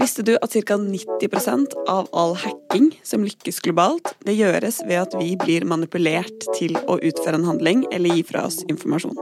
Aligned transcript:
Visste 0.00 0.24
du 0.24 0.32
at 0.40 0.54
ca. 0.66 0.76
90% 0.76 1.74
av 1.88 2.08
all 2.16 2.34
hacking 2.40 2.90
som 3.06 3.24
lykkes 3.26 3.60
globalt, 3.64 4.14
det 4.24 4.36
gjøres 4.38 4.80
ved 4.88 5.02
at 5.02 5.16
vi 5.20 5.34
blir 5.40 5.66
manipulert 5.68 6.46
til 6.56 6.78
å 6.86 6.96
utføre 6.98 7.38
en 7.38 7.46
handling 7.48 7.84
eller 7.92 8.16
gi 8.16 8.24
fra 8.26 8.46
oss 8.48 8.62
informasjon? 8.70 9.18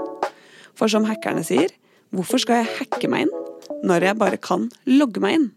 For 0.78 0.90
som 0.92 1.08
hackerne 1.08 1.42
sier, 1.46 1.72
hvorfor 2.14 2.40
skal 2.42 2.62
jeg 2.62 2.76
hacke 2.78 3.10
meg 3.10 3.26
inn 3.26 3.34
når 3.88 4.08
jeg 4.08 4.20
bare 4.20 4.40
kan 4.40 4.68
logge 4.88 5.22
meg 5.24 5.38
inn? 5.38 5.50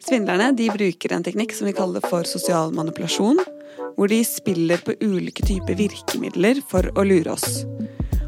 Svindlerne 0.00 0.52
bruker 0.56 1.12
en 1.12 1.24
teknikk 1.24 1.52
som 1.54 1.68
vi 1.68 1.76
kaller 1.76 2.04
for 2.04 2.24
sosial 2.28 2.72
manipulasjon, 2.76 3.40
hvor 3.96 4.08
de 4.08 4.22
spiller 4.24 4.80
på 4.84 4.96
ulike 5.04 5.44
typer 5.44 5.76
virkemidler 5.76 6.62
for 6.70 6.88
å 6.96 7.04
lure 7.04 7.36
oss. 7.36 7.62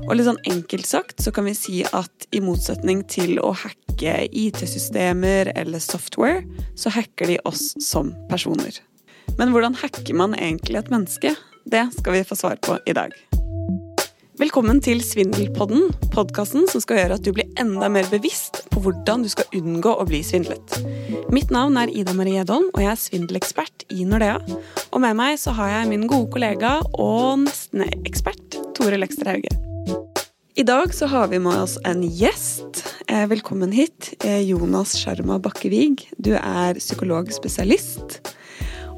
Og 0.08 0.16
litt 0.16 0.26
sånn 0.26 0.40
enkelt 0.50 0.88
sagt 0.88 1.22
så 1.22 1.32
kan 1.34 1.46
vi 1.46 1.54
si 1.56 1.82
at 1.86 2.26
i 2.34 2.42
motsetning 2.42 3.04
til 3.10 3.38
å 3.42 3.52
hacke 3.54 4.16
IT-systemer 4.28 5.52
eller 5.54 5.82
software, 5.82 6.42
så 6.74 6.90
hacker 6.92 7.30
de 7.30 7.38
oss 7.48 7.70
som 7.82 8.10
personer. 8.30 8.80
Men 9.38 9.54
hvordan 9.54 9.78
hacker 9.78 10.16
man 10.18 10.34
egentlig 10.38 10.82
et 10.82 10.90
menneske? 10.92 11.36
Det 11.64 11.84
skal 11.94 12.18
vi 12.18 12.26
få 12.26 12.38
svar 12.38 12.58
på 12.64 12.80
i 12.86 12.96
dag. 12.96 13.14
Velkommen 14.42 14.80
til 14.82 14.98
Svindelpodden, 15.04 15.92
podkasten 16.10 16.64
som 16.66 16.82
skal 16.82 16.98
gjøre 16.98 17.18
at 17.20 17.22
du 17.22 17.30
blir 17.36 17.50
enda 17.60 17.86
mer 17.92 18.08
bevisst 18.10 18.64
på 18.72 18.82
hvordan 18.82 19.22
du 19.22 19.30
skal 19.30 19.46
unngå 19.54 19.92
å 19.92 20.06
bli 20.08 20.22
svindlet. 20.26 20.78
Mitt 21.30 21.52
navn 21.54 21.78
er 21.78 21.92
Ida 21.92 22.16
Marie 22.16 22.42
Edholm, 22.42 22.72
og 22.72 22.82
jeg 22.82 22.90
er 22.90 23.02
svindelekspert 23.04 23.86
i 23.94 24.02
Nordea. 24.08 24.40
Og 24.90 25.04
med 25.04 25.14
meg 25.20 25.38
så 25.40 25.54
har 25.56 25.76
jeg 25.76 25.92
min 25.92 26.08
gode 26.10 26.32
kollega 26.34 26.80
og 26.92 27.44
nesten-ekspert 27.46 28.58
Tore 28.74 28.98
Lekster 28.98 29.30
Hauge. 29.30 29.71
I 30.54 30.62
dag 30.62 30.94
så 30.94 31.06
har 31.06 31.28
vi 31.28 31.38
med 31.38 31.62
oss 31.62 31.78
en 31.84 32.02
gjest. 32.04 32.84
Eh, 33.08 33.24
velkommen 33.26 33.72
hit, 33.72 34.12
eh, 34.24 34.40
Jonas 34.40 34.92
Sjarma 35.00 35.38
Bakkevig. 35.40 36.10
Du 36.20 36.34
er 36.36 36.76
psykologspesialist. 36.76 38.18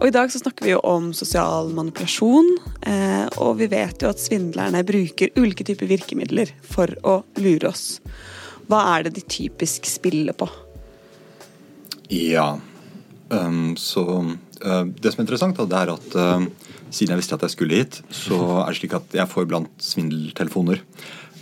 Og 0.01 0.09
I 0.09 0.11
dag 0.11 0.33
så 0.35 0.41
snakker 0.43 0.67
vi 0.67 0.73
jo 0.73 0.81
om 0.83 1.13
sosial 1.15 1.71
manipulasjon, 1.71 2.51
eh, 2.83 3.29
og 3.39 3.61
vi 3.63 3.71
vet 3.71 4.03
jo 4.03 4.11
at 4.11 4.19
svindlerne 4.19 4.83
bruker 4.83 5.31
ulike 5.39 5.63
typer 5.63 5.87
virkemidler 5.87 6.51
for 6.67 6.91
å 7.07 7.21
lure 7.39 7.71
oss. 7.71 8.01
Hva 8.67 8.99
er 8.99 9.07
det 9.07 9.15
de 9.15 9.23
typisk 9.23 9.87
spiller 9.87 10.35
på? 10.35 10.51
Ja, 12.11 12.59
um, 13.31 13.77
så 13.77 14.03
uh, 14.03 14.85
Det 14.85 15.13
som 15.13 15.23
er 15.23 15.27
interessant, 15.29 15.57
da, 15.57 15.65
det 15.71 15.79
er 15.79 15.95
at 15.95 16.17
uh, 16.19 16.71
siden 16.91 17.15
jeg 17.15 17.23
visste 17.23 17.39
at 17.39 17.47
jeg 17.47 17.55
skulle 17.55 17.79
hit, 17.79 18.03
så 18.11 18.65
er 18.65 18.73
det 18.73 18.81
slik 18.81 18.99
at 18.99 19.15
jeg 19.15 19.31
får 19.31 19.47
iblant 19.47 19.71
svindeltelefoner. 19.79 20.83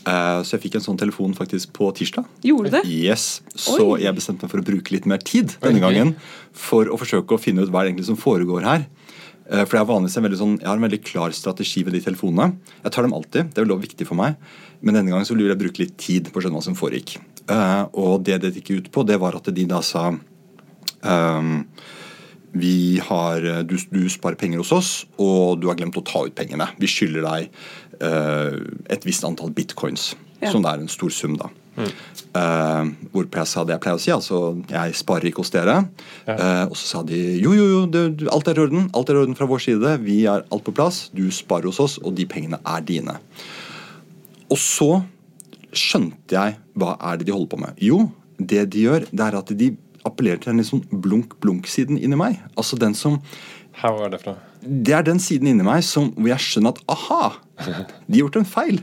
Uh, 0.03 0.43
så 0.43 0.57
jeg 0.57 0.65
fikk 0.65 0.77
en 0.81 0.85
sånn 0.89 0.99
telefon 0.99 1.35
faktisk 1.39 1.71
på 1.77 1.87
tirsdag. 1.95 2.27
Gjorde 2.43 2.71
du 2.71 2.77
det? 2.79 2.83
Yes, 2.91 3.41
Så 3.55 3.79
Oi. 3.95 4.01
jeg 4.03 4.17
bestemte 4.17 4.43
meg 4.47 4.51
for 4.51 4.63
å 4.63 4.67
bruke 4.67 4.91
litt 4.95 5.07
mer 5.07 5.23
tid 5.23 5.55
denne 5.63 5.79
gangen 5.83 6.17
for 6.53 6.91
å 6.91 6.99
forsøke 6.99 7.37
å 7.37 7.41
finne 7.41 7.63
ut 7.63 7.71
hva 7.71 7.85
det 7.85 7.93
egentlig 7.93 8.09
som 8.11 8.19
foregår 8.19 8.67
her. 8.67 8.87
Uh, 9.47 9.63
For 9.63 9.77
Jeg 9.77 9.85
har 9.85 9.91
vanligvis 9.93 10.17
en 10.19 10.27
veldig 10.27 10.41
sånn, 10.41 10.59
jeg 10.59 10.69
har 10.71 10.81
en 10.81 10.89
veldig 10.89 11.03
klar 11.07 11.31
strategi 11.37 11.85
ved 11.87 11.95
de 11.95 12.01
telefonene. 12.03 12.57
Jeg 12.83 12.93
tar 12.97 13.07
dem 13.07 13.15
alltid, 13.15 13.53
det 13.55 13.63
er 13.63 13.69
vel 13.69 13.79
viktig 13.79 14.07
for 14.09 14.19
meg. 14.19 14.35
Men 14.83 14.99
denne 14.99 15.11
gangen 15.15 15.29
så 15.29 15.37
ville 15.37 15.55
jeg 15.55 15.63
bruke 15.63 15.85
litt 15.85 15.97
tid 15.99 16.33
på 16.33 16.41
å 16.41 16.43
skjønne 16.43 16.59
hva 16.59 16.67
som 16.67 16.79
foregikk. 16.79 17.17
Uh, 17.51 17.87
Og 17.95 18.23
det 18.27 18.41
det 18.43 18.55
gikk 18.59 18.71
ut 18.79 18.91
på, 18.95 19.07
det 19.07 19.21
var 19.23 19.39
at 19.39 19.55
de 19.55 19.65
da 19.71 19.83
sa 19.87 20.11
Um, 21.03 21.65
vi 22.53 23.01
har, 23.03 23.41
du, 23.65 23.75
du 23.91 24.03
sparer 24.13 24.37
penger 24.39 24.61
hos 24.61 24.73
oss, 24.77 24.91
og 25.19 25.59
du 25.59 25.67
har 25.67 25.75
glemt 25.79 25.97
å 25.97 26.03
ta 26.05 26.21
ut 26.29 26.35
pengene. 26.37 26.69
Vi 26.79 26.87
skylder 26.87 27.25
deg 27.25 27.47
eh, 27.49 27.82
et 28.03 29.05
visst 29.07 29.25
antall 29.25 29.51
bitcoins, 29.55 30.15
Ja. 30.43 30.51
som 30.51 30.63
det 30.63 30.73
er 30.73 30.81
en 30.83 30.89
stor 30.89 31.11
sum. 31.15 31.37
da. 31.37 31.49
Eh, 31.77 32.85
hvorpå 33.13 33.39
jeg 33.41 33.47
sa 33.49 33.63
det 33.65 33.73
jeg 33.77 33.81
pleier 33.85 33.97
å 33.97 34.01
si, 34.03 34.11
altså 34.13 34.39
jeg 34.69 34.95
sparer 34.99 35.29
ikke 35.31 35.41
hos 35.45 35.53
dere. 35.55 35.77
Eh, 36.27 36.65
og 36.67 36.75
så 36.77 36.85
sa 36.89 37.03
de 37.07 37.21
jo, 37.41 37.53
jo, 37.57 37.67
jo, 37.71 37.87
det, 37.87 38.29
alt 38.33 38.49
er 38.49 38.59
i 38.61 38.65
orden. 38.67 38.91
Alt 38.95 39.09
er 39.13 39.15
i 39.15 39.23
orden 39.23 39.37
fra 39.39 39.47
vår 39.49 39.63
side. 39.65 39.95
Vi 40.05 40.25
har 40.27 40.45
alt 40.53 40.65
på 40.67 40.75
plass. 40.77 41.11
Du 41.15 41.25
sparer 41.31 41.71
hos 41.71 41.81
oss, 41.81 41.99
og 42.03 42.15
de 42.19 42.27
pengene 42.29 42.59
er 42.67 42.81
dine. 42.89 43.17
Og 44.51 44.59
så 44.61 44.91
skjønte 45.73 46.37
jeg 46.37 46.59
hva 46.77 46.97
er 47.01 47.17
det 47.21 47.27
de 47.31 47.33
holder 47.33 47.53
på 47.55 47.61
med. 47.63 47.79
Jo, 47.81 48.03
det 48.39 48.67
de 48.75 48.85
gjør, 48.89 49.07
det 49.11 49.25
er 49.31 49.39
at 49.39 49.53
de 49.57 49.71
appellerer 50.05 50.41
til 50.43 50.51
den 50.53 50.61
litt 50.61 50.69
sånn 50.69 50.85
blunk-blunk-siden 50.91 51.97
inni 52.03 52.19
meg. 52.19 52.41
Altså 52.59 52.77
den 52.81 52.95
som 52.99 53.21
Her 53.81 53.95
var 53.97 54.11
det 54.13 54.21
fra. 54.21 54.35
Det 54.63 54.95
er 54.95 55.03
den 55.07 55.19
siden 55.23 55.49
inni 55.51 55.65
meg 55.67 55.83
som, 55.87 56.11
hvor 56.17 56.31
jeg 56.31 56.45
skjønner 56.45 56.77
at 56.77 56.83
aha, 56.95 57.33
de 57.63 57.73
har 57.75 58.19
gjort 58.21 58.39
en 58.41 58.47
feil. 58.49 58.81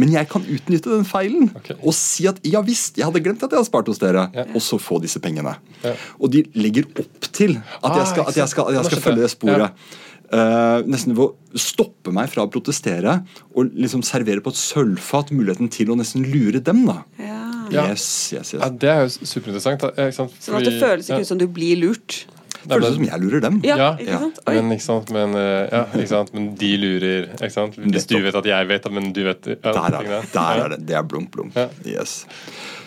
Men 0.00 0.14
jeg 0.14 0.28
kan 0.30 0.46
utnytte 0.46 0.90
den 0.92 1.06
feilen 1.06 1.50
okay. 1.58 1.76
og 1.80 1.94
si 1.98 2.26
at 2.30 2.40
ja 2.46 2.62
visst, 2.66 2.98
jeg 2.98 3.06
hadde 3.06 3.22
glemt 3.24 3.42
at 3.42 3.50
jeg 3.52 3.60
hadde 3.60 3.68
spart 3.68 3.90
hos 3.90 4.02
dere. 4.02 4.28
Og 4.52 4.62
så 4.64 4.78
få 4.82 5.00
disse 5.02 5.22
pengene. 5.22 5.56
Ja. 5.84 5.94
Og 6.18 6.32
de 6.34 6.44
legger 6.58 6.88
opp 6.94 7.30
til 7.30 7.58
at 7.58 7.92
jeg 7.92 8.02
Ah, 8.02 8.10
skal, 8.10 8.28
at 8.30 8.40
jeg 8.40 8.52
skal, 8.52 8.70
at 8.70 8.78
jeg 8.80 8.90
skal 8.90 9.04
følge 9.04 9.26
det 9.26 9.32
sporet. 9.34 9.86
Eh, 10.26 10.78
nesten 10.90 11.14
ved 11.14 11.28
å 11.28 11.60
stoppe 11.60 12.10
meg 12.14 12.30
fra 12.32 12.42
å 12.46 12.50
protestere 12.50 13.20
og 13.54 13.76
liksom 13.78 14.02
servere 14.06 14.42
på 14.42 14.50
et 14.50 14.58
sølvfat 14.58 15.30
muligheten 15.30 15.70
til 15.70 15.92
å 15.94 15.98
nesten 15.98 16.26
lure 16.26 16.58
dem. 16.58 16.86
da 16.88 17.02
Ja. 17.22 17.42
Ja. 17.70 17.88
Yes, 17.90 18.32
yes, 18.32 18.54
yes. 18.54 18.62
Ja, 18.62 18.68
det 18.70 18.90
er 18.90 19.00
jo 19.02 19.26
superinteressant. 19.26 19.82
da. 19.82 19.90
Ikke 19.90 20.14
sant? 20.14 20.34
Sånn 20.42 20.58
at 20.60 20.66
det 20.68 20.76
føles 20.78 21.08
ikke 21.08 21.18
ja. 21.18 21.26
ut 21.26 21.30
som 21.30 21.40
du 21.40 21.46
blir 21.50 21.80
lurt. 21.80 22.20
Føles 22.64 22.68
Nei, 22.68 22.78
men- 22.78 22.94
som 22.94 23.04
jeg 23.04 23.20
lurer 23.22 23.40
dem. 23.44 23.60
Ja, 23.64 23.76
Ja. 23.76 23.90
ikke 23.96 24.18
sant? 24.20 24.38
Oi. 24.46 24.54
Men, 24.54 24.70
ikke 24.76 24.82
sant? 24.86 25.10
Men, 25.12 25.34
eh, 25.34 25.68
ja, 25.72 25.84
ikke 25.94 26.08
sant? 26.08 26.34
men 26.34 26.54
de 26.56 26.70
lurer. 26.76 27.28
Ikke 27.36 27.52
sant? 27.52 27.76
Hvis 27.76 28.06
du 28.06 28.16
vet 28.22 28.34
at 28.34 28.44
jeg 28.44 28.68
vet, 28.68 28.90
men 28.92 29.12
du 29.12 29.22
vet 29.24 29.46
ja, 29.46 29.72
Der 29.72 29.98
er 30.00 30.02
det. 30.02 30.32
Der 30.32 30.64
er 30.64 30.68
det. 30.74 30.86
Det 30.86 30.96
er 30.96 31.02
blunk, 31.02 31.30
blunk. 31.30 31.54
Ja. 31.54 31.68
Yes. 31.84 32.24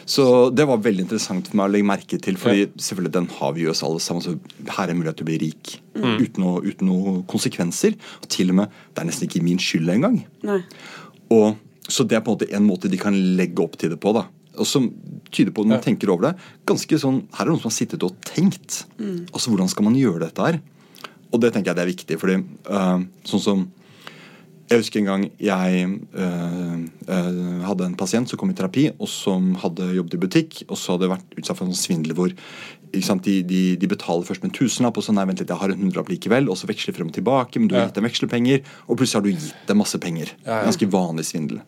Så 0.09 0.49
det 0.55 0.65
var 0.65 0.77
veldig 0.81 1.01
interessant 1.05 1.47
for 1.47 1.55
meg 1.59 1.69
å 1.69 1.71
legge 1.71 1.85
merke 1.85 2.17
til, 2.19 2.35
fordi 2.35 2.65
selvfølgelig 2.81 3.11
den 3.13 3.27
har 3.39 3.51
vi 3.53 3.61
jo 3.67 3.69
oss 3.69 3.83
alle 3.85 3.99
sammen. 4.01 4.23
Så 4.25 4.39
her 4.73 4.89
er 4.89 4.95
mulighet 4.97 5.17
til 5.17 5.25
å 5.27 5.29
bli 5.29 5.37
rik 5.37 5.75
uten, 5.95 6.41
noe, 6.41 6.61
uten 6.65 6.87
noe 6.89 7.21
konsekvenser. 7.29 7.93
Og 8.23 8.27
til 8.27 8.49
og 8.49 8.55
med, 8.55 8.69
det 8.95 9.03
er 9.03 9.05
nesten 9.11 9.27
ikke 9.29 9.43
min 9.45 9.59
skyld 9.61 9.87
engang. 9.93 10.23
Nei. 10.41 10.63
Og, 11.29 11.55
så 11.87 12.07
det 12.07 12.17
er 12.17 12.21
på 12.25 12.31
en 12.33 12.37
måte 12.39 12.49
en 12.57 12.65
måte 12.67 12.89
de 12.89 12.97
kan 12.97 13.13
legge 13.37 13.59
opp 13.61 13.77
til 13.77 13.89
det 13.93 13.99
på. 14.01 14.13
da 14.17 14.25
og 14.59 14.67
som 14.67 14.89
tyder 15.31 15.51
på, 15.55 15.63
når 15.63 15.67
man 15.73 15.79
Ja. 15.79 15.85
tenker 15.87 16.09
over 16.11 16.29
det 16.29 16.35
ganske 16.67 16.99
sånn, 16.99 17.23
Her 17.33 17.41
er 17.41 17.45
det 17.45 17.53
noen 17.55 17.61
som 17.63 17.71
har 17.71 17.77
sittet 17.79 18.03
og 18.03 18.15
tenkt. 18.21 18.83
Altså, 19.33 19.49
Hvordan 19.49 19.69
skal 19.69 19.83
man 19.85 19.95
gjøre 19.95 20.19
dette 20.27 20.41
her? 20.45 20.59
Og 21.31 21.39
det 21.41 21.53
tenker 21.53 21.71
jeg 21.73 21.75
det 21.75 21.85
er 21.87 21.93
viktig. 21.93 22.19
fordi 22.19 22.43
uh, 22.69 22.99
sånn 23.23 23.39
som 23.41 23.71
jeg 24.69 24.83
husker 24.83 24.99
en 24.99 25.05
gang 25.05 25.23
jeg 25.41 25.99
øh, 26.13 26.89
øh, 27.09 27.61
hadde 27.65 27.85
en 27.87 27.95
pasient 27.97 28.29
som 28.29 28.37
kom 28.37 28.51
i 28.51 28.53
terapi, 28.53 28.91
og 28.99 29.07
som 29.09 29.55
hadde 29.55 29.95
jobbet 29.95 30.13
i 30.13 30.17
butikk, 30.21 30.59
og 30.69 30.77
så 30.77 30.93
hadde 30.93 31.09
vært 31.09 31.25
utsatt 31.39 31.57
for 31.57 31.65
en 31.65 31.73
sånn 31.73 31.81
svindel 32.03 32.13
hvor 32.13 32.29
ikke 32.93 33.05
sant, 33.07 33.23
de, 33.25 33.41
de, 33.41 33.75
de 33.81 33.87
betaler 33.89 34.25
først 34.27 34.43
med 34.43 34.51
en 34.51 34.57
tusenlapp, 34.59 34.97
og 34.97 35.03
så 35.03 35.13
nei, 35.13 35.25
vent 35.25 35.39
litt, 35.41 35.49
jeg 35.49 35.57
har 35.57 35.73
en 35.73 35.81
hundrelapp 35.81 36.09
likevel, 36.13 36.49
og 36.53 36.57
så 36.57 36.69
veksler 36.69 36.93
frem 36.93 37.09
og 37.09 37.17
tilbake, 37.17 37.57
men 37.57 37.67
du 37.67 37.73
har 37.75 37.81
Ja. 37.81 37.87
gitt 37.89 37.95
dem 37.97 38.05
vekslepenger, 38.05 38.61
og 38.87 38.97
plutselig 39.01 39.17
har 39.17 39.25
du 39.25 39.31
gitt 39.33 39.67
dem 39.67 39.77
masse 39.81 39.97
penger. 39.97 40.29
Ja, 40.45 40.59
ja. 40.59 40.63
Ganske 40.69 40.89
vanlig 40.89 41.25
svindel. 41.25 41.61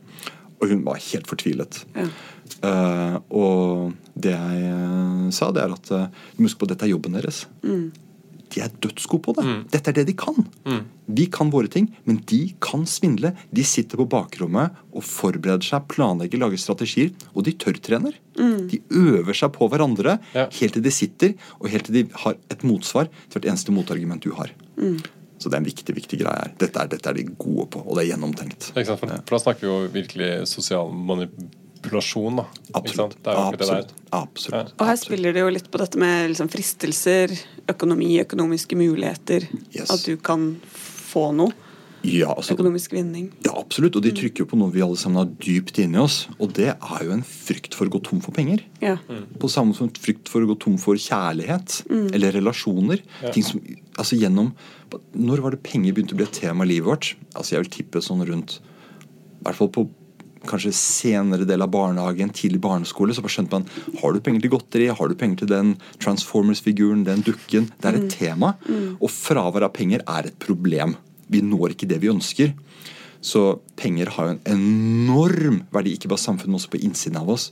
Og 0.62 0.70
hun 0.70 0.86
var 0.86 1.02
helt 1.02 1.30
fortvilet. 1.30 1.82
Ja. 1.98 2.08
Uh, 2.62 3.16
og 3.34 3.94
det 4.22 4.34
jeg 4.36 4.64
eh, 4.68 5.28
sa, 5.34 5.48
det 5.56 5.64
er 5.64 5.74
at 5.74 5.92
uh, 5.96 6.24
huske 6.38 6.60
på 6.62 6.68
dette 6.70 6.86
er 6.86 6.92
jobben 6.92 7.16
deres. 7.18 7.46
De 8.52 8.60
er 8.60 8.74
dødsgode 8.84 9.24
på 9.24 9.34
det. 9.38 9.46
Dette 9.72 9.90
er 9.90 9.96
det 9.96 10.04
de 10.10 10.16
kan. 10.20 10.36
Vi 11.08 11.26
kan 11.32 11.50
våre 11.54 11.72
ting, 11.72 11.88
men 12.06 12.20
de 12.28 12.42
kan 12.62 12.84
svindle. 12.90 13.32
De 13.56 13.64
sitter 13.66 13.98
på 13.98 14.06
bakrommet 14.12 14.76
og 14.92 15.06
forbereder 15.08 15.64
seg, 15.64 15.88
planlegger, 15.92 16.42
lager 16.44 16.60
strategier, 16.60 17.14
og 17.32 17.48
de 17.48 17.56
tørrtrener. 17.56 18.20
De 18.36 18.82
øver 18.92 19.40
seg 19.40 19.54
på 19.56 19.70
hverandre 19.72 20.20
Ja. 20.36 20.50
helt 20.60 20.76
til 20.76 20.84
de 20.84 20.92
sitter, 20.92 21.34
og 21.62 21.72
helt 21.72 21.88
til 21.88 22.02
de 22.02 22.06
har 22.26 22.36
et 22.52 22.68
motsvar 22.68 23.08
til 23.08 23.40
hvert 23.40 23.50
eneste 23.54 23.72
motargument 23.72 24.22
du 24.22 24.36
har. 24.36 24.52
Så 25.42 25.50
det 25.50 25.58
er 25.58 25.64
en 25.64 25.66
viktig 25.72 25.96
viktig 25.98 26.20
greie 26.22 26.38
her. 26.46 26.52
Dette 26.62 26.84
er, 26.84 26.90
dette 26.92 27.10
er 27.10 27.18
de 27.18 27.24
gode 27.34 27.66
på, 27.74 27.82
og 27.82 27.98
det 27.98 28.04
er 28.06 28.12
gjennomtenkt. 28.14 28.68
Ikke 28.76 28.86
sant? 28.92 29.02
For, 29.02 29.10
for 29.26 29.36
da 29.38 29.40
snakker 29.42 29.66
vi 29.66 29.72
jo 29.72 29.80
virkelig 29.96 30.28
sosial 30.52 30.92
manipulasjon. 30.94 32.36
da. 32.44 32.46
Ikke 32.68 32.78
Absolutt. 32.84 33.18
Det 33.26 33.32
er 33.34 33.40
det 33.42 33.58
Absolutt. 33.62 33.90
der. 33.90 34.06
Absolutt. 34.22 34.72
Og 34.78 34.86
her 34.86 34.94
Absolutt. 34.94 35.08
spiller 35.08 35.34
det 35.34 35.42
jo 35.46 35.50
litt 35.58 35.72
på 35.74 35.82
dette 35.82 35.98
med 36.04 36.30
liksom 36.36 36.52
fristelser, 36.54 37.34
økonomi, 37.74 38.14
økonomiske 38.22 38.78
muligheter. 38.78 39.50
Yes. 39.74 39.90
At 39.90 40.06
du 40.06 40.16
kan 40.22 40.52
få 40.66 41.32
noe. 41.36 41.52
Ja, 42.02 42.32
altså, 42.34 42.56
Økonomisk 42.56 42.94
vinning. 42.96 43.28
ja, 43.46 43.52
absolutt. 43.60 43.94
Og 43.96 44.02
de 44.02 44.10
trykker 44.18 44.42
jo 44.42 44.48
på 44.50 44.58
noe 44.58 44.72
vi 44.74 44.82
alle 44.82 44.98
sammen 44.98 45.20
har 45.22 45.28
dypt 45.38 45.78
inni 45.84 46.00
oss. 46.02 46.24
Og 46.42 46.50
det 46.58 46.72
er 46.74 47.04
jo 47.06 47.12
en 47.14 47.22
frykt 47.22 47.76
for 47.78 47.86
å 47.86 47.94
gå 47.94 48.00
tom 48.08 48.24
for 48.26 48.34
penger. 48.34 48.64
Ja. 48.82 48.96
På 49.38 49.46
samme 49.54 49.76
som 49.78 49.92
frykt 49.94 50.28
for 50.32 50.42
å 50.42 50.50
gå 50.50 50.56
tom 50.64 50.80
for 50.82 50.98
kjærlighet 50.98 51.84
eller 51.92 52.34
relasjoner. 52.40 53.04
Ting 53.36 53.46
som, 53.46 53.62
altså 54.02 54.18
gjennom, 54.18 54.50
Når 54.92 55.42
var 55.44 55.56
det 55.56 55.64
penger 55.66 55.96
begynte 55.96 56.16
å 56.16 56.20
bli 56.20 56.28
et 56.28 56.38
tema 56.42 56.68
i 56.68 56.74
livet 56.74 56.90
vårt? 56.90 57.10
Altså 57.36 57.56
Jeg 57.56 57.66
vil 57.66 57.74
tippe 57.78 58.04
sånn 58.04 58.24
rundt 58.28 58.60
I 58.60 59.46
hvert 59.46 59.60
fall 59.60 59.72
på 59.74 59.88
kanskje 60.48 60.72
senere 60.74 61.46
del 61.46 61.62
av 61.62 61.70
barnehagen, 61.70 62.32
tidlig 62.34 62.62
barneskole, 62.64 63.14
så 63.14 63.22
bare 63.22 63.34
skjønte 63.36 63.60
man 63.60 63.68
har 64.02 64.16
du 64.16 64.22
penger 64.26 64.42
til 64.42 64.54
godteri, 64.56 64.88
har 64.90 65.12
du 65.12 65.14
penger 65.14 65.44
til 65.44 65.52
den 65.52 65.76
Transformers-figuren, 66.02 67.04
den 67.06 67.22
dukken. 67.26 67.68
Det 67.78 67.92
er 67.92 68.00
et 68.00 68.10
tema. 68.10 68.56
Og 68.98 69.10
fravær 69.14 69.68
av 69.68 69.76
penger 69.78 70.02
er 70.10 70.32
et 70.32 70.40
problem. 70.42 70.96
Vi 71.30 71.44
når 71.46 71.76
ikke 71.76 71.92
det 71.92 72.02
vi 72.02 72.10
ønsker. 72.10 72.56
Så 73.22 73.62
penger 73.78 74.10
har 74.18 74.32
jo 74.32 74.34
en 74.34 74.44
enorm 74.58 75.62
verdi, 75.74 75.94
ikke 75.94 76.10
bare 76.10 76.26
samfunnet, 76.26 76.50
men 76.50 76.58
også 76.58 76.74
på 76.74 76.82
innsiden 76.90 77.22
av 77.22 77.30
oss. 77.30 77.52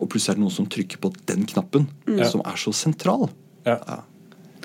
Og 0.00 0.08
plutselig 0.08 0.32
er 0.32 0.40
det 0.40 0.46
noen 0.46 0.56
som 0.56 0.68
trykker 0.72 1.02
på 1.02 1.12
den 1.28 1.44
knappen, 1.44 1.90
som 2.24 2.40
er 2.40 2.56
så 2.60 2.72
sentral. 2.72 3.28
Ja. 3.68 4.00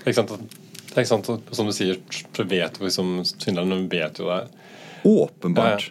Ikke 0.06 0.22
sant? 0.22 0.62
Det 0.96 1.02
er 1.02 1.04
ikke 1.04 1.12
sant, 1.12 1.28
og 1.30 1.56
Som 1.58 1.68
du 1.68 1.74
sier, 1.76 1.98
så 2.32 2.46
vet 2.48 2.78
jo 2.80 2.86
liksom 2.88 3.18
svindlerne 3.28 3.82
vet 3.92 4.22
jo 4.22 4.30
det. 4.32 4.48
Åpenbart. 5.04 5.90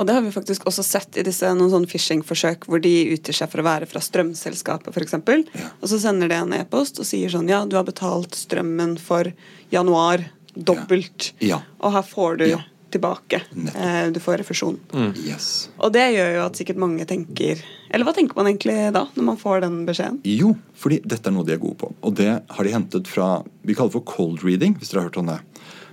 Og 0.00 0.06
det 0.08 0.14
har 0.16 0.22
vi 0.24 0.30
faktisk 0.32 0.64
også 0.66 0.82
sett 0.82 1.18
i 1.20 1.24
disse 1.26 1.50
noen 1.52 1.68
sånn 1.70 1.84
phishing-forsøk 1.86 2.64
hvor 2.64 2.80
de 2.80 2.92
utgir 3.12 3.36
seg 3.36 3.50
for 3.52 3.60
å 3.60 3.66
være 3.66 3.84
fra 3.90 4.00
strømselskapet 4.00 4.88
f.eks. 4.96 5.18
Og 5.20 5.84
så 5.90 5.98
sender 6.00 6.32
de 6.32 6.38
en 6.40 6.54
e-post 6.56 6.96
og 7.02 7.04
sier 7.04 7.28
sånn 7.28 7.50
ja, 7.52 7.60
du 7.68 7.76
har 7.76 7.84
betalt 7.84 8.32
strømmen 8.40 8.96
for 8.98 9.28
januar 9.70 10.24
dobbelt, 10.56 11.32
Ja. 11.44 11.60
og 11.80 11.92
her 11.92 12.02
får 12.08 12.38
du 12.40 12.46
Ja. 12.54 12.62
Tilbake. 12.92 13.42
Eh, 13.74 14.08
du 14.14 14.20
får 14.22 14.40
refusjon. 14.42 14.78
Yes. 15.18 15.68
Og 15.78 15.92
det 15.94 16.04
gjør 16.14 16.34
jo 16.36 16.44
at 16.46 16.58
sikkert 16.58 16.80
mange 16.82 17.06
tenker 17.08 17.60
Eller 17.92 18.06
hva 18.08 18.14
tenker 18.16 18.38
man 18.38 18.48
egentlig 18.48 18.76
da, 18.94 19.04
når 19.16 19.26
man 19.26 19.40
får 19.40 19.64
den 19.64 19.82
beskjeden? 19.88 20.20
Jo, 20.28 20.54
fordi 20.78 21.02
dette 21.04 21.28
er 21.28 21.34
noe 21.36 21.46
de 21.48 21.56
er 21.56 21.62
gode 21.62 21.80
på. 21.82 21.92
Og 22.00 22.16
det 22.20 22.30
har 22.32 22.68
de 22.68 22.74
hentet 22.74 23.10
fra 23.10 23.34
Vi 23.66 23.76
kaller 23.76 23.92
det 23.92 23.98
for 23.98 24.08
cold 24.08 24.44
reading, 24.46 24.78
hvis 24.78 24.92
dere 24.92 25.04
har 25.04 25.10
hørt 25.10 25.20
om 25.20 25.32
det. 25.32 25.40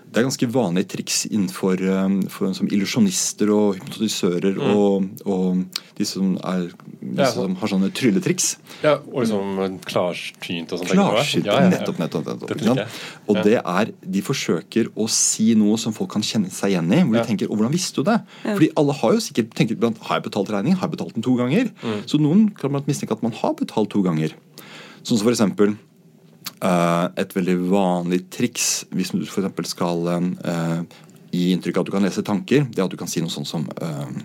Det 0.09 0.17
er 0.17 0.25
ganske 0.25 0.47
vanlige 0.49 0.87
triks 0.89 1.19
innenfor 1.29 1.81
um, 1.85 2.15
for, 2.33 2.49
som 2.57 2.65
illusjonister 2.65 3.51
og 3.53 3.75
hypnotisører 3.77 4.55
og, 4.57 5.05
og 5.29 5.59
de 5.99 6.07
som, 6.07 6.31
er, 6.49 6.63
de 6.97 7.21
Ja, 7.21 7.27
som 7.29 7.53
har 7.59 7.69
sånne 7.69 7.91
trylletriks. 7.93 8.55
Ja, 8.81 8.95
Og 9.05 9.21
liksom 9.27 9.77
klarsynt 9.85 10.73
og 10.73 10.81
sånt. 10.81 10.89
Klarsynt. 10.95 11.45
Ja, 11.45 11.59
ja, 11.59 11.67
ja. 11.67 11.73
Nettopp, 11.75 11.99
nettopp. 12.01 12.25
nettopp. 12.25 12.97
Og 13.29 13.41
det 13.45 13.59
er 13.61 13.91
De 14.01 14.23
forsøker 14.25 14.89
å 14.97 15.05
si 15.13 15.51
noe 15.59 15.77
som 15.77 15.93
folk 15.93 16.09
kan 16.15 16.25
kjenne 16.25 16.49
seg 16.49 16.73
igjen 16.73 16.89
i. 16.89 17.03
Hvor 17.03 17.19
Ja. 17.19 17.21
de 17.21 17.29
tenker 17.29 17.51
og 17.51 17.59
hvordan 17.59 17.75
visste 17.77 18.01
du 18.01 18.09
det?' 18.09 18.21
Fordi 18.47 18.69
alle 18.81 18.93
har 18.93 19.13
jo 19.13 19.19
sikkert 19.19 19.53
tenkt 19.53 19.71
iblant, 19.77 19.97
Har 20.01 20.17
jeg 20.17 20.31
betalt 20.31 20.49
regning? 20.49 20.73
Har 20.73 20.87
jeg 20.89 20.97
betalt 20.97 21.13
den 21.13 21.23
to 21.23 21.35
ganger? 21.37 21.69
Mm. 21.83 22.01
Så 22.09 22.17
noen 22.17 22.49
kan 22.55 22.71
man 22.71 22.81
mistenke 22.87 23.11
at 23.11 23.21
man 23.21 23.31
har 23.31 23.53
betalt 23.53 23.89
to 23.91 24.01
ganger. 24.01 24.33
Sånn 25.03 25.17
som 25.17 25.27
for 25.27 25.31
eksempel 25.31 25.77
et 26.59 27.35
veldig 27.35 27.55
vanlig 27.71 28.25
triks 28.33 28.83
hvis 28.91 29.13
du 29.15 29.21
eksempel 29.23 29.67
skal 29.69 30.09
eh, 30.11 30.81
gi 31.31 31.51
inntrykk 31.53 31.77
av 31.77 31.85
at 31.85 31.89
du 31.89 31.93
kan 31.93 32.07
lese 32.07 32.25
tanker, 32.25 32.65
det 32.67 32.81
er 32.81 32.87
at 32.87 32.93
du 32.93 32.99
kan 32.99 33.09
si 33.11 33.21
noe 33.23 33.31
sånt 33.33 33.47
som 33.47 33.67
eh, 33.79 34.19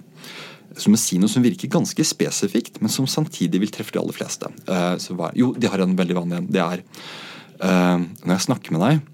som 0.75 0.97
si 0.99 1.21
noe 1.23 1.31
som 1.31 1.45
virker 1.45 1.71
ganske 1.71 2.05
spesifikt, 2.07 2.81
men 2.83 2.91
som 2.91 3.07
samtidig 3.07 3.61
vil 3.63 3.71
treffe 3.71 3.95
de 3.95 4.01
aller 4.01 4.17
fleste. 4.17 4.49
Eh, 4.67 4.95
hva, 5.15 5.31
jo, 5.39 5.53
de 5.55 5.71
har 5.71 5.83
en 5.83 5.95
veldig 5.95 6.17
vanlig 6.19 6.41
en. 6.41 6.49
Det 6.51 6.63
er 6.63 6.83
eh, 6.83 8.01
Når 8.03 8.33
jeg 8.33 8.47
snakker 8.49 8.75
med 8.75 8.83
deg, 8.83 9.05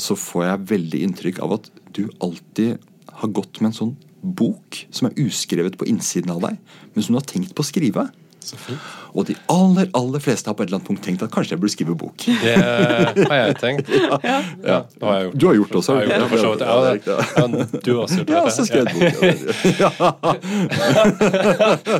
så 0.00 0.16
får 0.16 0.46
jeg 0.46 0.70
veldig 0.72 1.02
inntrykk 1.08 1.42
av 1.44 1.58
at 1.58 1.68
du 1.92 2.06
alltid 2.24 2.80
har 3.12 3.34
gått 3.36 3.60
med 3.60 3.72
en 3.72 3.78
sånn 3.82 3.94
bok 4.22 4.78
som 4.94 5.08
er 5.08 5.18
uskrevet 5.20 5.76
på 5.76 5.88
innsiden 5.90 6.32
av 6.32 6.40
deg, 6.46 6.56
men 6.94 7.04
som 7.04 7.12
du 7.12 7.20
har 7.20 7.28
tenkt 7.28 7.52
på 7.56 7.64
å 7.64 7.68
skrive. 7.68 8.06
Så 8.42 8.56
fint. 8.58 8.78
Og 9.14 9.26
de 9.28 9.34
aller 9.52 9.86
aller 9.94 10.20
fleste 10.24 10.48
har 10.50 10.54
på 10.58 10.62
et 10.64 10.68
eller 10.70 10.78
annet 10.80 10.88
punkt 10.88 11.02
tenkt 11.06 11.22
at 11.22 11.30
kanskje 11.34 11.54
jeg 11.54 11.60
burde 11.62 11.72
skrive 11.76 11.94
bok. 12.00 12.16
Det 12.26 12.56
har 12.58 13.38
jeg 13.46 13.56
tenkt. 13.60 13.86
Ja, 13.92 14.78
det 14.82 15.02
har 15.02 15.14
jeg 15.18 15.24
gjort. 15.28 15.36
Du 15.38 15.46
har 15.46 15.54
gjort 15.60 15.70
det 15.72 15.76
også? 15.82 15.92
Jeg 15.92 15.98
har 16.02 16.06
gjort 16.10 16.22
det, 16.22 16.28
for 16.32 16.38
så 16.42 16.48
vidt. 16.52 16.60
Ja, 16.66 16.74
det- 16.82 17.02
ja, 17.38 17.46
du 17.86 17.90
har 17.94 18.02
også 18.02 18.16
gjort 18.18 18.26
det. 18.26 18.32
Jeg 18.32 18.38
har 18.40 18.46
også 18.50 18.62
jeg. 18.62 18.68
skrevet 18.70 18.90
bok. 18.98 19.12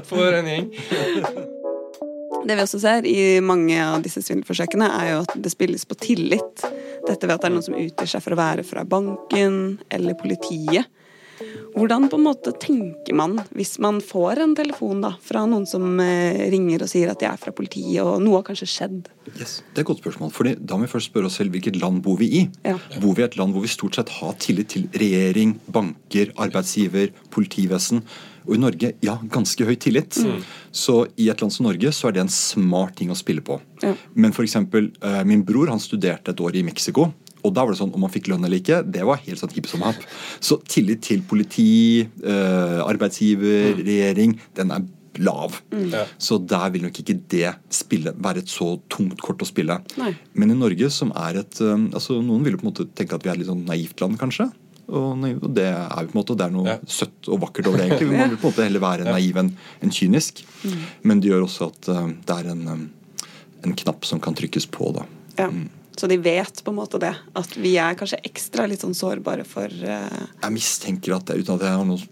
For 0.10 0.32
en 0.38 0.46
gjeng. 0.46 0.66
Det 2.42 2.56
vi 2.58 2.62
også 2.64 2.80
ser 2.82 3.06
i 3.06 3.38
mange 3.44 3.76
av 3.78 4.00
disse 4.02 4.18
svindelforsøkene, 4.24 4.88
er 4.98 5.06
jo 5.12 5.18
at 5.22 5.34
det 5.44 5.52
spilles 5.52 5.84
på 5.86 5.94
tillit. 6.02 6.64
Dette 7.06 7.26
ved 7.28 7.36
at 7.36 7.42
det 7.44 7.48
er 7.50 7.54
noen 7.54 7.66
som 7.66 7.76
utgir 7.78 8.08
seg 8.10 8.22
for 8.24 8.34
å 8.34 8.38
være 8.40 8.64
fra 8.66 8.82
banken 8.88 9.78
eller 9.94 10.14
politiet. 10.18 10.88
Hvordan 11.72 12.08
på 12.12 12.18
en 12.18 12.26
måte 12.26 12.52
tenker 12.60 13.16
man 13.16 13.38
hvis 13.56 13.78
man 13.82 14.00
får 14.04 14.42
en 14.44 14.54
telefon 14.58 15.02
da, 15.04 15.14
fra 15.24 15.44
noen 15.48 15.64
som 15.68 16.00
eh, 16.04 16.48
ringer 16.52 16.84
og 16.84 16.90
sier 16.92 17.12
at 17.12 17.22
de 17.22 17.28
er 17.30 17.40
fra 17.40 17.54
politiet, 17.56 18.02
og 18.04 18.20
noe 18.24 18.40
har 18.40 18.46
kanskje 18.48 18.68
skjedd? 18.70 19.12
Yes, 19.32 19.60
det 19.72 19.80
er 19.80 19.84
et 19.84 19.90
godt 19.92 20.02
spørsmål. 20.02 20.34
Fordi 20.34 20.56
Da 20.58 20.76
må 20.76 20.86
vi 20.86 20.92
først 20.92 21.12
spørre 21.12 21.30
oss 21.30 21.38
selv 21.40 21.54
hvilket 21.54 21.78
land 21.80 22.02
bor 22.04 22.18
vi 22.20 22.28
i. 22.42 22.42
Ja. 22.66 22.76
Bor 23.00 23.16
vi 23.16 23.24
i 23.24 23.28
et 23.28 23.38
land 23.40 23.54
hvor 23.54 23.64
vi 23.64 23.72
stort 23.72 23.96
sett 23.98 24.12
har 24.18 24.36
tillit 24.42 24.72
til 24.74 24.88
regjering, 24.92 25.56
banker, 25.72 26.34
arbeidsgiver, 26.36 27.14
politivesen? 27.32 28.04
Og 28.42 28.56
i 28.56 28.60
Norge, 28.60 28.92
ja, 29.04 29.16
ganske 29.30 29.66
høy 29.66 29.76
tillit. 29.78 30.18
Så 30.74 30.96
i 31.20 31.28
et 31.30 31.42
land 31.42 31.54
som 31.54 31.68
Norge 31.68 31.92
så 31.94 32.08
er 32.08 32.16
det 32.16 32.24
en 32.24 32.32
smart 32.32 32.96
ting 32.98 33.12
å 33.14 33.18
spille 33.18 33.44
på. 33.44 33.60
Ja. 33.84 33.94
Men 34.18 34.34
for 34.34 34.42
eksempel, 34.42 34.90
eh, 35.00 35.22
min 35.24 35.44
bror 35.46 35.70
han 35.70 35.82
studerte 35.82 36.34
et 36.34 36.42
år 36.42 36.58
i 36.58 36.64
Mexico. 36.66 37.12
Og 37.44 37.52
da 37.54 37.64
var 37.64 37.72
det 37.74 37.78
sånn, 37.80 37.92
Om 37.94 38.00
man 38.06 38.10
fikk 38.14 38.28
lønn 38.30 38.44
eller 38.46 38.60
ikke, 38.62 38.82
det 38.86 39.02
var 39.04 39.16
helt 39.24 39.40
sånn 39.40 39.50
hipp 39.54 39.66
som 39.66 39.82
happ. 39.82 39.96
Så 40.40 40.60
tillit 40.70 41.00
til 41.02 41.22
politi, 41.26 42.00
eh, 42.22 42.78
arbeidsgiver, 42.86 43.74
regjering, 43.82 44.38
den 44.54 44.70
er 44.70 44.84
lav. 45.18 45.58
Ja. 45.92 46.06
Så 46.18 46.38
der 46.48 46.70
vil 46.72 46.82
nok 46.86 46.96
ikke 47.02 47.18
det 47.28 47.50
spille, 47.68 48.14
være 48.16 48.38
et 48.38 48.48
så 48.48 48.78
tungt 48.88 49.20
kort 49.20 49.42
å 49.44 49.48
spille. 49.48 49.76
Nei. 49.98 50.14
Men 50.34 50.50
i 50.54 50.54
Norge, 50.56 50.88
som 50.90 51.10
er 51.14 51.36
et 51.42 51.60
um, 51.60 51.90
altså 51.92 52.16
Noen 52.24 52.42
vil 52.46 52.54
jo 52.54 52.62
på 52.62 52.64
en 52.66 52.70
måte 52.72 52.86
tenke 52.96 53.14
at 53.18 53.22
vi 53.26 53.28
er 53.28 53.34
et 53.34 53.42
litt 53.42 53.50
sånn 53.50 53.66
naivt 53.68 54.00
land, 54.00 54.16
kanskje. 54.22 54.46
Og, 54.88 55.18
naiv- 55.20 55.42
og 55.44 55.52
det 55.54 55.66
er 55.68 56.00
vi 56.00 56.08
på 56.12 56.16
en 56.16 56.20
måte, 56.22 56.32
og 56.32 56.38
det 56.40 56.46
er 56.46 56.54
noe 56.56 56.66
Ja. 56.70 56.78
søtt 56.86 57.28
og 57.28 57.40
vakkert 57.44 57.66
over 57.68 57.78
det. 57.82 57.90
egentlig. 57.90 58.16
Man 58.22 58.30
vil 58.32 58.38
på 58.40 58.48
en 58.48 58.52
måte 58.54 58.64
heller 58.64 58.80
være 58.86 59.04
naiv 59.10 59.36
enn 59.42 59.52
en 59.82 59.90
kynisk. 59.90 60.42
Men 61.04 61.20
det 61.20 61.28
gjør 61.30 61.44
også 61.44 61.68
at 61.68 61.88
um, 61.92 62.16
det 62.24 62.38
er 62.38 62.50
en, 62.54 62.90
en 63.66 63.74
knapp 63.84 64.04
som 64.08 64.18
kan 64.20 64.34
trykkes 64.34 64.66
på. 64.72 64.94
da. 64.96 65.04
Ja. 65.38 65.50
Så 65.98 66.08
de 66.08 66.16
vet 66.22 66.64
på 66.64 66.72
en 66.72 66.78
måte 66.78 67.00
det. 67.02 67.12
At 67.38 67.52
vi 67.60 67.74
er 67.80 67.96
kanskje 67.98 68.22
ekstra 68.24 68.66
litt 68.70 68.84
sånn 68.84 68.96
sårbare 68.96 69.44
for 69.48 69.68
uh... 69.68 70.24
Jeg 70.42 70.54
mistenker 70.54 71.18
at, 71.18 71.30
uten 71.30 71.56
at 71.56 71.66
jeg 71.66 71.76
har 71.76 71.86
noen 71.88 72.02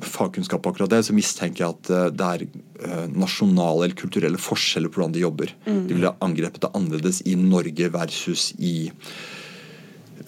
fagkunnskap 0.00 0.62
på 0.62 0.72
akkurat 0.72 0.90
det, 0.90 1.02
så 1.04 1.14
mistenker 1.16 1.64
jeg 1.64 1.74
at 1.74 1.90
eh, 1.92 2.06
det 2.16 2.28
er 2.34 2.44
eh, 2.46 3.06
nasjonale 3.12 3.86
eller 3.86 3.98
kulturelle 3.98 4.40
forskjeller 4.40 4.92
på 4.92 5.00
hvordan 5.00 5.16
de 5.16 5.24
jobber. 5.24 5.52
De 5.66 5.92
ville 5.92 6.08
ha 6.08 6.16
angrepet 6.24 6.62
det 6.64 6.72
annerledes 6.76 7.20
i 7.28 7.36
Norge 7.36 7.90
versus 7.92 8.50
i 8.58 8.74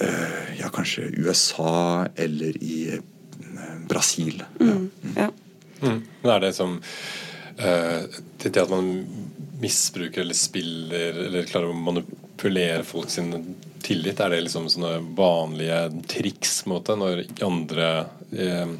uh, 0.03 0.49
ja, 0.59 0.69
kanskje 0.73 1.09
USA 1.17 2.07
eller 2.17 2.57
i 2.63 3.01
Brasil. 3.89 4.43
Ja. 4.61 4.77
Ja. 5.17 5.29
Mm. 5.83 6.01
Men 6.23 6.33
er 6.37 6.45
det 6.45 6.53
som 6.57 6.77
uh, 6.79 8.03
det, 8.43 8.51
det 8.51 8.63
at 8.63 8.73
man 8.73 8.93
misbruker 9.63 10.25
eller 10.25 10.37
spiller 10.37 11.25
eller 11.29 11.49
klarer 11.49 11.71
å 11.73 11.79
manipulere 11.79 12.22
folk 12.85 13.11
sin 13.11 13.57
tillit, 13.83 14.21
er 14.21 14.31
det 14.31 14.43
liksom 14.47 14.69
sånne 14.71 15.15
vanlige 15.17 16.03
triks 16.09 16.65
måte, 16.67 16.97
når 16.97 17.25
andre 17.43 17.89
eh, 18.33 18.77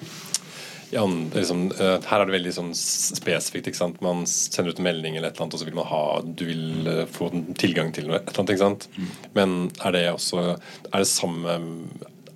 i 0.93 0.97
andre, 0.97 1.39
liksom, 1.41 1.73
eh, 1.81 1.99
her 2.05 2.21
er 2.21 2.29
det 2.29 2.35
veldig 2.35 2.53
sånn 2.53 2.73
spesifikt. 2.77 3.81
Man 4.05 4.27
sender 4.29 4.75
ut 4.75 4.79
en 4.83 4.85
melding, 4.85 5.17
eller 5.17 5.31
et 5.31 5.37
eller 5.39 5.47
annet, 5.47 5.55
og 5.57 5.63
så 5.63 5.69
vil 5.69 5.79
man 5.79 5.89
ha 5.89 6.03
du 6.23 6.45
vil 6.45 6.89
eh, 6.93 7.05
få 7.09 7.31
tilgang 7.57 7.95
til 7.97 8.11
noe. 8.11 8.19
et 8.21 8.29
eller 8.29 8.43
annet, 8.43 8.53
ikke 8.53 8.67
sant? 8.67 8.89
Men 9.33 9.55
er 9.81 9.97
det 9.97 10.05
også 10.13 10.43
er 10.53 10.99
det 10.99 11.09
samme 11.09 11.59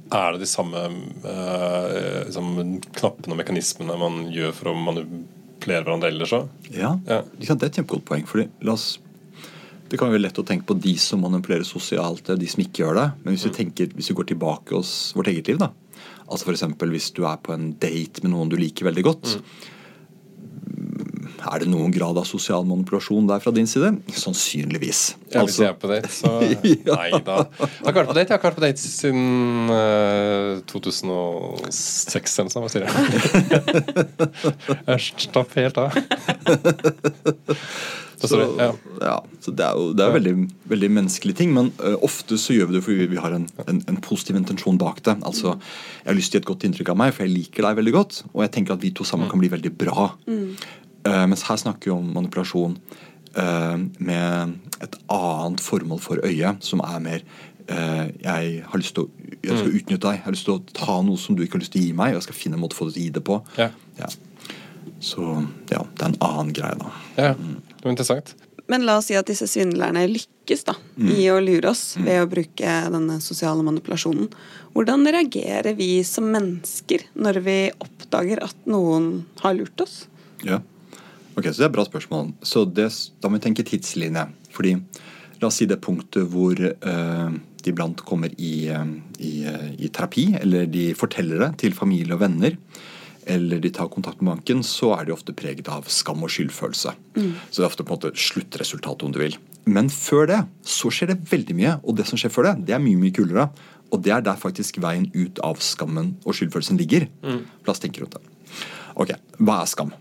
er 0.07 0.33
det 0.33 0.45
de 0.45 0.49
samme 0.49 0.85
eh, 0.87 2.23
liksom, 2.29 2.81
knappene 2.97 3.35
og 3.35 3.41
mekanismene 3.43 3.99
man 4.00 4.21
gjør 4.33 4.55
for 4.57 4.71
å 4.71 4.77
manipulere 4.79 5.83
hverandre 5.83 6.12
ellers 6.15 6.33
òg? 6.39 6.49
Ja, 6.71 6.95
Ja. 7.05 7.25
Det 7.37 7.50
er 7.50 7.67
et 7.67 7.81
kjempegodt 7.83 8.07
poeng. 8.09 8.25
fordi 8.25 8.49
la 8.62 8.79
oss 8.79 8.95
det 9.90 9.99
kan 10.00 10.11
være 10.11 10.25
lett 10.25 10.38
å 10.40 10.45
tenke 10.47 10.66
på 10.66 10.75
de 10.83 10.97
som 10.99 11.21
manipulerer 11.23 11.66
sosialt, 11.66 12.26
de 12.40 12.49
som 12.50 12.62
ikke 12.64 12.83
gjør 12.83 12.99
det. 12.99 13.07
Men 13.23 13.37
hvis 13.37 13.47
vi, 13.47 13.52
tenker, 13.55 13.93
hvis 13.95 14.11
vi 14.11 14.16
går 14.19 14.31
tilbake 14.33 14.75
hos 14.75 14.93
vårt 15.16 15.31
eget 15.33 15.47
liv, 15.52 15.59
da. 15.62 15.71
Altså 16.26 16.50
eksempel 16.50 16.90
hvis 16.90 17.12
du 17.14 17.23
er 17.28 17.38
på 17.38 17.55
en 17.55 17.71
date 17.78 18.23
med 18.25 18.33
noen 18.33 18.50
du 18.50 18.57
liker 18.59 18.88
veldig 18.88 19.05
godt. 19.07 19.37
Er 21.47 21.62
det 21.62 21.69
noen 21.71 21.93
grad 21.95 22.19
av 22.19 22.25
sosial 22.26 22.64
manipulasjon 22.66 23.28
der 23.28 23.38
fra 23.45 23.52
din 23.55 23.69
side? 23.71 23.93
Sannsynligvis. 24.11 25.14
Ja, 25.31 25.45
hvis 25.45 25.55
Altså- 25.55 25.62
jeg 25.62 25.71
er 25.71 25.78
på 25.78 25.90
date, 25.93 26.09
så 26.11 26.33
Nei 26.97 27.11
da. 27.23 27.37
Jeg 27.47 27.85
har 27.85 27.93
ikke 27.93 28.00
vært 28.00 28.11
på 28.11 28.16
date, 28.16 28.26
jeg 28.26 28.33
har 28.33 28.40
ikke 28.40 28.49
vært 28.49 28.59
på 28.59 28.66
date 28.66 28.83
siden 28.83 29.71
uh, 29.71 30.59
2006 30.66 32.38
eller 32.40 32.50
noe 32.50 32.52
sånt. 32.57 32.64
Hva 32.66 32.71
sier 32.75 32.83
jeg? 32.83 32.93
Jeg 34.90 34.99
slapp 35.28 35.50
helt 35.61 35.78
av. 35.78 35.90
Så, 38.17 38.39
ja. 38.57 38.71
ja, 39.03 39.17
så 39.45 39.53
det 39.53 39.65
er 39.67 39.77
jo 39.77 39.91
det 39.93 40.05
er 40.07 40.15
veldig, 40.15 40.35
veldig 40.73 40.89
menneskelige 40.97 41.37
ting, 41.43 41.51
men 41.53 41.69
uh, 41.83 41.99
ofte 42.07 42.39
så 42.41 42.55
gjør 42.57 42.71
vi 42.71 42.79
det 42.79 42.85
fordi 42.87 43.09
vi 43.13 43.21
har 43.21 43.35
en, 43.37 43.45
en, 43.69 43.83
en 43.93 44.01
positiv 44.01 44.39
intensjon 44.41 44.81
bak 44.81 45.03
det. 45.05 45.19
Altså, 45.29 45.59
Jeg 46.01 46.09
har 46.09 46.17
lyst 46.17 46.33
til 46.33 46.39
å 46.39 46.41
gi 46.41 46.45
et 46.45 46.49
godt 46.49 46.65
inntrykk 46.69 46.95
av 46.95 47.01
meg, 47.03 47.13
for 47.13 47.27
jeg 47.27 47.35
liker 47.35 47.69
deg 47.69 47.81
veldig 47.83 47.95
godt, 47.99 48.23
og 48.33 48.41
jeg 48.47 48.55
tenker 48.57 48.77
at 48.77 48.83
vi 48.85 48.95
to 48.97 49.05
sammen 49.05 49.29
kan 49.29 49.43
bli 49.43 49.53
veldig 49.53 49.75
bra. 49.77 50.09
Eh, 51.07 51.27
mens 51.31 51.45
her 51.47 51.61
snakker 51.61 51.91
vi 51.91 51.95
om 51.95 52.09
manipulasjon 52.17 52.79
uh, 53.37 53.77
med 53.99 54.57
et 54.83 54.97
annet 55.13 55.63
formål 55.63 56.01
for 56.03 56.23
øyet, 56.25 56.65
som 56.65 56.83
er 56.85 57.03
mer 57.05 57.21
eh, 57.69 58.07
jeg 58.23 58.63
har 58.67 58.81
lyst 58.81 58.97
til 58.97 59.07
å 59.07 59.11
jeg 59.47 59.61
skal 59.61 59.77
utnytte 59.79 60.03
deg. 60.09 60.19
Jeg 60.19 60.25
har 60.25 60.35
lyst 60.35 60.49
til 60.49 60.57
å 60.57 60.63
ta 60.75 60.97
noe 61.07 61.21
som 61.21 61.37
du 61.37 61.45
ikke 61.45 61.59
har 61.59 61.63
lyst 61.63 61.75
til 61.77 61.85
å 61.85 61.87
gi 61.87 61.93
meg, 61.97 62.15
og 62.15 62.21
jeg 62.21 62.27
skal 62.29 62.39
finne 62.41 62.59
en 62.59 62.65
måte 62.65 62.75
å 62.75 62.81
få 62.81 62.89
det 62.89 62.97
til 62.97 63.05
å 63.05 63.07
gi 63.07 63.15
det 63.15 63.23
på. 63.27 63.37
Ja. 63.61 63.69
Ja. 64.01 64.11
Så 65.00 65.23
ja, 65.71 65.83
det 65.97 66.02
er 66.02 66.11
en 66.11 66.19
annen 66.25 66.52
greie, 66.57 66.76
da. 66.81 66.93
ja. 67.16 67.33
Det 67.37 67.85
var 67.85 67.95
interessant. 67.95 68.35
men 68.66 68.87
la 68.87 68.97
oss 68.99 69.07
si 69.11 69.14
at 69.14 69.28
disse 69.31 69.47
svindlerne 69.47 70.07
lykkes 70.11 70.64
da, 70.66 70.75
i 70.99 71.28
å 71.31 71.37
lure 71.43 71.71
oss 71.71 71.97
ved 72.00 72.23
å 72.25 72.31
bruke 72.31 72.73
denne 72.90 73.21
sosiale 73.23 73.62
manipulasjonen. 73.66 74.31
Hvordan 74.75 75.07
reagerer 75.07 75.76
vi 75.78 76.02
som 76.05 76.26
mennesker 76.33 77.07
når 77.14 77.40
vi 77.47 77.59
oppdager 77.78 78.43
at 78.43 78.66
noen 78.66 79.26
har 79.45 79.55
lurt 79.59 79.85
oss? 79.87 80.07
Ja. 80.43 80.62
Ok, 81.37 81.50
så 81.52 81.61
Det 81.61 81.66
er 81.66 81.71
et 81.71 81.76
bra 81.76 81.85
spørsmål. 81.85 82.33
Så 82.43 82.64
det, 82.64 82.88
Da 83.21 83.28
må 83.28 83.38
vi 83.38 83.45
tenke 83.47 83.62
tidslinje. 83.62 84.26
Fordi 84.50 84.78
La 85.40 85.50
oss 85.50 85.59
si 85.61 85.66
det 85.69 85.83
punktet 85.85 86.28
hvor 86.33 86.57
eh, 86.57 87.31
de 87.62 87.73
iblant 87.73 88.00
kommer 88.09 88.33
i, 88.40 88.69
eh, 88.73 88.93
i, 89.21 89.33
eh, 89.45 89.66
i 89.85 89.90
terapi, 89.93 90.31
eller 90.40 90.69
de 90.71 90.88
forteller 90.97 91.43
det 91.43 91.50
til 91.64 91.76
familie 91.76 92.16
og 92.16 92.23
venner, 92.23 92.57
eller 93.26 93.61
de 93.62 93.73
tar 93.75 93.90
kontakt 93.92 94.23
med 94.23 94.37
banken, 94.37 94.62
så 94.66 94.92
er 94.97 95.06
de 95.06 95.14
ofte 95.14 95.35
preget 95.37 95.68
av 95.73 95.88
skam 95.90 96.23
og 96.23 96.33
skyldfølelse. 96.33 96.95
Så 97.50 97.56
det 97.59 97.64
er 97.64 97.68
ofte 97.68 97.87
på 97.87 97.95
en 97.95 97.99
måte 97.99 98.26
sluttresultatet, 98.26 99.06
om 99.06 99.14
du 99.14 99.18
vil. 99.23 99.37
Men 99.66 99.90
før 99.90 100.28
det 100.30 100.40
så 100.66 100.92
skjer 100.95 101.11
det 101.11 101.18
veldig 101.33 101.56
mye, 101.59 101.75
og 101.83 101.99
det 101.99 102.06
som 102.06 102.21
skjer 102.21 102.33
før 102.33 102.50
det, 102.50 102.54
det 102.68 102.76
er 102.76 102.83
mye 102.83 103.00
mye 103.00 103.14
kulere. 103.16 103.49
Og 103.90 104.02
det 104.02 104.14
er 104.14 104.25
der 104.26 104.38
faktisk 104.38 104.78
veien 104.83 105.09
ut 105.14 105.38
av 105.47 105.61
skammen 105.62 106.14
og 106.25 106.35
skyldfølelsen 106.38 106.78
ligger. 106.78 107.06
La 107.66 107.75
oss 107.75 107.83
tenke 107.83 108.02
rundt 108.02 108.18
det. 108.18 108.23
Ok, 108.97 109.12
hva 109.42 109.61
er 109.62 109.71
skam? 109.71 109.92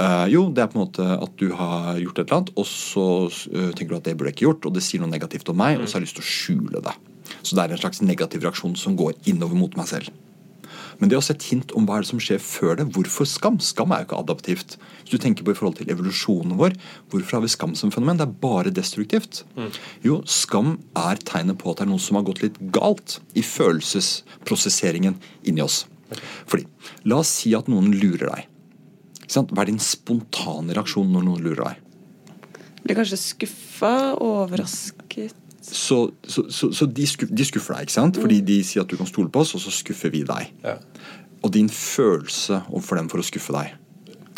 Uh, 0.00 0.24
jo, 0.30 0.46
det 0.54 0.62
er 0.62 0.70
på 0.70 0.78
en 0.78 0.84
måte 0.84 1.04
at 1.04 1.32
du 1.40 1.50
har 1.58 1.98
gjort 2.00 2.20
et 2.20 2.24
eller 2.24 2.38
annet, 2.38 2.52
og 2.56 2.66
så 2.68 3.06
uh, 3.28 3.70
tenker 3.76 3.90
du 3.90 3.98
at 3.98 4.06
det 4.06 4.14
burde 4.16 4.30
jeg 4.30 4.38
ikke 4.38 4.46
gjort, 4.46 4.68
og 4.68 4.76
det 4.76 4.84
sier 4.86 5.02
noe 5.02 5.10
negativt 5.10 5.50
om 5.52 5.58
meg, 5.60 5.80
og 5.80 5.88
så 5.88 5.98
har 5.98 6.04
jeg 6.04 6.08
lyst 6.08 6.20
til 6.20 6.24
å 6.24 6.30
skjule 6.30 6.82
det. 6.86 6.94
Så 7.42 7.56
det 7.56 7.64
er 7.64 7.74
en 7.74 7.82
slags 7.82 8.00
negativ 8.04 8.44
reaksjon 8.46 8.76
som 8.78 8.96
går 8.96 9.18
innover 9.32 9.58
mot 9.58 9.76
meg 9.76 9.90
selv. 9.90 10.12
Men 11.00 11.08
det 11.08 11.16
er 11.16 11.22
også 11.22 11.34
et 11.34 11.46
hint 11.48 11.72
om 11.76 11.86
hva 11.88 11.96
er 11.96 12.04
det 12.04 12.10
som 12.10 12.20
skjer 12.20 12.40
før 12.44 12.76
det. 12.76 12.86
Hvorfor 12.94 13.28
skam? 13.28 13.56
Skam 13.64 13.94
er 13.94 14.02
jo 14.02 14.08
ikke 14.10 14.20
adaptivt. 14.20 14.76
Hvis 15.00 15.14
du 15.14 15.22
tenker 15.22 15.46
på 15.46 15.54
i 15.54 15.56
forhold 15.56 15.78
til 15.78 15.88
evolusjonen 15.92 16.58
vår, 16.60 16.76
hvorfor 17.10 17.38
har 17.38 17.44
vi 17.44 17.52
skam 17.52 17.72
som 17.78 17.92
fenomen? 17.94 18.20
Det 18.20 18.26
er 18.28 18.36
bare 18.42 18.74
destruktivt. 18.76 19.42
Jo, 20.04 20.20
skam 20.28 20.76
er 21.00 21.20
tegnet 21.24 21.58
på 21.60 21.72
at 21.72 21.80
det 21.80 21.88
er 21.88 21.92
noe 21.94 22.04
som 22.04 22.20
har 22.20 22.26
gått 22.28 22.44
litt 22.44 22.60
galt 22.74 23.18
i 23.32 23.44
følelsesprosesseringen 23.46 25.16
inni 25.48 25.64
oss. 25.64 25.86
Fordi, 26.50 26.66
La 27.08 27.20
oss 27.22 27.32
si 27.40 27.54
at 27.56 27.68
noen 27.70 27.94
lurer 27.96 28.28
deg. 28.28 28.48
Hva 29.30 29.62
er 29.62 29.70
din 29.70 29.80
spontane 29.80 30.74
reaksjon 30.74 31.12
når 31.14 31.26
noen 31.28 31.44
lurer 31.44 31.70
deg? 31.70 31.86
Blir 32.84 32.98
kanskje 32.98 33.20
skuffa, 33.20 33.94
overrasket 34.20 35.36
Så, 35.70 35.98
så, 36.26 36.44
så, 36.50 36.70
så 36.74 36.86
de, 36.86 37.06
skuff, 37.06 37.30
de 37.30 37.44
skuffer 37.46 37.76
deg, 37.76 37.88
ikke 37.88 37.94
sant? 37.96 38.18
Fordi 38.20 38.40
de 38.46 38.56
sier 38.66 38.82
at 38.82 38.90
du 38.90 38.96
kan 38.98 39.08
stole 39.08 39.30
på 39.32 39.44
oss, 39.44 39.54
og 39.54 39.62
så 39.62 39.72
skuffer 39.74 40.10
vi 40.10 40.24
deg. 40.26 40.50
Ja. 40.64 40.76
Og 41.44 41.52
din 41.54 41.68
følelse 41.72 42.62
overfor 42.68 43.00
dem 43.00 43.08
for 43.12 43.22
å 43.22 43.24
skuffe 43.24 43.54
deg 43.56 43.76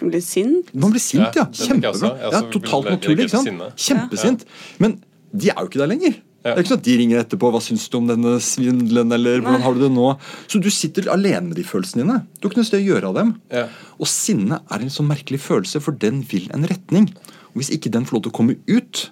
Man 0.02 0.10
Blir 0.10 0.22
sint. 0.22 0.70
Man 0.74 0.92
blir 0.94 1.02
sint, 1.02 1.38
ja. 1.38 1.46
Ja, 1.46 1.46
det 1.46 1.62
er. 1.62 1.70
Kjempebra. 1.70 2.12
Ja, 2.34 2.42
totalt 2.52 2.90
naturlig. 2.90 3.28
ikke 3.28 3.40
sant? 3.40 3.78
Kjempesint. 3.78 4.44
Men 4.82 5.00
de 5.32 5.50
er 5.52 5.60
jo 5.62 5.70
ikke 5.70 5.82
der 5.82 5.90
lenger. 5.94 6.20
Det 6.42 6.50
er 6.50 6.58
ikke 6.64 6.72
sånn 6.72 6.80
at 6.80 6.86
De 6.88 6.94
ringer 6.98 7.20
etterpå 7.22 7.50
'hva 7.54 7.60
syns 7.62 7.84
du 7.88 7.96
om 8.00 8.08
denne 8.10 8.32
svindelen', 8.42 9.14
eller 9.14 9.40
'hvordan 9.40 9.62
har 9.62 9.74
du 9.74 9.80
det 9.84 9.92
nå'? 9.94 10.18
Så 10.50 10.60
du 10.60 10.70
sitter 10.70 11.06
alene 11.12 11.48
med 11.48 11.56
de 11.56 11.62
følelsene 11.62 12.02
dine. 12.02 12.26
Du 12.40 12.48
har 12.48 12.50
ikke 12.50 12.62
noe 12.62 12.66
sted 12.66 12.82
å 12.82 12.88
gjøre 12.90 13.08
av 13.10 13.14
dem. 13.14 13.30
Ja. 13.52 13.68
Og 14.00 14.08
sinne 14.10 14.58
er 14.68 14.80
en 14.82 14.90
sånn 14.90 15.06
merkelig 15.06 15.38
følelse, 15.38 15.80
for 15.80 15.92
den 15.92 16.22
vil 16.22 16.50
en 16.52 16.66
retning. 16.66 17.14
Og 17.54 17.62
Hvis 17.62 17.70
ikke 17.70 17.92
den 17.92 18.04
får 18.04 18.12
lov 18.16 18.22
til 18.22 18.32
å 18.32 18.34
komme 18.34 18.56
ut, 18.66 19.10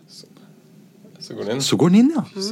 Så 1.30 1.36
går 1.38 1.46
den 1.46 1.54
inn. 1.54 1.62
så 1.62 1.76
går 1.78 1.92
den 1.92 1.98
inn, 2.00 2.12
ja. 2.16 2.24
Ja, 2.34 2.42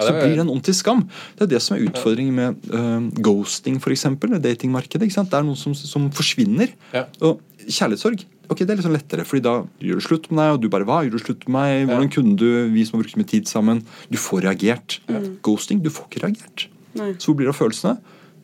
Så 0.00 0.08
er- 0.08 0.20
blir 0.24 0.36
den 0.40 0.48
om 0.48 0.60
til 0.64 0.74
skam. 0.74 1.04
Det 1.36 1.44
er 1.44 1.50
det 1.52 1.62
som 1.62 1.76
er 1.76 1.84
utfordringen 1.84 2.34
med 2.34 2.70
uh, 2.72 3.10
ghosting, 3.20 3.76
f.eks. 3.76 4.06
Datingmarkedet. 4.42 5.04
ikke 5.04 5.18
sant? 5.20 5.30
Det 5.30 5.36
er 5.36 5.44
noen 5.44 5.58
som, 5.60 5.74
som 5.76 6.08
forsvinner. 6.10 6.72
Ja. 6.94 7.04
Og 7.20 7.42
kjærlighetssorg 7.68 8.24
ok, 8.52 8.62
det 8.62 8.72
er 8.72 8.78
litt 8.78 8.86
sånn 8.86 8.96
lettere, 8.96 9.24
fordi 9.28 9.44
da 9.46 9.54
gjør 9.82 10.00
du 10.00 10.04
slutt 10.04 10.28
med 10.30 10.40
deg, 10.42 10.54
og 10.56 10.62
du 10.62 10.68
bare 10.72 10.86
hva, 10.88 11.00
gjør 11.06 11.16
du 11.16 11.22
slutt 11.22 11.46
med 11.46 11.54
meg, 11.56 11.86
hvordan 11.90 12.10
kunne 12.12 12.34
du, 12.40 12.48
vi 12.72 12.84
som 12.84 12.98
har 12.98 13.04
brukt 13.04 13.14
så 13.14 13.20
mye 13.20 13.30
tid 13.32 13.48
sammen, 13.50 13.82
du 14.12 14.18
får 14.20 14.44
reagert. 14.48 14.98
Ghosting, 15.46 15.82
du 15.84 15.90
får 15.92 16.08
ikke 16.10 16.24
reagert. 16.26 16.66
Nei. 16.98 17.12
Så 17.16 17.30
hvor 17.30 17.38
blir 17.38 17.48
det 17.48 17.54
av 17.54 17.60
følelsene? 17.60 17.96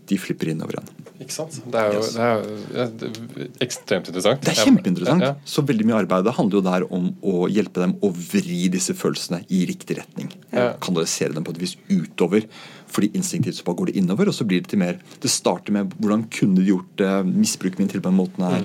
De 0.08 0.16
flipper 0.18 0.48
innover 0.54 0.78
igjen. 0.78 0.88
Ikke 1.20 1.34
sant? 1.34 1.56
Det 1.66 1.74
er 1.80 1.92
jo, 1.92 2.00
Yes. 2.00 2.12
det 2.14 2.22
er, 2.22 3.08
jo- 3.08 3.48
ekstremt 3.60 4.06
interessant. 4.08 4.40
Det 4.46 4.52
er 4.54 4.64
kjempeinteressant. 4.64 5.20
Ja, 5.26 5.34
Så 5.44 5.64
veldig 5.66 5.84
mye 5.88 5.98
arbeid, 6.04 6.24
det 6.24 6.34
handler 6.38 6.60
jo 6.60 6.62
der 6.62 6.86
om 6.94 7.08
å 7.22 7.48
hjelpe 7.50 7.82
dem 7.82 7.94
å 8.00 8.12
vri 8.14 8.68
disse 8.70 8.94
følelsene 8.94 9.42
i 9.50 9.64
riktig 9.66 9.98
retning. 9.98 10.30
Ja. 10.52 10.72
Kanalisere 10.80 11.34
dem 11.34 11.44
på 11.44 11.50
et 11.56 11.58
vis 11.58 11.76
utover. 11.90 12.46
Fordi 12.88 13.10
instinktivt 13.12 13.58
så 13.58 13.64
bare 13.66 13.76
går 13.82 13.86
det 13.92 13.96
innover, 14.00 14.28
og 14.30 14.34
så 14.34 14.46
blir 14.48 14.62
det 14.62 14.68
til 14.72 14.78
mer 14.80 14.98
Det 15.20 15.28
starter 15.30 15.72
med 15.72 15.90
hvordan 16.00 16.24
kunne 16.30 16.56
de 16.56 16.70
gjort 16.70 16.96
det, 16.96 17.26
misbruker 17.26 17.78
min 17.82 17.88
til 17.88 18.00
på 18.00 18.08
den 18.08 18.16
måten 18.16 18.44
her. 18.48 18.60
eh, 18.62 18.64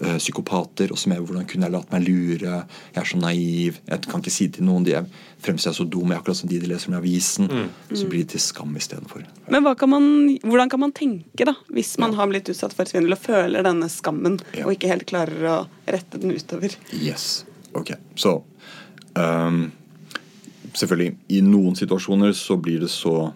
Psykopater, 0.00 0.90
og 0.94 0.98
som 0.98 1.12
er 1.12 1.20
hvordan 1.20 1.44
kunne 1.50 1.66
jeg 1.68 1.74
latt 1.74 1.90
meg 1.92 2.06
lure. 2.06 2.54
Jeg 2.94 3.00
er 3.02 3.08
så 3.10 3.18
naiv. 3.20 3.80
Jeg 3.90 4.00
kan 4.08 4.22
ikke 4.22 4.32
si 4.32 4.46
det 4.48 4.54
til 4.58 4.64
noen. 4.64 4.86
De 4.86 4.94
fremstår 5.44 5.74
så 5.76 5.84
dum, 5.92 6.12
akkurat 6.16 6.38
som 6.38 6.48
de 6.48 6.58
de 6.62 6.70
leser 6.70 6.88
om 6.88 6.96
i 6.96 7.00
avisen. 7.02 7.50
Så 7.92 8.06
blir 8.08 8.24
det 8.24 8.30
til 8.34 8.40
skam 8.44 8.72
istedenfor. 8.80 9.26
Men 9.52 9.62
hva 9.66 9.74
kan 9.76 9.90
man, 9.92 10.06
hvordan 10.44 10.70
kan 10.72 10.80
man 10.80 10.92
tenke 10.96 11.44
da, 11.48 11.52
hvis 11.68 11.98
man 12.00 12.14
har 12.16 12.30
blitt 12.32 12.48
utsatt 12.48 12.72
for 12.76 12.88
svindel 12.88 13.12
og 13.16 13.20
føler 13.20 13.62
denne 13.66 13.90
skammen, 13.92 14.40
Ja. 14.56 14.64
og 14.66 14.72
ikke 14.72 14.88
helt 14.88 15.04
klarer 15.10 15.44
å 15.52 15.58
rette 15.86 16.18
den 16.22 16.32
utover? 16.32 16.72
Yes. 16.96 17.44
Ok. 17.76 17.92
Så 18.16 18.38
um, 19.16 19.70
Selvfølgelig, 20.70 21.16
i 21.34 21.40
noen 21.42 21.74
situasjoner 21.74 22.32
så 22.38 22.54
blir 22.62 22.80
det 22.84 22.90
så 22.92 23.32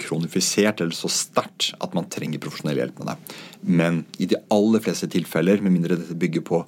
kronifisert 0.00 0.80
eller 0.80 0.96
så 0.96 1.10
sterkt 1.12 1.70
at 1.82 1.94
man 1.96 2.08
trenger 2.12 2.42
profesjonell 2.42 2.80
hjelp 2.80 3.00
med 3.00 3.10
det. 3.10 3.36
Men 3.80 4.02
i 4.18 4.28
de 4.30 4.38
aller 4.52 4.82
fleste 4.84 5.08
tilfeller, 5.12 5.62
med 5.62 5.74
mindre 5.74 5.98
dette 5.98 6.16
bygger 6.18 6.44
på 6.46 6.62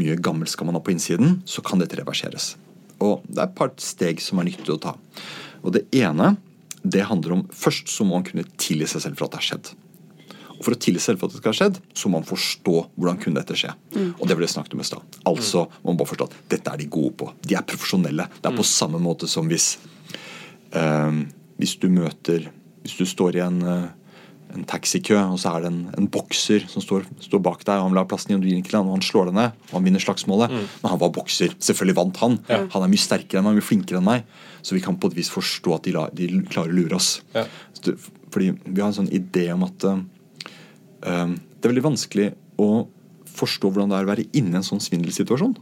mye 0.00 0.16
gammelt 0.22 0.52
skal 0.52 0.68
man 0.68 0.78
har 0.78 0.84
på 0.86 0.94
innsiden, 0.94 1.40
så 1.48 1.64
kan 1.64 1.82
dette 1.82 1.98
reverseres. 2.00 2.54
Og 3.04 3.22
det 3.28 3.42
er 3.42 3.48
et 3.48 3.58
par 3.58 3.74
steg 3.82 4.22
som 4.22 4.40
er 4.40 4.48
nyttig 4.50 4.74
å 4.74 4.80
ta. 4.82 4.96
Og 5.62 5.74
det 5.76 5.86
ene 5.96 6.36
det 6.88 7.08
handler 7.08 7.34
om 7.34 7.40
Først 7.50 7.90
så 7.90 8.06
må 8.06 8.16
man 8.16 8.26
kunne 8.26 8.46
tilgi 8.60 8.86
seg 8.88 9.02
selv 9.04 9.18
for 9.18 9.26
at 9.26 9.34
det 9.34 9.40
har 9.40 9.48
skjedd. 9.48 9.70
Og 10.58 10.64
For 10.66 10.74
å 10.74 10.78
tilgi 10.82 11.02
selv 11.02 11.20
for 11.20 11.28
at 11.28 11.34
det 11.34 11.40
skal 11.42 11.52
ha 11.52 11.58
skjedd, 11.58 11.80
så 11.94 12.10
må 12.10 12.18
man 12.18 12.26
forstå 12.26 12.76
hvordan 12.96 13.18
kunne 13.22 13.38
dette 13.38 13.58
skje. 13.58 13.72
Og 14.18 14.24
det 14.26 14.36
ble 14.38 14.46
det 14.46 14.52
snakket 14.54 14.74
om 14.74 14.82
i 14.82 14.86
stad. 14.86 15.18
Altså 15.28 15.66
må 15.84 15.94
bare 15.98 16.10
forstå 16.10 16.30
at 16.30 16.38
dette 16.54 16.72
er 16.72 16.80
de 16.80 16.88
gode 16.90 17.14
på. 17.20 17.30
De 17.46 17.58
er 17.58 17.66
profesjonelle. 17.66 18.26
Det 18.38 18.50
er 18.50 18.58
på 18.58 18.66
samme 18.66 19.02
måte 19.02 19.30
som 19.30 19.50
hvis 19.50 19.76
eh, 20.74 21.20
hvis 21.58 21.74
du 21.82 21.88
møter 21.90 22.48
Hvis 22.84 22.98
du 22.98 23.06
står 23.08 23.38
i 23.38 23.42
en, 23.44 23.62
eh, 23.62 23.86
en 24.56 24.64
taxikø, 24.68 25.16
og 25.32 25.38
så 25.42 25.54
er 25.56 25.64
det 25.64 25.70
en, 25.72 25.80
en 25.98 26.08
bokser 26.08 26.64
som 26.70 26.82
står, 26.84 27.04
står 27.20 27.42
bak 27.44 27.64
deg, 27.66 27.76
og 27.76 27.88
han 27.88 27.92
vil 27.94 28.00
ha 28.00 28.08
plassen 28.08 28.32
din, 28.32 28.38
og 28.40 28.46
du 28.46 28.50
gir 28.50 28.60
ikke 28.62 28.72
til 28.72 28.78
han, 28.80 28.88
og 28.88 28.96
han 28.98 29.04
slår 29.04 29.30
deg 29.30 29.38
ned, 29.38 29.56
og 29.68 29.74
han 29.76 29.88
vinner 29.88 30.04
slagsmålet. 30.04 30.54
Men 30.82 30.92
han 30.94 31.00
var 31.02 31.12
bokser. 31.16 31.56
Selvfølgelig 31.60 31.96
vant 31.98 32.20
han. 32.22 32.38
Han 32.74 32.86
er 32.86 32.92
mye 32.94 33.04
sterkere 33.04 33.42
enn 33.42 33.48
meg, 33.50 33.58
mye 33.60 33.68
flinkere 33.68 34.00
enn 34.00 34.08
meg. 34.08 34.28
Så 34.62 34.74
vi 34.74 34.82
kan 34.84 34.96
på 35.00 35.10
et 35.12 35.18
vis 35.20 35.30
forstå 35.30 35.74
at 35.76 35.84
de, 35.86 35.92
la, 35.94 36.06
de 36.12 36.28
klarer 36.48 36.72
å 36.72 36.78
lure 36.78 36.96
oss. 36.98 37.20
Ja. 37.36 37.44
Fordi 38.32 38.52
vi 38.64 38.80
har 38.82 38.88
en 38.90 38.96
sånn 39.02 39.12
idé 39.14 39.46
om 39.54 39.62
at 39.68 39.84
eh, 39.88 40.00
det 41.02 41.66
er 41.66 41.70
veldig 41.72 41.86
vanskelig 41.92 42.32
å 42.60 42.86
forstå 43.38 43.70
hvordan 43.70 43.92
det 43.92 43.98
er 44.00 44.06
å 44.08 44.10
være 44.10 44.26
inne 44.34 44.56
i 44.56 44.58
en 44.58 44.66
sånn 44.66 44.82
svindelsituasjon. 44.82 45.54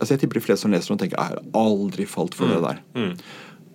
Altså 0.00 0.14
Jeg 0.14 0.22
tipper 0.22 0.38
de 0.38 0.44
fleste 0.46 0.64
som 0.64 0.72
leser 0.72 0.94
og 0.94 1.00
tenker 1.02 1.18
jeg 1.18 1.34
har 1.34 1.42
aldri 1.60 2.06
falt 2.08 2.32
for 2.38 2.48
det 2.48 2.62
der. 2.64 2.78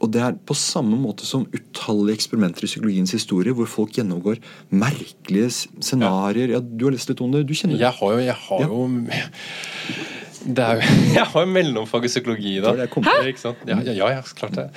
Og 0.03 0.11
det 0.11 0.21
er 0.21 0.35
på 0.45 0.53
samme 0.59 0.97
måte 0.99 1.23
som 1.25 1.45
utallige 1.55 2.17
eksperimenter 2.19 2.65
i 2.65 2.69
psykologiens 2.69 3.13
historie, 3.15 3.53
hvor 3.55 3.65
folk 3.71 3.95
gjennomgår 3.95 4.41
merkelige 4.75 5.47
scenarioer. 5.79 6.51
Ja, 6.57 6.59
du 6.59 6.85
har 6.89 6.91
lest 6.97 7.09
litt 7.09 7.21
om 7.23 7.31
det? 7.31 7.45
Du 7.47 7.53
kjenner 7.55 7.79
Jeg 7.79 7.93
har 7.95 8.11
jo, 8.17 8.19
jeg 8.19 8.35
har 8.35 8.59
Ja. 8.59 8.67
jo 8.67 8.89
det 10.55 10.61
er 10.67 10.75
jo, 10.77 10.81
Jeg 11.17 11.25
har 11.31 11.45
jo 11.47 11.49
mellomfag 11.55 12.05
i 12.05 12.11
psykologi, 12.11 12.57
da. 12.61 12.75
Det 12.75 12.89
det 12.91 13.39
sant? 13.41 13.63
Ja, 13.65 13.79
ja, 13.87 13.95
ja, 13.97 14.21
klart 14.37 14.53
det. 14.59 14.67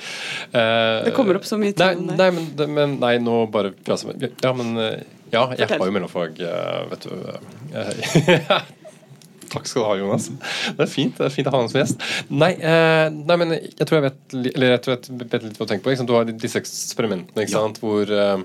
Uh, 0.55 1.03
Det 1.05 1.13
kommer 1.19 1.35
opp 1.37 1.45
så 1.45 1.59
mye 1.61 1.75
ting 1.77 2.07
nei. 2.07 2.15
Nei, 2.17 2.29
men, 2.39 2.73
men 2.79 2.97
nei, 3.03 3.17
nå 3.21 3.43
bare 3.51 3.73
prater 3.75 4.15
Ja, 4.41 4.53
men 4.55 4.77
eh, 4.79 5.03
Ja, 5.35 5.43
jeg 5.53 5.67
Fortell. 5.67 5.79
har 5.83 5.91
jo 5.91 5.93
mellomfag, 5.99 6.39
eh, 6.41 6.89
vet 6.89 7.05
du. 7.05 7.11
Takk 9.49 9.67
skal 9.69 9.81
du 9.81 9.87
ha, 9.87 9.95
Jonas. 9.99 10.29
Det 10.77 10.83
er 10.85 10.91
fint 10.91 11.17
det 11.17 11.25
er 11.29 11.33
fint 11.33 11.47
å 11.49 11.53
ha 11.55 11.61
deg 11.63 11.71
som 11.73 11.81
gjest. 11.81 12.03
Nei, 12.29 12.51
eh, 12.55 13.05
nei, 13.13 13.37
men 13.41 13.55
jeg 13.57 13.85
tror 13.89 13.99
jeg 13.99 14.05
vet 14.09 14.35
Eller 14.55 14.75
jeg 14.75 14.81
tror 14.85 14.95
jeg 14.97 15.21
vet 15.23 15.47
litt 15.47 15.57
hva 15.59 15.65
du 15.65 15.71
tenker 15.73 15.87
på. 15.87 16.07
Du 16.09 16.13
har 16.17 16.29
disse 16.29 16.59
eksperimentene 16.61 17.45
ikke 17.47 17.55
Ja. 17.55 17.63
sant? 17.65 17.79
hvor 17.81 18.11
eh, 18.13 18.43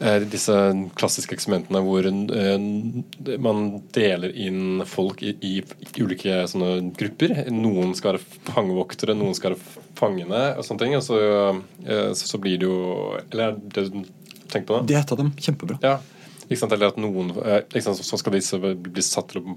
eh, 0.00 0.18
disse 0.28 0.54
klassiske 0.98 1.36
eksperimentene 1.36 1.82
hvor 1.86 2.06
eh, 2.10 3.38
man 3.40 3.64
deler 3.96 4.34
inn 4.36 4.82
folk 4.88 5.22
i, 5.24 5.34
i 5.40 5.54
ulike 6.02 6.42
sånne 6.50 6.92
grupper. 6.98 7.36
Noen 7.54 7.94
skal 7.98 8.14
være 8.18 8.24
fangevoktere, 8.52 9.16
noen 9.18 9.36
skal 9.38 9.54
være 9.54 9.84
fangene 9.98 10.42
og 10.58 10.64
sånne 10.66 10.84
ting. 10.84 10.96
Og 10.98 11.04
så, 11.06 11.20
eh, 11.86 12.10
så, 12.12 12.28
så 12.34 12.40
blir 12.42 12.58
det 12.60 12.68
jo 12.68 12.80
Eller 13.30 13.52
er 13.52 13.62
det 13.76 13.88
du 13.92 14.02
tenker 14.50 14.68
på? 14.72 14.82
Det 14.88 14.96
er 14.98 15.04
et 15.06 15.14
av 15.16 15.20
dem. 15.24 15.32
Kjempebra. 15.40 15.78
Ja. 15.84 15.98
Ikke 16.44 16.60
sant? 16.60 16.74
Eller 16.76 16.90
at 16.92 16.98
noen 17.00 17.30
eh, 17.40 17.80
sant? 17.80 18.02
Så 18.04 18.18
skal 18.20 18.36
disse 18.36 18.58
bli 18.60 19.02
satt 19.04 19.32
til 19.32 19.40
å 19.40 19.56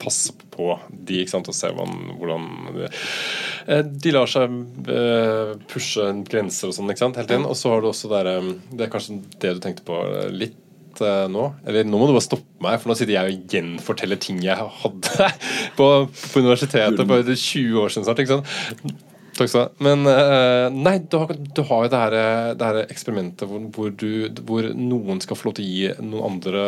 passe 0.00 0.34
på 0.52 0.74
de 0.88 1.22
ikke 1.22 1.32
sant? 1.32 1.48
og 1.50 1.56
se 1.56 1.70
hvordan, 1.72 2.12
hvordan 2.18 2.44
eh, 2.82 3.82
de 3.86 4.12
lar 4.14 4.30
seg 4.30 4.52
eh, 4.92 5.56
pushe 5.70 6.04
grenser 6.28 6.70
og 6.70 6.76
sånn 6.76 6.92
ikke 6.92 7.04
sant? 7.04 7.18
hele 7.20 7.30
tiden. 7.30 7.48
Og 7.48 7.58
så 7.58 7.72
har 7.72 7.82
du 7.82 7.90
også 7.90 8.12
der, 8.12 8.30
eh, 8.36 8.52
Det 8.72 8.86
er 8.86 8.92
kanskje 8.92 9.18
det 9.42 9.56
du 9.56 9.64
tenkte 9.64 9.86
på 9.86 9.98
litt 10.34 10.62
nå 10.96 11.42
Eller 11.68 11.84
nå 11.84 11.98
må 12.00 12.06
du 12.08 12.14
bare 12.14 12.24
stoppe 12.24 12.62
meg, 12.64 12.78
for 12.80 12.88
nå 12.88 12.94
sitter 12.96 13.18
jeg 13.18 13.28
og 13.34 13.50
gjenforteller 13.52 14.16
ting 14.16 14.38
jeg 14.40 14.56
hadde 14.56 15.26
på, 15.78 15.88
på 16.08 16.40
universitetet 16.40 17.02
for 17.02 17.34
20 17.34 17.82
år 17.82 17.92
siden 17.92 18.06
snart. 18.06 18.22
ikke 18.22 18.38
sant? 18.38 19.02
Takk 19.36 19.50
skal 19.52 19.58
du 19.58 19.60
ha. 19.60 19.74
Men 19.84 20.72
nei, 20.72 20.94
du 21.04 21.18
har, 21.20 21.34
du 21.36 21.60
har, 21.68 21.84
jo 21.84 21.92
det 21.92 22.00
her, 22.00 22.16
det 22.56 22.70
her 22.70 22.80
eksperimentet 22.86 23.44
hvor, 23.44 23.66
hvor, 23.76 23.92
du, 23.92 24.40
hvor, 24.48 24.70
noen 24.72 25.20
skal 25.20 25.36
få 25.36 25.50
lov 25.50 25.58
til 25.58 25.66
å 25.66 25.74
gi 25.74 25.92
noen 26.00 26.30
andre 26.30 26.64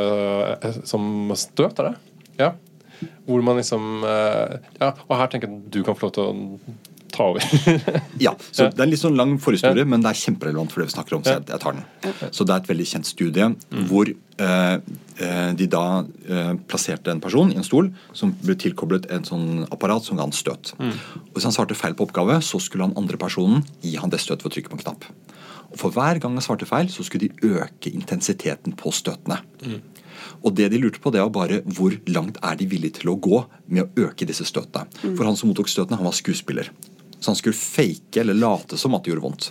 som 0.85 1.33
støt, 1.33 1.81
er 1.81 1.89
det? 1.89 2.17
Ja. 2.45 2.53
Hvor 3.27 3.43
man 3.45 3.61
liksom 3.61 4.05
uh, 4.05 4.59
Ja, 4.81 4.93
og 5.07 5.17
her 5.21 5.33
tenker 5.33 5.51
jeg 5.51 5.59
at 5.59 5.73
du 5.75 5.83
kan 5.87 5.99
få 5.99 6.09
lov 6.09 6.15
til 6.17 6.25
å 6.25 6.89
ta 7.13 7.25
over. 7.33 7.43
ja, 8.19 8.35
så 8.51 8.69
Det 8.69 8.79
er 8.79 8.87
en 8.87 8.93
litt 8.93 9.03
sånn 9.03 9.17
lang 9.19 9.37
forhistorie, 9.43 9.85
ja. 9.85 9.89
men 9.89 10.05
det 10.05 10.13
er 10.13 10.21
kjemperelevant 10.21 10.73
for 10.73 10.83
det 10.83 10.89
vi 10.91 10.95
snakker 10.97 11.19
om. 11.19 11.25
så 11.27 11.37
jeg, 11.37 11.47
jeg 11.51 11.63
tar 11.63 11.79
den. 11.79 12.35
Så 12.35 12.47
Det 12.47 12.55
er 12.55 12.63
et 12.63 12.71
veldig 12.71 12.89
kjent 12.93 13.09
studie 13.09 13.49
mm. 13.49 13.87
hvor 13.91 14.11
eh, 14.13 14.77
de 15.59 15.69
da 15.71 15.85
eh, 16.05 16.53
plasserte 16.71 17.13
en 17.15 17.23
person 17.25 17.53
i 17.53 17.59
en 17.59 17.67
stol 17.67 17.91
som 18.17 18.35
ble 18.43 18.59
tilkoblet 18.61 19.09
en 19.15 19.27
sånn 19.27 19.49
apparat 19.69 20.07
som 20.07 20.19
ga 20.19 20.29
han 20.29 20.37
støt. 20.37 20.75
Mm. 20.79 20.95
Og 21.31 21.39
Hvis 21.39 21.49
han 21.49 21.57
svarte 21.57 21.79
feil 21.79 21.97
på 21.99 22.09
oppgave, 22.09 22.41
så 22.45 22.61
skulle 22.63 22.89
han 22.89 22.97
andre 23.01 23.21
personen 23.21 23.65
gi 23.85 23.97
han 24.01 24.13
det 24.13 24.23
støtet 24.23 24.47
ved 24.47 24.53
å 24.53 24.57
trykke 24.59 24.75
på 24.75 24.81
en 24.81 24.87
knapp. 24.87 25.09
Og 25.69 25.77
For 25.81 25.93
hver 25.93 26.21
gang 26.23 26.37
han 26.39 26.45
svarte 26.45 26.69
feil, 26.69 26.89
så 26.93 27.05
skulle 27.05 27.29
de 27.29 27.55
øke 27.59 27.93
intensiteten 27.93 28.77
på 28.79 28.93
støtene. 28.95 29.43
Mm. 29.65 29.81
Og 30.43 30.55
det 30.57 30.69
de 30.73 30.81
lurte 30.81 31.01
på, 31.03 31.13
det 31.15 31.23
var 31.23 31.33
bare 31.35 31.63
hvor 31.65 31.95
langt 32.11 32.41
er 32.45 32.59
de 32.59 32.69
villige 32.71 33.01
til 33.01 33.13
å 33.13 33.19
gå 33.21 33.43
med 33.67 33.85
å 33.85 34.09
øke 34.09 34.29
disse 34.29 34.47
støtene. 34.49 34.89
Mm. 35.03 35.17
For 35.17 35.25
han 35.29 35.39
som 35.39 35.51
mottok 35.51 35.71
støtene, 35.71 35.99
han 36.01 36.09
var 36.09 36.17
skuespiller. 36.17 36.71
Så 37.19 37.33
han 37.33 37.39
skulle 37.39 37.59
fake 37.59 38.21
eller 38.23 38.39
late 38.39 38.79
som 38.79 38.95
at 38.95 39.05
det 39.05 39.13
gjorde 39.13 39.27
vondt. 39.27 39.51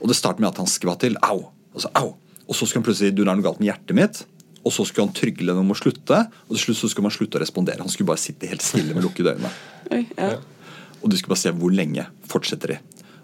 Og 0.00 0.08
det 0.10 0.16
startet 0.18 0.42
med 0.44 0.52
at 0.52 0.62
han 0.62 0.70
skvatt 0.70 1.04
til. 1.04 1.18
Au! 1.26 1.50
Og 1.74 1.84
så 1.84 1.92
au! 1.98 2.14
Og 2.46 2.54
så 2.54 2.66
skulle 2.66 2.82
han 2.82 2.88
plutselig 2.88 3.14
du, 3.14 3.24
det 3.24 3.30
er 3.30 3.38
noe 3.38 3.46
galt 3.46 3.60
med 3.60 3.70
hjertet 3.70 3.98
mitt. 3.98 4.22
Og 4.66 4.74
så 4.74 4.86
skulle 4.86 5.06
han 5.06 5.14
trygle 5.14 5.52
dem 5.52 5.62
om 5.62 5.74
å 5.74 5.78
slutte, 5.78 6.24
og 6.26 6.56
til 6.56 6.64
slutt 6.64 6.80
så 6.80 6.88
skulle 6.90 7.06
man 7.06 7.14
slutte 7.14 7.38
å 7.38 7.42
respondere. 7.42 7.84
Han 7.84 7.92
skulle 7.92 8.10
bare 8.10 8.22
sitte 8.22 8.48
helt 8.50 8.64
stille 8.66 8.96
med 8.96 9.04
lukkede 9.06 9.36
øyne. 9.36 9.52
Oi, 9.94 10.02
ja. 10.18 10.32
Og 11.02 11.12
du 11.12 11.14
skulle 11.14 11.36
bare 11.36 11.44
se 11.44 11.52
hvor 11.54 11.74
lenge 11.74 12.06
fortsetter 12.26 12.74
de. 12.74 12.80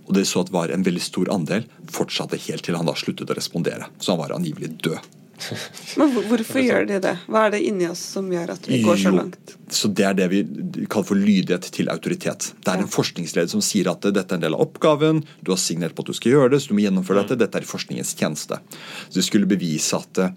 Og 0.06 0.14
det 0.14 0.26
så 0.28 0.42
at 0.42 0.52
var 0.54 0.70
en 0.70 0.84
veldig 0.86 1.02
stor 1.02 1.30
andel 1.34 1.66
fortsatte 1.90 2.38
helt 2.46 2.66
til 2.66 2.78
han 2.78 2.86
da 2.86 2.94
sluttet 2.98 3.30
å 3.30 3.38
respondere. 3.38 3.88
Så 3.98 4.14
han 4.14 4.22
var 4.22 4.34
angivelig 4.36 4.74
død. 4.82 5.21
Men 6.00 6.12
Hvorfor 6.14 6.62
gjør 6.62 6.86
de 6.88 6.98
det? 7.02 7.14
Hva 7.26 7.46
er 7.46 7.54
det 7.54 7.62
inni 7.66 7.88
oss 7.90 8.02
som 8.14 8.28
gjør 8.32 8.54
at 8.54 8.68
vi 8.68 8.82
går 8.84 9.00
så 9.00 9.12
langt? 9.14 9.56
så 9.72 9.88
Det 9.88 10.04
er 10.06 10.16
det 10.18 10.28
vi 10.32 10.42
kaller 10.90 11.08
for 11.08 11.18
lydighet 11.18 11.68
til 11.74 11.90
autoritet. 11.92 12.52
Det 12.60 12.72
er 12.72 12.84
en 12.84 12.92
forskningsleder 12.92 13.50
som 13.52 13.64
sier 13.64 13.90
at 13.92 14.04
dette 14.04 14.26
er 14.28 14.40
en 14.40 14.46
del 14.46 14.56
av 14.56 14.64
oppgaven, 14.66 15.22
du 15.40 15.52
har 15.54 15.60
signert 15.60 15.96
på 15.96 16.04
at 16.04 16.12
du 16.12 16.18
skal 16.18 16.36
gjøre 16.36 16.54
det, 16.54 16.62
så 16.62 16.72
du 16.72 16.78
må 16.78 16.84
gjennomføre 16.86 17.24
dette. 17.24 17.40
Dette 17.40 17.60
er 17.60 17.66
i 17.66 17.72
forskningens 17.72 18.14
tjeneste. 18.18 18.60
Så 19.08 19.20
Det 19.20 19.26
skulle 19.26 19.50
bevise 19.50 19.98
at 19.98 20.22
eh, 20.22 20.34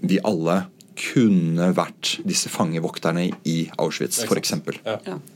vi 0.00 0.20
alle 0.24 0.62
kunne 1.00 1.70
vært 1.76 2.18
disse 2.28 2.50
fangevokterne 2.52 3.30
i 3.48 3.58
Auschwitz, 3.80 4.20
f.eks. 4.20 4.28
For, 4.28 4.40
eksempel. 4.40 4.80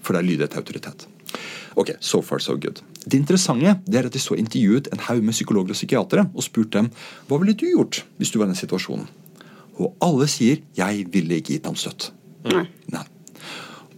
for 0.02 0.12
det 0.16 0.20
er 0.20 0.28
lydighet 0.28 0.56
til 0.56 0.64
autoritet. 0.64 1.06
Ok, 1.80 1.96
so 2.00 2.20
far 2.22 2.42
so 2.42 2.56
good. 2.56 2.82
Det 3.04 3.18
interessante 3.20 3.76
det 3.84 4.00
er 4.00 4.08
at 4.08 4.14
de 4.16 4.22
så 4.22 4.36
intervjuet 4.38 4.88
en 4.92 5.02
haug 5.08 5.22
med 5.24 5.36
psykologer 5.36 5.74
og 5.74 5.78
psykiatere 5.78 6.26
og 6.32 6.46
spurte 6.46 6.78
dem 6.78 6.90
hva 7.28 7.38
ville 7.40 7.56
du 7.56 7.66
gjort 7.68 8.02
hvis 8.18 8.32
du 8.32 8.38
var 8.40 8.48
i 8.48 8.54
den 8.54 8.60
situasjonen. 8.60 9.08
Og 9.78 9.96
alle 10.00 10.28
sier 10.30 10.62
'jeg 10.76 11.06
ville 11.12 11.36
ikke 11.36 11.54
gitt 11.54 11.66
ham 11.66 11.74
støtt'. 11.74 12.12
Nei. 12.44 12.68
Nei. 12.92 13.04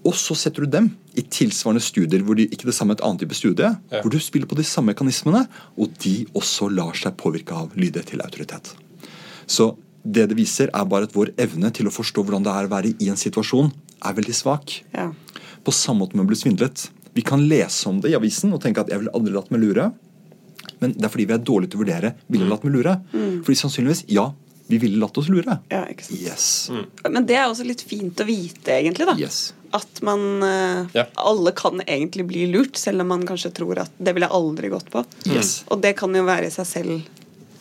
Og 0.06 0.14
så 0.14 0.36
setter 0.38 0.62
du 0.64 0.70
dem 0.70 0.90
i 1.18 1.22
tilsvarende 1.22 1.82
studier 1.82 2.22
hvor 2.22 2.38
de 2.38 2.46
ikke 2.46 2.68
det 2.68 2.74
samme 2.74 2.94
et 2.94 3.02
annet 3.02 3.24
type 3.24 3.34
studie, 3.34 3.66
ja. 3.66 4.02
hvor 4.02 4.10
du 4.10 4.18
spiller 4.22 4.46
på 4.46 4.58
de 4.58 4.64
samme 4.64 4.92
mekanismene, 4.92 5.46
og 5.76 5.90
de 6.02 6.26
også 6.34 6.68
lar 6.70 6.94
seg 6.94 7.16
påvirke 7.18 7.56
av 7.56 7.74
lydighet 7.74 8.12
til 8.12 8.22
autoritet. 8.22 8.74
Så 9.46 9.76
det 10.06 10.28
det 10.30 10.38
viser, 10.38 10.70
er 10.72 10.84
bare 10.86 11.08
at 11.08 11.14
vår 11.16 11.32
evne 11.42 11.72
til 11.74 11.88
å 11.88 11.94
forstå 11.94 12.22
hvordan 12.22 12.46
det 12.46 12.52
er 12.52 12.68
å 12.68 12.70
være 12.70 12.94
i 13.02 13.10
en 13.10 13.18
situasjon, 13.18 13.72
er 14.06 14.14
veldig 14.14 14.36
svak. 14.36 14.84
Ja. 14.94 15.10
På 15.64 15.74
samme 15.74 16.04
måte 16.04 16.14
med 16.14 16.26
å 16.26 16.30
bli 16.30 16.38
svindlet. 16.38 16.86
Vi 17.16 17.24
kan 17.24 17.46
lese 17.48 17.88
om 17.88 18.02
det 18.04 18.12
i 18.12 18.16
avisen 18.18 18.52
og 18.52 18.60
tenke 18.60 18.82
at 18.82 18.90
'jeg 18.92 19.00
ville 19.00 19.14
aldri 19.16 19.32
latt 19.32 19.50
meg 19.50 19.62
lure'. 19.62 19.92
Men 20.80 20.92
det 20.92 21.04
er 21.04 21.08
fordi 21.08 21.26
vi 21.26 21.32
er 21.32 21.38
dårlige 21.38 21.70
til 21.72 21.80
å 21.80 21.84
vurdere 21.84 22.14
'ville 22.28 22.44
mm. 22.44 22.50
latt 22.52 22.64
meg 22.64 22.74
lure'. 22.74 22.96
Mm. 23.12 23.38
Fordi 23.44 23.56
sannsynligvis, 23.56 24.04
ja, 24.12 24.32
vi 24.66 24.78
ville 24.78 24.98
latt 25.00 25.16
oss 25.16 25.30
lure. 25.32 25.58
Ja, 25.70 25.84
ikke 25.88 26.04
sant. 26.04 26.20
Yes. 26.20 26.46
Mm. 26.68 26.84
Men 27.14 27.26
det 27.26 27.38
er 27.38 27.46
også 27.46 27.64
litt 27.64 27.84
fint 27.86 28.20
å 28.20 28.26
vite, 28.26 28.74
egentlig. 28.74 29.06
da. 29.06 29.14
Yes. 29.18 29.54
At 29.72 30.02
man 30.02 30.42
uh, 30.42 30.88
ja. 30.92 31.06
Alle 31.16 31.52
kan 31.56 31.80
egentlig 31.86 32.26
bli 32.26 32.46
lurt, 32.50 32.76
selv 32.76 33.00
om 33.00 33.08
man 33.14 33.24
kanskje 33.26 33.52
tror 33.56 33.78
at 33.86 33.94
det 33.96 34.12
ville 34.16 34.28
jeg 34.28 34.36
aldri 34.36 34.72
gått 34.72 34.90
på. 34.92 35.04
Yes. 35.30 35.62
Og 35.70 35.80
det 35.80 35.94
kan 35.96 36.14
jo 36.14 36.26
være 36.26 36.50
i 36.50 36.54
seg 36.54 36.68
selv 36.68 37.08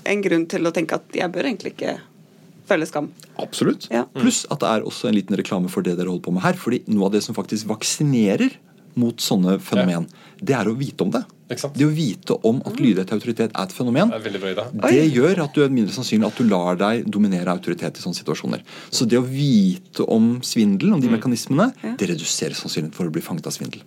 en 0.03 0.21
grunn 0.21 0.45
til 0.51 0.67
å 0.67 0.73
tenke 0.75 0.99
at 0.99 1.15
jeg 1.15 1.31
bør 1.31 1.47
egentlig 1.47 1.75
ikke 1.77 1.95
føle 2.67 2.87
skam. 2.89 3.11
Absolutt. 3.41 3.87
Ja. 3.93 4.03
Pluss 4.17 4.43
at 4.49 4.59
det 4.63 4.69
er 4.69 4.85
også 4.85 5.09
en 5.09 5.15
liten 5.17 5.37
reklame 5.37 5.69
for 5.71 5.85
det 5.85 5.95
dere 5.99 6.09
holder 6.09 6.25
på 6.27 6.33
med 6.35 6.43
her. 6.43 6.57
fordi 6.59 6.83
noe 6.89 7.07
av 7.07 7.15
det 7.15 7.23
som 7.25 7.37
faktisk 7.37 7.69
vaksinerer 7.69 8.57
mot 8.99 9.21
sånne 9.21 9.57
fenomen, 9.63 10.05
ja. 10.07 10.37
det 10.41 10.57
er 10.59 10.69
å 10.71 10.75
vite 10.77 11.05
om 11.05 11.13
det. 11.13 11.23
Det 11.45 11.85
å 11.85 11.91
vite 11.93 12.33
om 12.49 12.57
at 12.65 12.79
lydighet 12.81 13.11
til 13.11 13.19
autoritet 13.19 13.51
er 13.51 13.67
et 13.67 13.73
fenomen, 13.75 14.09
det, 14.09 14.39
det 14.81 15.03
gjør 15.13 15.43
at 15.43 15.53
du 15.53 15.61
er 15.61 15.73
mindre 15.73 15.93
sannsynlig 15.93 16.31
at 16.31 16.39
du 16.41 16.47
lar 16.49 16.79
deg 16.79 17.03
dominere 17.05 17.53
autoritet 17.53 17.99
i 17.99 18.05
sånne 18.05 18.17
situasjoner. 18.17 18.63
Så 18.89 19.05
det 19.05 19.19
å 19.21 19.27
vite 19.27 20.07
om 20.09 20.39
svindel, 20.45 20.95
om 20.95 21.03
de 21.03 21.11
mm. 21.11 21.19
mekanismene, 21.19 21.69
det 21.99 22.09
reduserer 22.15 22.57
sannsynligheten 22.57 22.97
for 22.97 23.11
å 23.11 23.13
bli 23.13 23.23
fanget 23.25 23.51
av 23.51 23.53
svindel. 23.53 23.85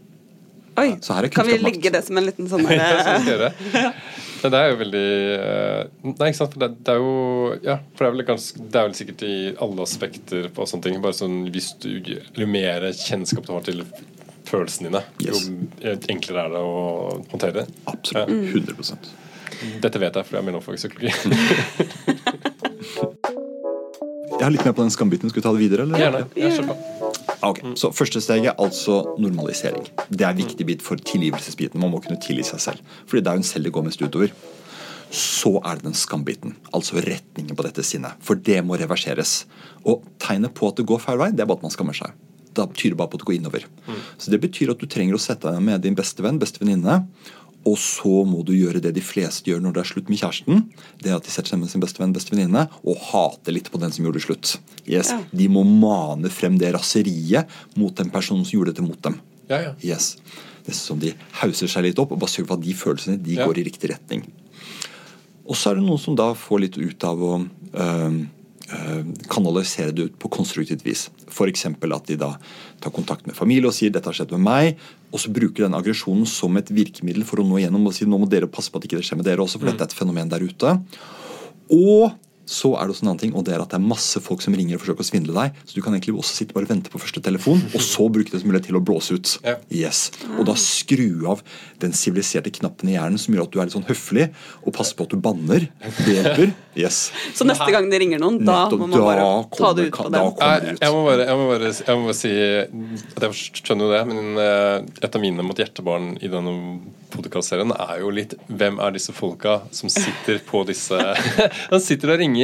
Oi, 0.78 0.94
Kan 1.34 1.46
vi 1.46 1.58
legge 1.58 1.90
det 1.90 2.04
som 2.06 2.18
en 2.20 2.26
liten 2.28 2.46
sånn 2.52 2.62
det, 2.68 4.52
det 4.52 4.58
er 4.58 4.68
jo 4.70 4.76
veldig 4.78 5.08
eh, 5.34 5.80
Nei, 6.12 6.28
ikke 6.28 6.38
sant. 6.38 6.54
Det, 6.60 6.68
det 6.86 6.94
er 6.94 7.00
jo 7.02 7.14
Ja, 7.64 7.78
for 7.96 8.04
det 8.04 8.10
er, 8.10 8.14
vel 8.14 8.26
ganske, 8.28 8.62
det 8.62 8.78
er 8.78 8.86
vel 8.86 8.94
sikkert 8.94 9.24
i 9.26 9.34
alle 9.64 9.82
aspekter 9.82 10.46
på 10.54 10.68
sånne 10.70 10.86
ting. 10.86 11.00
Bare 11.02 11.18
sånn 11.18 11.40
hvis 11.50 11.72
du 11.82 11.90
Jo 11.98 12.46
mer 12.50 12.86
kjennskap 12.94 13.48
du 13.48 13.52
har 13.56 13.66
til 13.66 13.82
følelsene 14.48 14.88
dine, 14.88 15.02
yes. 15.24 15.46
jo 15.82 15.94
enklere 16.12 16.44
er 16.46 16.54
det 16.54 16.62
å 16.64 16.76
håndtere 17.32 17.54
det. 17.60 17.66
Absolutt. 17.90 18.30
100% 18.54 19.10
Dette 19.82 19.98
vet 19.98 20.14
jeg, 20.14 20.26
for 20.26 20.36
jeg 20.36 20.42
er 20.42 20.46
mellomfagspsykologi. 20.46 21.12
jeg 24.38 24.44
har 24.44 24.52
litt 24.54 24.66
mer 24.66 24.76
på 24.76 24.84
den 24.84 24.94
skambiten. 24.94 25.32
Skal 25.32 25.40
vi 25.40 25.46
ta 25.46 25.54
det 25.56 25.62
videre? 25.64 25.82
Eller? 25.88 25.98
Gjerne. 26.04 26.22
Jeg 26.38 26.50
Ok, 27.46 27.58
så 27.78 27.90
Første 27.94 28.20
steget 28.22 28.58
altså 28.58 29.00
normalisering. 29.18 29.86
Det 30.10 30.24
er 30.26 30.30
en 30.32 30.40
viktig 30.42 30.66
bit 30.66 30.84
for 30.84 31.00
tilgivelsesbiten. 31.00 31.80
Man 31.80 31.92
må 31.94 31.98
kunne 32.04 32.20
tilgi 32.22 32.44
seg 32.46 32.62
selv. 32.62 32.94
Fordi 33.10 33.24
det 33.24 33.30
er 33.32 33.38
jo 33.38 33.42
en 33.44 33.50
selv 33.50 33.68
det 33.68 33.74
går 33.74 33.86
mest 33.88 34.02
utover. 34.02 34.30
Så 35.14 35.54
er 35.64 35.78
det 35.78 35.86
den 35.88 35.96
skambiten, 35.96 36.56
altså 36.74 37.00
retningen 37.00 37.56
på 37.56 37.64
dette 37.64 37.82
sinnet. 37.86 38.18
For 38.20 38.34
det 38.36 38.60
må 38.66 38.76
reverseres. 38.78 39.46
Og 39.88 40.04
tegnet 40.22 40.54
på 40.54 40.68
at 40.68 40.76
det 40.78 40.86
går 40.88 41.00
feil 41.02 41.18
vei, 41.20 41.30
det 41.32 41.42
er 41.42 41.48
bare 41.48 41.62
at 41.62 41.68
man 41.70 41.74
skammer 41.74 41.96
seg 41.96 42.12
da 42.56 42.66
betyr 42.68 42.94
det 42.94 43.00
bare 43.00 43.10
på 43.10 43.18
at 43.18 43.24
det 43.24 43.28
går 43.30 43.38
innover. 43.38 43.66
Mm. 43.88 43.98
Så 44.18 44.30
Det 44.30 44.40
betyr 44.42 44.72
at 44.72 44.80
du 44.80 44.86
trenger 44.86 45.16
å 45.16 45.22
sette 45.22 45.50
deg 45.50 45.62
med 45.64 45.82
din 45.84 45.96
beste 45.98 46.24
venn, 46.24 46.40
beste 46.40 46.62
venninne, 46.62 47.02
og 47.66 47.76
så 47.80 48.22
må 48.24 48.44
du 48.46 48.52
gjøre 48.54 48.80
det 48.82 48.92
de 48.96 49.02
fleste 49.04 49.50
gjør 49.50 49.60
når 49.64 49.74
det 49.76 49.82
er 49.82 49.88
slutt 49.90 50.10
med 50.12 50.20
kjæresten. 50.20 50.60
Det 51.02 51.10
er 51.10 51.16
at 51.18 51.26
De 51.26 51.32
setter 51.32 51.52
seg 51.52 51.60
med 51.60 51.72
sin 51.72 51.82
beste 51.82 52.00
venn 52.00 52.14
beste 52.14 52.32
venninne 52.32 52.68
og 52.80 53.00
hater 53.10 53.56
litt 53.56 53.70
på 53.72 53.80
den 53.82 53.92
som 53.94 54.06
gjorde 54.06 54.20
det 54.20 54.26
slutt. 54.28 54.52
Yes. 54.86 55.10
Ja. 55.12 55.18
De 55.42 55.48
må 55.52 55.64
mane 55.66 56.30
frem 56.32 56.58
det 56.60 56.70
raseriet 56.76 57.50
mot 57.76 57.94
den 57.98 58.12
personen 58.14 58.46
som 58.46 58.58
gjorde 58.58 58.72
dette 58.72 58.86
mot 58.86 59.00
dem. 59.04 59.18
Ja, 59.50 59.60
ja. 59.66 59.74
Yes. 59.82 60.16
Det 60.64 60.74
er 60.74 60.78
som 60.78 61.00
De 61.00 61.14
hauser 61.40 61.70
seg 61.70 61.88
litt 61.88 62.00
opp 62.00 62.14
og 62.14 62.22
bare 62.22 62.32
sørger 62.32 62.52
for 62.52 62.60
at 62.60 62.66
de 62.66 62.76
følelsene 62.76 63.20
de 63.24 63.38
går 63.40 63.60
i 63.60 63.66
riktig 63.68 63.92
retning. 63.92 64.24
Og 65.48 65.56
så 65.56 65.72
er 65.72 65.78
det 65.78 65.86
noen 65.86 66.00
som 66.00 66.16
da 66.16 66.30
får 66.36 66.64
litt 66.64 66.76
ut 66.76 67.04
av 67.08 67.22
å 67.24 67.38
øh, 67.40 68.18
kanalisere 69.32 69.94
det 69.96 70.08
ut 70.10 70.16
på 70.20 70.28
konstruktivt 70.28 70.84
vis. 70.84 71.06
F.eks. 71.28 71.66
at 71.66 72.06
de 72.10 72.16
da 72.20 72.34
tar 72.80 72.92
kontakt 72.92 73.26
med 73.26 73.36
familie 73.36 73.68
og 73.70 73.74
sier 73.74 73.90
'dette 73.90 74.10
har 74.10 74.16
skjedd 74.16 74.34
med 74.36 74.44
meg', 74.44 74.76
og 75.12 75.20
så 75.20 75.32
bruker 75.32 75.64
den 75.64 75.74
aggresjonen 75.74 76.26
som 76.26 76.56
et 76.56 76.68
virkemiddel 76.68 77.24
for 77.24 77.40
å 77.40 77.46
nå 77.48 77.58
igjennom 77.58 77.86
og 77.86 77.94
si 77.94 78.04
'nå 78.04 78.18
må 78.18 78.28
dere 78.28 78.46
passe 78.46 78.70
på 78.70 78.76
at 78.76 78.84
ikke 78.84 79.00
det 79.00 79.06
skjer 79.08 79.20
med 79.22 79.24
dere 79.24 79.40
også', 79.40 79.58
for 79.58 79.64
mm. 79.64 79.72
dette 79.72 79.82
er 79.82 79.88
et 79.88 80.00
fenomen 80.00 80.28
der 80.28 80.44
ute. 80.44 80.80
Og 81.72 82.12
så 82.48 82.72
er 82.78 82.86
det 82.88 82.94
også 82.94 83.04
en 83.04 83.10
annen 83.12 83.20
ting, 83.20 83.34
og 83.36 83.44
det 83.46 83.54
er 83.54 83.62
at 83.62 83.72
det 83.72 83.78
er 83.78 83.84
masse 83.84 84.20
folk 84.24 84.42
som 84.44 84.56
ringer 84.56 84.78
og 84.78 84.82
forsøker 84.82 85.04
å 85.04 85.08
svindle 85.08 85.36
deg. 85.36 85.58
Så 85.68 85.76
du 85.76 85.82
kan 85.84 85.94
egentlig 85.94 86.16
også 86.16 86.40
sitte 86.40 86.56
bare 86.56 86.68
og 86.68 86.72
vente 86.72 86.92
på 86.92 87.00
første 87.02 87.22
telefon, 87.24 87.60
og 87.76 87.84
så 87.84 88.08
bruke 88.12 88.32
det 88.32 88.40
som 88.40 88.50
mulighet 88.50 88.70
til 88.70 88.78
å 88.80 88.84
blåse 88.84 89.18
ut. 89.18 89.34
Ja. 89.44 89.56
Yes. 89.68 90.08
Og 90.38 90.46
da 90.48 90.56
skru 90.58 91.28
av 91.28 91.42
den 91.82 91.94
siviliserte 91.96 92.52
knappen 92.56 92.90
i 92.90 92.96
hjernen 92.96 93.20
som 93.20 93.36
gjør 93.36 93.46
at 93.46 93.52
du 93.52 93.60
er 93.60 93.68
litt 93.68 93.76
sånn 93.76 93.86
høflig, 93.88 94.30
og 94.64 94.74
passer 94.76 94.98
på 94.98 95.06
at 95.06 95.14
du 95.14 95.20
banner. 95.22 95.68
Hjelper. 96.08 96.54
Yes. 96.78 97.08
Så 97.34 97.46
neste 97.48 97.68
gang 97.74 97.88
det 97.90 98.00
ringer 98.00 98.22
noen, 98.22 98.40
da 98.46 98.64
må 98.70 98.86
man 98.86 99.02
bare 99.02 99.26
ta 99.56 99.72
det 99.76 99.88
ut 99.88 99.98
på 99.98 100.08
dem? 100.14 100.28
Jeg, 100.78 100.92
må 100.94 101.02
bare, 101.04 101.24
jeg, 101.26 101.38
må 101.38 101.48
bare, 101.50 101.72
jeg 101.74 101.98
må 101.98 102.08
bare 102.08 102.18
si 102.18 102.32
at 103.18 103.26
jeg 103.26 103.60
skjønner 103.64 103.88
jo 103.88 103.92
det, 103.92 104.02
men 104.08 104.40
eh, 104.42 105.04
et 105.04 105.18
av 105.18 105.22
mine 105.22 105.44
mot 105.44 105.58
hjertebarn 105.58 106.14
i 106.22 106.30
denne 106.30 106.54
podkastserien 107.12 107.72
er 107.74 108.02
jo 108.02 108.12
litt 108.12 108.34
Hvem 108.46 108.78
er 108.84 108.94
disse 108.94 109.14
folka 109.16 109.58
som 109.74 109.90
sitter 109.92 110.40
på 110.46 110.62
disse 110.68 110.98
Han 111.72 111.82
sitter 111.82 112.14
og 112.14 112.20
ringer, 112.22 112.37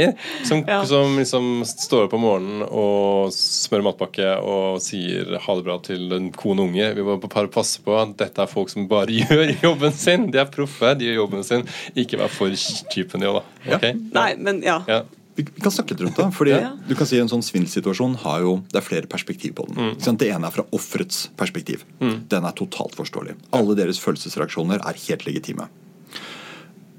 som, 0.46 0.62
ja. 0.66 0.80
som 0.88 1.16
liksom 1.18 1.64
står 1.68 2.06
opp 2.06 2.16
om 2.16 2.24
morgenen 2.24 2.64
og 2.66 3.32
smører 3.34 3.86
matpakke 3.88 4.30
og 4.42 4.80
sier 4.84 5.34
ha 5.40 5.56
det 5.58 5.66
bra 5.66 5.78
til 5.84 6.12
en 6.16 6.30
kone 6.34 6.62
og 6.64 6.72
unge. 6.72 6.90
Vi 6.96 7.06
må 7.06 7.18
bare 7.22 7.50
passe 7.52 7.82
på 7.84 7.96
at 7.98 8.14
dette 8.20 8.42
er 8.44 8.50
folk 8.50 8.72
som 8.72 8.88
bare 8.90 9.14
gjør 9.22 9.52
jobben 9.62 9.94
sin. 9.96 10.30
De 10.34 10.40
er 10.42 10.50
proffe, 10.52 10.94
de 10.98 11.10
gjør 11.10 11.22
jobben 11.24 11.44
sin. 11.46 11.66
Ikke 11.98 12.20
vær 12.20 12.32
for 12.32 12.54
kjipe, 12.54 13.20
i 13.20 13.28
òg, 13.28 13.40
da. 13.40 13.76
Okay? 13.76 14.00
Nei, 14.14 14.30
men 14.40 14.60
ja. 14.64 14.80
ja. 14.90 15.00
vi, 15.38 15.46
kan 15.46 15.74
snakke 15.74 15.94
litt 15.94 16.04
rundt 16.06 16.20
det. 16.20 16.28
fordi 16.36 16.56
Ja. 16.56 16.74
du 16.88 16.94
kan 16.98 17.08
si 17.08 17.20
En 17.22 17.30
sånn 17.30 17.44
svindelsituasjon 17.44 18.18
har 18.24 18.42
jo, 18.44 18.58
det 18.72 18.80
er 18.80 18.86
flere 18.86 19.10
perspektiv 19.10 19.56
på 19.60 19.68
den. 19.70 19.94
Mm. 19.94 20.18
Det 20.20 20.30
ene 20.30 20.50
er 20.50 20.56
fra 20.58 20.66
offerets 20.76 21.28
perspektiv. 21.38 21.86
Den 22.00 22.44
er 22.44 22.58
totalt 22.58 22.96
forståelig. 22.98 23.38
Alle 23.56 23.78
deres 23.78 24.02
følelsesreaksjoner 24.02 24.82
er 24.82 25.02
helt 25.08 25.26
legitime. 25.28 25.70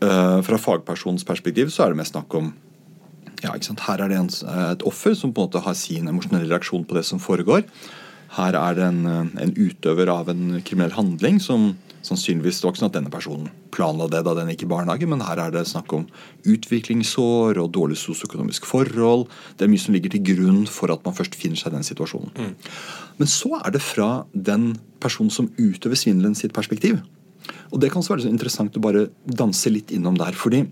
Uh, 0.04 0.42
fra 0.44 0.58
fagpersonens 0.60 1.24
perspektiv 1.24 1.70
så 1.72 1.86
er 1.86 1.94
det 1.94 2.02
mest 2.02 2.12
snakk 2.12 2.34
om 2.36 2.50
ja? 2.52 2.60
Her 3.56 4.02
er 4.04 4.12
det 4.12 4.18
en, 4.18 4.32
et 4.72 4.84
offer 4.88 5.16
som 5.18 5.34
på 5.34 5.44
en 5.44 5.50
måte 5.50 5.64
har 5.66 5.78
sin 5.78 6.08
emosjonelle 6.08 6.50
reaksjon 6.52 6.86
på 6.88 6.98
det 6.98 7.06
som 7.08 7.22
foregår. 7.22 7.64
Her 8.36 8.56
er 8.60 8.76
det 8.76 8.84
en, 8.84 9.06
eh, 9.06 9.44
en 9.44 9.54
utøver 9.56 10.10
av 10.12 10.30
en 10.30 10.62
kriminell 10.62 10.96
handling 10.96 11.40
som 11.40 11.76
sannsynligvis 12.06 12.60
det 12.60 12.68
var 12.68 12.74
ikke 12.74 12.82
sånn 12.84 12.92
at 12.92 12.98
denne 13.00 13.14
personen 13.14 13.50
planla 13.74 14.08
det 14.12 14.22
da 14.26 14.36
den 14.38 14.52
gikk 14.52 14.66
i 14.66 14.70
barnehage, 14.70 15.08
men 15.10 15.24
her 15.26 15.40
er 15.42 15.54
det 15.54 15.66
snakk 15.68 15.92
om 15.96 16.06
utviklingsår 16.46 17.58
og 17.62 17.72
dårlig 17.74 17.98
sosioøkonomisk 17.98 18.68
forhold. 18.70 19.26
Det 19.58 19.66
er 19.66 19.72
mye 19.72 19.82
som 19.82 19.96
ligger 19.96 20.14
til 20.14 20.24
grunn 20.28 20.64
for 20.70 20.94
at 20.94 21.04
man 21.08 21.16
først 21.18 21.38
finner 21.40 21.60
seg 21.60 21.74
i 21.74 21.78
den 21.78 21.88
situasjonen. 21.88 22.54
Men 23.18 23.32
så 23.32 23.56
er 23.62 23.74
det 23.74 23.82
fra 23.82 24.26
den 24.34 24.76
personen 25.02 25.34
som 25.34 25.50
utøver 25.58 25.98
svindelen 25.98 26.38
sitt 26.38 26.54
perspektiv. 26.54 27.02
Og 27.72 27.82
det 27.82 27.92
kan 27.92 28.02
også 28.02 28.16
være 28.16 28.28
så 28.28 28.34
interessant 28.34 28.78
å 28.78 28.84
bare 28.84 29.08
danse 29.26 29.72
litt 29.74 29.92
innom 29.96 30.18
der. 30.18 30.34
fordi 30.34 30.66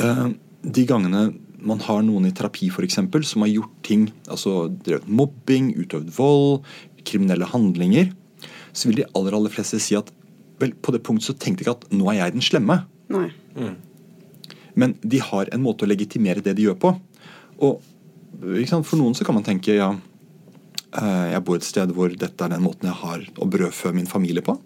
øh, 0.00 0.28
de 0.62 0.86
gangene 0.86 1.32
man 1.66 1.82
har 1.84 2.02
noen 2.06 2.26
i 2.28 2.34
terapi 2.34 2.68
for 2.74 2.86
eksempel, 2.86 3.24
som 3.26 3.44
har 3.44 3.52
gjort 3.52 3.76
ting, 3.86 4.08
altså 4.28 4.66
drevet 4.84 5.08
mobbing, 5.08 5.72
utøvd 5.78 6.10
vold, 6.16 6.66
kriminelle 7.06 7.48
handlinger, 7.50 8.12
så 8.72 8.88
vil 8.88 9.02
de 9.02 9.08
aller 9.18 9.36
aller 9.36 9.52
fleste 9.52 9.80
si 9.82 9.96
at 9.98 10.10
vel, 10.62 10.74
på 10.74 10.94
det 10.94 11.02
punktet 11.06 11.30
så 11.30 11.36
tenkte 11.36 11.64
jeg 11.64 11.68
ikke 11.68 11.78
at 11.80 11.94
nå 11.94 12.08
er 12.12 12.20
jeg 12.20 12.36
den 12.36 12.44
slemme. 12.44 12.78
Nei. 13.12 13.28
Men 14.78 14.94
de 15.02 15.20
har 15.20 15.50
en 15.52 15.64
måte 15.64 15.84
å 15.84 15.90
legitimere 15.90 16.44
det 16.44 16.54
de 16.56 16.68
gjør 16.68 16.78
på. 16.80 16.94
Og 17.62 17.82
ikke 18.56 18.70
sant, 18.70 18.88
For 18.88 18.98
noen 19.00 19.16
så 19.18 19.26
kan 19.26 19.36
man 19.36 19.44
tenke 19.46 19.76
ja, 19.76 19.90
eh, 20.98 21.26
jeg 21.34 21.44
bor 21.46 21.58
et 21.58 21.66
sted 21.66 21.92
hvor 21.94 22.14
dette 22.14 22.46
er 22.46 22.54
den 22.54 22.64
måten 22.64 22.88
jeg 22.88 22.98
har 23.02 23.26
å 23.36 23.48
brødfø 23.50 23.92
min 23.96 24.08
familie 24.10 24.44
på. 24.44 24.56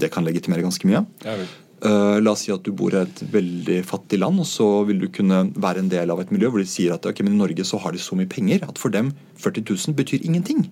Det 0.00 0.10
kan 0.12 0.26
legitimere 0.26 0.64
ganske 0.64 0.86
mye. 0.88 1.04
Ja, 1.24 1.38
la 1.80 2.32
oss 2.34 2.42
si 2.44 2.52
at 2.52 2.64
du 2.66 2.74
bor 2.76 2.92
i 2.92 2.98
et 3.00 3.22
veldig 3.32 3.78
fattig 3.88 4.18
land, 4.20 4.42
og 4.42 4.48
så 4.48 4.66
vil 4.88 4.98
du 5.00 5.06
kunne 5.08 5.38
være 5.56 5.80
en 5.80 5.88
del 5.92 6.12
av 6.12 6.20
et 6.20 6.32
miljø 6.34 6.50
hvor 6.52 6.60
de 6.60 6.68
sier 6.68 6.92
at 6.92 7.06
ok, 7.08 7.22
men 7.24 7.38
i 7.38 7.40
Norge 7.40 7.64
så 7.64 7.80
har 7.80 7.96
de 7.96 8.02
så 8.02 8.18
mye 8.18 8.28
penger 8.28 8.66
at 8.66 8.80
for 8.80 8.92
dem 8.92 9.14
40 9.40 9.64
000 9.64 9.96
betyr 9.96 10.26
ingenting. 10.26 10.66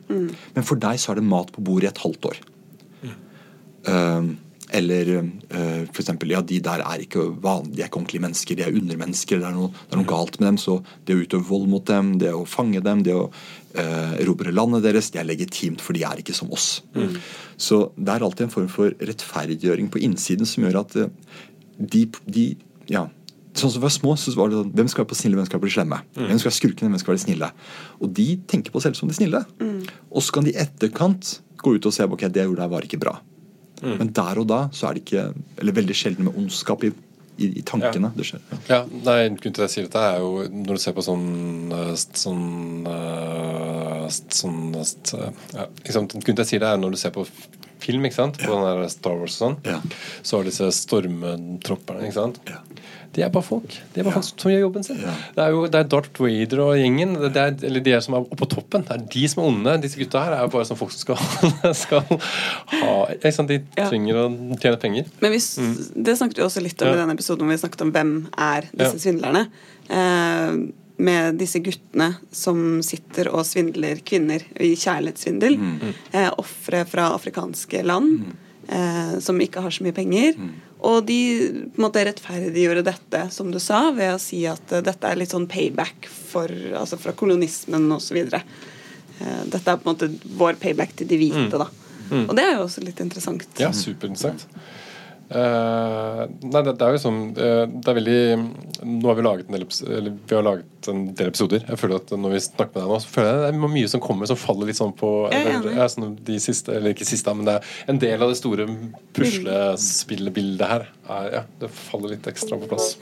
Men 0.55 0.66
for 0.68 0.81
deg 0.83 1.01
så 1.01 1.14
er 1.14 1.23
det 1.23 1.31
mat 1.31 1.53
på 1.55 1.64
bordet 1.64 1.88
i 1.88 1.92
et 1.94 2.03
halvt 2.05 2.29
år. 2.33 2.42
Eh, 3.88 4.29
eller 4.71 5.11
uh, 5.17 5.85
for 5.93 6.03
eksempel, 6.03 6.33
ja, 6.35 6.43
de 6.45 6.59
der 6.65 6.83
er 6.85 7.03
ikke 7.05 7.25
vanlige, 7.43 7.77
de 7.77 7.83
er 7.83 7.89
ikke 7.89 8.01
ordentlige 8.03 8.25
mennesker, 8.25 8.59
de 8.59 8.67
er 8.67 8.77
undermennesker. 8.77 9.41
Det 9.41 9.49
er, 9.49 9.57
noe, 9.57 9.73
det 9.73 9.97
er 9.97 10.03
noe 10.03 10.11
galt 10.11 10.39
med 10.41 10.51
dem. 10.51 10.61
Så 10.61 10.79
det 11.09 11.17
å 11.17 11.23
utøve 11.25 11.49
vold 11.49 11.69
mot 11.73 11.85
dem, 11.89 12.15
det 12.21 12.33
å 12.37 12.45
fange 12.49 12.83
dem, 12.85 13.03
det 13.07 13.17
å 13.17 13.27
uh, 13.29 14.15
erobre 14.21 14.53
landet 14.55 14.85
deres, 14.87 15.11
det 15.15 15.23
er 15.23 15.29
legitimt, 15.31 15.85
for 15.85 15.97
de 15.97 16.05
er 16.07 16.23
ikke 16.23 16.37
som 16.37 16.53
oss. 16.55 16.71
Så 17.57 17.83
det 17.97 18.15
er 18.15 18.27
alltid 18.27 18.49
en 18.49 18.57
form 18.59 18.73
for 18.73 18.97
rettferdiggjøring 19.01 19.93
på 19.93 20.03
innsiden 20.05 20.49
som 20.49 20.67
gjør 20.67 20.83
at 20.85 20.99
uh, 21.01 21.47
de, 21.79 22.09
de 22.27 22.51
ja, 22.91 23.09
Sånn 23.59 23.73
som 23.73 23.81
vi 23.81 23.89
var 23.89 23.91
små, 23.91 24.13
så 24.15 24.31
var 24.39 24.51
det 24.53 24.59
sånn 24.61 24.75
Hvem 24.77 24.91
skal 24.93 25.03
være 25.03 25.11
på 25.11 25.17
snille, 25.19 25.39
hvem 25.39 25.47
skal 25.49 25.61
bli 25.63 25.71
slemme? 25.75 25.97
Hvem 26.15 26.39
skal 26.39 26.51
være 26.51 26.59
skurkene, 26.61 26.91
hvem 26.93 27.01
skal 27.03 27.11
være 27.11 27.19
de 27.19 27.25
snille? 27.25 27.49
Og 27.99 28.13
de 28.15 28.27
tenker 28.51 28.75
på 28.75 28.79
seg 28.79 28.93
selv 28.93 29.01
som 29.01 29.11
de 29.11 29.17
snille. 29.17 29.41
Og 30.13 30.23
så 30.23 30.37
kan 30.37 30.47
de 30.47 30.53
i 30.53 30.61
etterkant 30.63 31.33
gå 31.59 31.75
ut 31.75 31.89
og 31.89 31.95
se 31.95 32.07
ok, 32.07 32.29
det 32.29 32.45
jeg 32.45 32.51
gjorde 32.53 32.63
der 32.63 32.73
var 32.77 32.87
ikke 32.87 33.01
bra. 33.03 33.17
Men 33.83 34.11
der 34.14 34.41
og 34.43 34.49
da 34.51 34.62
så 34.75 34.88
er 34.88 34.97
det 34.97 35.05
ikke 35.05 35.29
Eller 35.59 35.77
veldig 35.77 35.95
sjelden 35.97 36.27
med 36.29 36.38
ondskap 36.41 36.83
i, 36.87 36.91
i, 37.38 37.51
i 37.61 37.62
tankene. 37.67 38.11
Det 38.17 38.27
skjer. 38.27 38.43
Ja. 38.51 38.59
Ja, 38.69 38.81
nei, 39.07 39.19
Grunnen 39.37 39.55
til 39.55 39.62
at 39.62 39.69
jeg 39.69 39.75
sier 39.75 39.87
dette, 39.88 40.03
er 40.03 40.25
jo 40.25 40.49
når 40.51 40.81
du 40.81 40.83
ser 40.83 40.97
på 40.97 41.05
sånn 41.07 41.29
sånn, 41.71 42.17
sånn, 42.25 42.43
øh, 42.91 44.09
sånn 44.41 44.59
øh, 44.75 45.31
ja, 45.55 45.69
liksom, 45.85 46.11
Grunnen 46.11 46.27
til 46.27 46.35
at 46.35 46.45
jeg 46.47 46.53
sier 46.55 46.64
det, 46.64 46.73
er 46.73 46.83
når 46.83 46.97
du 46.97 47.01
ser 47.05 47.14
på 47.14 47.27
film, 47.81 48.05
ikke 48.05 48.14
sant? 48.14 48.38
på 48.38 48.51
den 48.53 48.62
der 48.83 48.88
Star 48.88 49.17
Wars 49.19 49.41
og 49.41 49.57
sånn, 49.57 49.57
Ja. 49.67 49.81
så 50.23 50.38
har 50.38 50.45
disse 50.45 50.71
stormtropperne. 50.73 52.03
ikke 52.09 52.14
sant? 52.14 52.38
Ja. 52.49 52.59
De 53.14 53.23
er 53.25 53.31
bare 53.33 53.43
folk. 53.43 53.69
De 53.95 54.01
er 54.01 54.05
bare 54.05 54.14
Ja. 54.14 54.21
folk 54.21 54.41
som 54.41 54.51
gjør 54.53 54.61
jobben 54.61 54.85
sin. 54.85 54.99
Ja. 55.01 55.14
Det 55.35 55.43
er 55.43 55.51
jo 55.51 55.67
det 55.67 55.75
er 55.81 55.85
Darth 55.88 56.21
Vader 56.21 56.61
og 56.61 56.77
gjengen, 56.77 57.14
det 57.33 57.37
er, 57.37 57.55
eller 57.67 57.81
de 57.81 58.01
som 58.01 58.14
er 58.14 58.19
oppe 58.21 58.37
på 58.37 58.49
toppen. 58.49 58.85
Det 58.85 58.91
er 58.91 59.07
de 59.09 59.29
som 59.29 59.43
er 59.43 59.47
onde. 59.49 59.81
Disse 59.83 59.97
gutta 59.99 60.23
her 60.23 60.33
er 60.37 60.43
jo 60.43 60.49
bare 60.49 60.64
sånn 60.69 60.77
folk 60.77 60.93
som 60.93 61.17
skal, 61.17 61.75
skal 61.75 62.01
ha 62.03 63.07
ikke 63.14 63.33
sant? 63.33 63.49
De 63.49 63.62
Ja. 63.77 63.88
trenger 63.88 64.14
å 64.14 64.59
tjene 64.61 64.79
penger. 64.79 65.07
Men 65.21 65.33
hvis, 65.33 65.57
Det 65.95 66.19
snakket 66.19 66.37
vi 66.37 66.43
også 66.45 66.62
litt 66.62 66.81
om 66.83 66.88
Ja. 66.88 66.95
i 66.95 66.97
denne 66.99 67.17
episoden 67.17 67.47
hvor 67.47 67.49
vi 67.49 67.57
snakket 67.57 67.81
om 67.83 67.93
hvem 67.93 68.29
er 68.37 68.61
disse 68.77 68.95
Ja. 68.95 69.12
svindlerne. 69.12 69.49
Eh, 69.88 70.73
med 70.99 71.39
disse 71.39 71.61
guttene 71.63 72.11
som 72.35 72.81
sitter 72.83 73.31
og 73.31 73.47
svindler 73.47 74.01
kvinner 74.07 74.43
i 74.59 74.73
kjærlighetssvindel. 74.75 75.59
Eh, 76.11 76.31
Ofre 76.43 76.83
fra 76.91 77.13
afrikanske 77.15 77.85
land 77.87 78.33
eh, 78.69 79.19
som 79.23 79.39
ikke 79.41 79.63
har 79.63 79.75
så 79.75 79.87
mye 79.87 79.97
penger. 79.97 80.35
Og 80.79 81.07
de 81.07 81.21
på 81.75 81.81
en 81.81 81.85
måte 81.87 82.03
rettferdiggjorde 82.07 82.85
dette, 82.87 83.23
som 83.35 83.51
du 83.51 83.59
sa, 83.63 83.89
ved 83.95 84.15
å 84.15 84.21
si 84.23 84.45
at 84.47 84.75
uh, 84.75 84.83
dette 84.85 85.11
er 85.11 85.19
litt 85.19 85.35
sånn 85.35 85.49
payback 85.51 86.07
for, 86.07 86.53
altså 86.79 86.99
fra 87.03 87.15
kolonismen 87.19 87.89
osv. 87.97 88.19
Eh, 88.19 89.41
dette 89.51 89.65
er 89.65 89.81
på 89.81 89.89
en 89.89 89.95
måte 89.95 90.11
vår 90.39 90.59
payback 90.63 90.95
til 90.99 91.11
de 91.11 91.19
hvite, 91.19 91.59
da. 91.59 91.67
Og 92.09 92.31
det 92.39 92.45
er 92.47 92.55
jo 92.57 92.69
også 92.69 92.81
litt 92.87 93.03
interessant. 93.05 93.43
Ja, 93.61 93.73
superinteressant. 93.75 94.47
Eh, 95.29 96.21
nei, 96.49 96.61
det, 96.64 96.73
det 96.81 96.87
er 96.87 96.95
jo 96.95 97.01
sånn 97.03 97.19
uh, 97.37 97.67
Det 97.69 97.91
er 97.91 97.97
veldig 97.99 98.21
Nå 98.88 99.11
har 99.11 99.17
vi 99.19 99.25
laget 99.27 99.51
en 99.51 99.59
del 99.59 99.67
eller 99.99 100.14
vi 100.25 100.33
har 100.33 100.47
laget 100.47 100.88
en 100.88 101.03
del 101.19 101.29
episoder. 101.29 101.67
Jeg 101.69 101.81
føler 101.83 102.01
at 102.01 102.14
Når 102.17 102.33
vi 102.33 102.41
snakker 102.47 102.79
med 102.79 102.87
deg 102.87 102.93
nå, 102.95 103.01
så 103.05 103.11
føler 103.12 103.29
jeg 103.29 103.43
det 103.43 103.51
er 103.51 103.75
mye 103.75 103.91
som 103.93 104.03
kommer 104.07 104.31
som 104.31 104.38
faller 104.41 104.71
litt 104.71 104.79
sånn 104.79 104.95
på 104.97 105.11
er 105.29 105.51
eller, 105.51 105.77
ja, 105.77 105.88
sånn 105.93 106.14
de 106.25 106.38
siste, 106.41 106.73
eller 106.79 106.97
ikke 106.97 107.09
siste, 107.09 107.35
men 107.37 107.45
det 107.45 107.59
er 107.59 107.93
en 107.93 108.01
del 108.01 108.25
av 108.25 108.33
det 108.33 108.38
store 108.41 108.64
puslespillbildet 109.19 110.73
her. 110.73 110.87
Er, 111.12 111.29
ja, 111.35 111.43
det 111.61 111.71
faller 111.77 112.14
litt 112.14 112.29
ekstra 112.31 112.57
på 112.62 112.71
plass. 112.71 112.95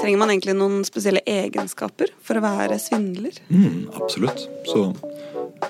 Trenger 0.00 0.22
man 0.22 0.32
egentlig 0.32 0.56
noen 0.56 0.80
spesielle 0.88 1.20
egenskaper 1.28 2.14
for 2.24 2.40
å 2.40 2.44
være 2.46 2.78
svindler? 2.80 3.36
Mm, 3.52 3.90
absolutt. 4.00 4.46
Så 4.70 4.88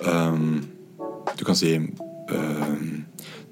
um, 0.06 0.62
du 1.38 1.44
kan 1.48 1.58
si 1.58 1.74
øhm, 1.78 3.02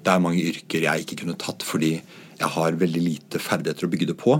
Det 0.01 0.13
er 0.13 0.23
mange 0.23 0.43
yrker 0.51 0.87
jeg 0.87 1.03
ikke 1.03 1.19
kunne 1.23 1.37
tatt 1.39 1.65
fordi 1.65 1.95
jeg 2.41 2.53
har 2.55 2.79
veldig 2.79 3.01
lite 3.05 3.41
ferdigheter 3.41 3.85
å 3.85 3.91
bygge 3.91 4.09
det 4.11 4.17
på. 4.17 4.39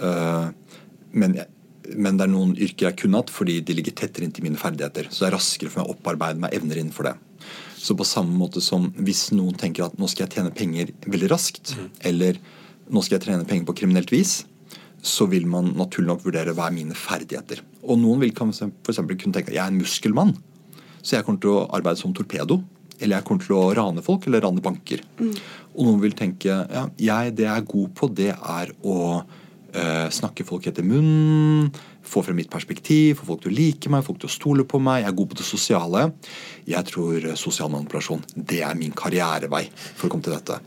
Øh, 0.00 0.76
men, 1.18 1.34
men 1.96 2.20
det 2.20 2.26
er 2.26 2.30
noen 2.30 2.54
yrker 2.54 2.90
jeg 2.90 3.00
kunne 3.02 3.22
hatt 3.22 3.32
fordi 3.34 3.58
de 3.66 3.74
ligger 3.74 3.96
tettere 3.98 4.28
inntil 4.28 4.46
mine 4.46 4.60
ferdigheter. 4.60 5.10
Så 5.10 5.24
det 5.24 5.30
er 5.30 5.36
raskere 5.38 5.72
for 5.72 5.82
meg 5.82 5.90
å 5.90 5.96
opparbeide 5.96 6.42
meg 6.44 6.54
evner 6.56 6.82
innenfor 6.82 7.10
det. 7.10 7.16
Så 7.80 7.96
på 7.96 8.06
samme 8.06 8.36
måte 8.36 8.60
som 8.62 8.90
hvis 9.00 9.30
noen 9.32 9.56
tenker 9.58 9.86
at 9.86 9.96
nå 9.98 10.08
skal 10.10 10.26
jeg 10.26 10.36
tjene 10.36 10.54
penger 10.54 10.92
veldig 11.08 11.30
raskt, 11.32 11.74
eller 12.06 12.38
nå 12.90 13.02
skal 13.02 13.16
jeg 13.16 13.26
trene 13.26 13.48
penger 13.48 13.66
på 13.70 13.78
kriminelt 13.80 14.12
vis, 14.12 14.42
så 15.00 15.24
vil 15.30 15.46
man 15.48 15.72
naturlig 15.78 16.10
nok 16.10 16.26
vurdere 16.26 16.52
hva 16.56 16.68
er 16.68 16.76
mine 16.76 16.96
ferdigheter. 16.98 17.62
Og 17.86 17.96
noen 18.02 18.20
vil 18.20 18.34
f.eks. 18.34 19.00
kunne 19.00 19.32
tenke 19.32 19.48
at 19.48 19.56
jeg 19.56 19.62
er 19.62 19.72
en 19.72 19.80
muskelmann, 19.80 20.34
så 21.00 21.16
jeg 21.16 21.24
kommer 21.24 21.40
til 21.40 21.54
å 21.56 21.68
arbeide 21.72 22.02
som 22.02 22.12
torpedo. 22.12 22.60
Eller 23.00 23.18
jeg 23.18 23.26
kommer 23.28 23.46
til 23.46 23.56
å 23.58 23.68
rane 23.76 24.04
folk 24.04 24.26
eller 24.28 24.44
rane 24.44 24.62
banker. 24.64 25.04
Og 25.74 25.86
noen 25.86 26.00
vil 26.02 26.16
tenke 26.18 26.50
ja, 26.50 26.88
jeg, 27.00 27.36
det 27.38 27.46
jeg 27.46 27.54
er 27.54 27.70
god 27.70 27.94
på, 27.96 28.10
det 28.20 28.32
er 28.34 28.74
å 28.84 28.98
eh, 29.72 30.08
snakke 30.12 30.46
folk 30.46 30.66
etter 30.70 30.86
munnen, 30.86 31.70
få 32.10 32.22
frem 32.26 32.40
mitt 32.40 32.50
perspektiv, 32.50 33.20
få 33.20 33.28
folk 33.28 33.44
til 33.44 33.52
å 33.52 33.56
like 33.56 33.92
meg, 33.92 34.04
folk 34.06 34.20
til 34.22 34.30
å 34.30 34.34
stole 34.34 34.66
på 34.68 34.80
meg. 34.82 35.04
Jeg 35.04 35.12
er 35.12 35.18
god 35.20 35.30
på 35.32 35.38
det 35.40 35.46
sosiale. 35.46 36.04
Jeg 36.68 36.90
tror 36.90 37.18
eh, 37.22 37.38
sosial 37.38 37.72
manipulasjon 37.72 38.24
det 38.34 38.62
er 38.66 38.78
min 38.78 38.94
karrierevei 38.96 39.66
for 39.88 40.08
å 40.08 40.12
komme 40.12 40.26
til 40.26 40.36
dette. 40.36 40.60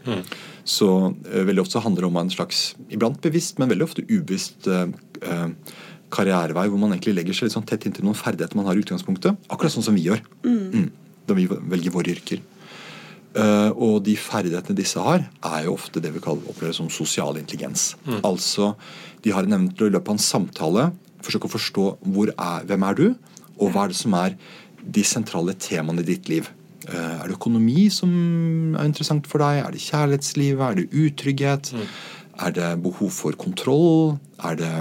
Så 0.64 0.90
eh, 1.30 1.44
veldig 1.44 1.66
ofte 1.66 1.78
så 1.78 1.84
handler 1.86 2.06
det 2.06 2.12
om 2.12 2.22
en 2.24 2.34
slags, 2.34 2.66
iblant 2.94 3.20
bevisst, 3.24 3.60
men 3.60 3.72
veldig 3.72 3.90
ofte 3.90 4.08
ubevisst 4.08 4.70
eh, 4.72 4.88
eh, 5.22 5.48
karrierevei 6.14 6.68
hvor 6.70 6.82
man 6.82 6.94
egentlig 6.94 7.18
legger 7.18 7.38
seg 7.38 7.50
litt 7.50 7.58
sånn 7.58 7.68
tett 7.68 7.88
inntil 7.90 8.06
noen 8.08 8.18
ferdigheter 8.18 8.60
man 8.60 8.70
har 8.70 8.78
i 8.78 8.84
utgangspunktet. 8.84 9.50
Akkurat 9.52 9.74
sånn 9.74 9.86
som 9.86 9.98
vi 9.98 10.06
gjør 10.08 10.22
mm. 10.46 10.92
Da 11.28 11.38
vi 11.38 11.48
velger 11.50 11.94
våre 11.94 12.14
yrker. 12.16 12.42
Uh, 13.34 13.74
og 13.82 14.04
de 14.06 14.14
ferdighetene 14.20 14.78
disse 14.78 15.02
har, 15.02 15.24
er 15.26 15.64
jo 15.66 15.74
ofte 15.74 16.02
det 16.04 16.12
vi 16.14 16.22
kaller, 16.22 16.46
opplever 16.52 16.76
som 16.78 16.90
sosial 16.94 17.40
intelligens. 17.40 17.96
Altså, 18.22 18.76
de 19.26 19.34
har 19.34 19.48
en 19.48 19.58
evne 19.58 19.74
til 19.74 19.88
å 19.88 19.90
i 19.90 19.96
løpet 19.96 20.12
av 20.12 20.20
en 20.20 20.28
samtale 20.28 20.90
forsøke 21.24 21.50
å 21.50 21.54
forstå 21.56 21.86
hvor 22.14 22.30
er, 22.34 22.68
hvem 22.70 22.86
er 22.86 23.00
du, 23.00 23.08
og 23.58 23.72
hva 23.74 23.86
er 23.86 23.94
det 23.94 23.98
som 23.98 24.14
er 24.20 24.36
de 24.84 25.06
sentrale 25.08 25.56
temaene 25.58 26.04
i 26.04 26.10
ditt 26.12 26.30
liv. 26.30 26.50
Uh, 26.86 27.24
er 27.24 27.32
det 27.32 27.38
økonomi 27.40 27.88
som 27.94 28.12
er 28.76 28.86
interessant 28.86 29.30
for 29.32 29.42
deg? 29.42 29.64
Er 29.64 29.74
det 29.74 29.82
kjærlighetslivet? 29.82 30.66
Er 30.68 30.78
det 30.78 30.90
utrygghet? 30.92 31.74
Er 32.44 32.54
det 32.54 32.70
behov 32.84 33.14
for 33.16 33.40
kontroll? 33.40 34.20
Er, 34.44 34.60
det, 34.60 34.74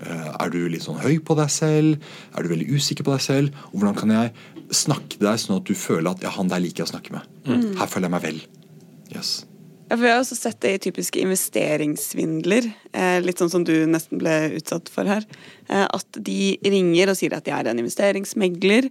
uh, 0.00 0.30
er 0.34 0.50
du 0.50 0.64
litt 0.72 0.86
sånn 0.86 0.98
høy 1.04 1.20
på 1.22 1.36
deg 1.38 1.52
selv? 1.52 2.10
Er 2.34 2.42
du 2.42 2.50
veldig 2.56 2.72
usikker 2.74 3.06
på 3.06 3.14
deg 3.14 3.22
selv? 3.28 3.62
Og 3.70 3.82
hvordan 3.82 4.00
kan 4.02 4.16
jeg 4.16 4.34
snakke 4.74 5.20
deg 5.20 5.38
sånn 5.40 5.58
at 5.60 5.68
du 5.68 5.76
føler 5.78 6.12
at 6.12 6.24
ja, 6.24 6.32
han 6.34 6.50
der 6.50 6.62
liker 6.62 6.84
jeg 6.84 6.90
å 6.90 6.94
snakke 6.94 7.14
med. 7.16 7.38
Her 7.78 7.90
føler 7.90 8.08
jeg 8.08 8.14
meg 8.14 8.26
vel. 8.26 8.42
Yes. 9.10 9.30
Ja, 9.90 9.96
for 9.96 10.04
Vi 10.04 10.10
har 10.12 10.20
også 10.22 10.36
sett 10.38 10.60
det 10.62 10.70
i 10.72 10.82
typiske 10.86 11.18
investeringssvindler, 11.18 12.68
eh, 12.94 13.18
litt 13.24 13.40
sånn 13.42 13.50
som 13.50 13.64
du 13.66 13.74
nesten 13.90 14.20
ble 14.22 14.54
utsatt 14.54 14.88
for 14.88 15.04
her. 15.04 15.26
Eh, 15.68 15.82
at 15.82 16.06
de 16.12 16.58
ringer 16.62 17.10
og 17.10 17.18
sier 17.18 17.34
at 17.34 17.44
de 17.44 17.50
er 17.50 17.66
en 17.66 17.80
investeringsmegler. 17.82 18.86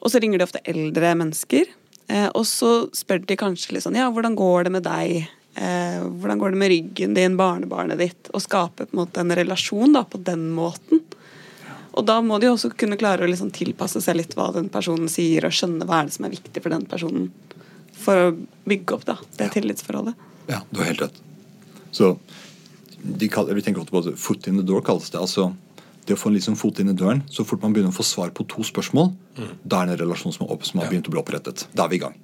Og 0.00 0.12
så 0.12 0.20
ringer 0.22 0.38
de 0.38 0.46
ofte 0.46 0.62
eldre 0.70 1.16
mennesker. 1.18 1.66
Eh, 2.06 2.28
og 2.28 2.44
så 2.46 2.86
spør 2.94 3.26
de 3.26 3.36
kanskje 3.40 3.72
litt 3.72 3.82
sånn 3.86 3.96
Ja, 3.96 4.10
hvordan 4.12 4.36
går 4.36 4.64
det 4.68 4.72
med 4.76 4.84
deg? 4.84 5.26
Eh, 5.56 5.98
hvordan 6.04 6.38
går 6.38 6.50
det 6.52 6.60
med 6.60 6.70
ryggen 6.70 7.14
din, 7.14 7.36
barnebarnet 7.36 7.98
ditt? 7.98 8.30
Og 8.34 8.42
skape 8.44 8.86
på 8.86 8.94
en 8.94 9.00
måte 9.02 9.18
en 9.18 9.34
relasjon 9.34 9.94
da, 9.96 10.04
på 10.04 10.22
den 10.22 10.50
måten. 10.54 11.02
Og 11.94 12.06
da 12.06 12.18
må 12.24 12.40
de 12.42 12.50
også 12.50 12.72
kunne 12.78 12.98
klare 12.98 13.24
å 13.24 13.30
liksom 13.30 13.52
tilpasse 13.54 14.00
seg 14.02 14.18
litt 14.18 14.34
hva 14.38 14.48
den 14.54 14.70
personen 14.72 15.10
sier, 15.12 15.46
og 15.46 15.54
skjønne 15.54 15.86
hva 15.86 16.00
er 16.00 16.08
det 16.08 16.16
som 16.16 16.26
er 16.26 16.34
viktig 16.34 16.62
for 16.62 16.74
den 16.74 16.86
personen 16.90 17.28
for 18.04 18.28
å 18.28 18.32
bygge 18.66 18.96
opp 18.96 19.04
da, 19.06 19.18
det 19.38 19.52
tillitsforholdet. 19.54 20.18
Ja, 20.50 20.64
du 20.70 20.80
har 20.82 20.90
helt 20.90 21.04
rett. 21.06 21.20
Så 21.94 22.16
de 23.04 23.28
kaller, 23.30 23.54
vi 23.54 23.62
tenker 23.62 23.84
ofte 23.84 23.94
på 23.94 24.02
det, 24.04 24.16
'foot 24.18 24.48
in 24.48 24.58
the 24.58 24.66
door' 24.66 24.84
kalles 24.84 25.10
det. 25.10 25.20
altså 25.20 25.54
det 26.04 26.16
å 26.16 26.20
få 26.20 26.28
en 26.28 26.36
liksom 26.36 26.56
fot 26.60 26.80
inn 26.80 26.92
i 26.92 26.96
døren, 26.96 27.22
Så 27.30 27.44
fort 27.46 27.62
man 27.62 27.72
begynner 27.72 27.92
å 27.92 27.96
få 27.96 28.04
svar 28.04 28.30
på 28.30 28.46
to 28.48 28.62
spørsmål, 28.62 29.14
da 29.64 29.82
er 29.82 29.86
det 29.86 29.94
en 29.94 30.06
relasjon 30.06 30.32
som, 30.32 30.46
er 30.46 30.52
opp, 30.52 30.64
som 30.66 30.80
har 30.80 30.90
begynt 30.90 31.08
å 31.08 31.14
bli 31.14 31.20
opprettet. 31.20 31.66
Da 31.74 31.84
er 31.84 31.88
vi 31.88 31.96
i 31.96 31.98
gang. 31.98 32.14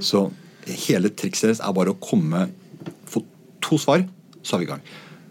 Så 0.00 0.30
hele 0.64 1.10
trikset 1.10 1.48
deres 1.48 1.60
er 1.60 1.74
bare 1.76 1.92
å 1.92 2.00
komme 2.00 2.48
få 3.08 3.24
to 3.60 3.76
svar, 3.76 4.06
så 4.42 4.56
er 4.56 4.58
vi 4.58 4.64
i 4.64 4.70
gang. 4.72 4.80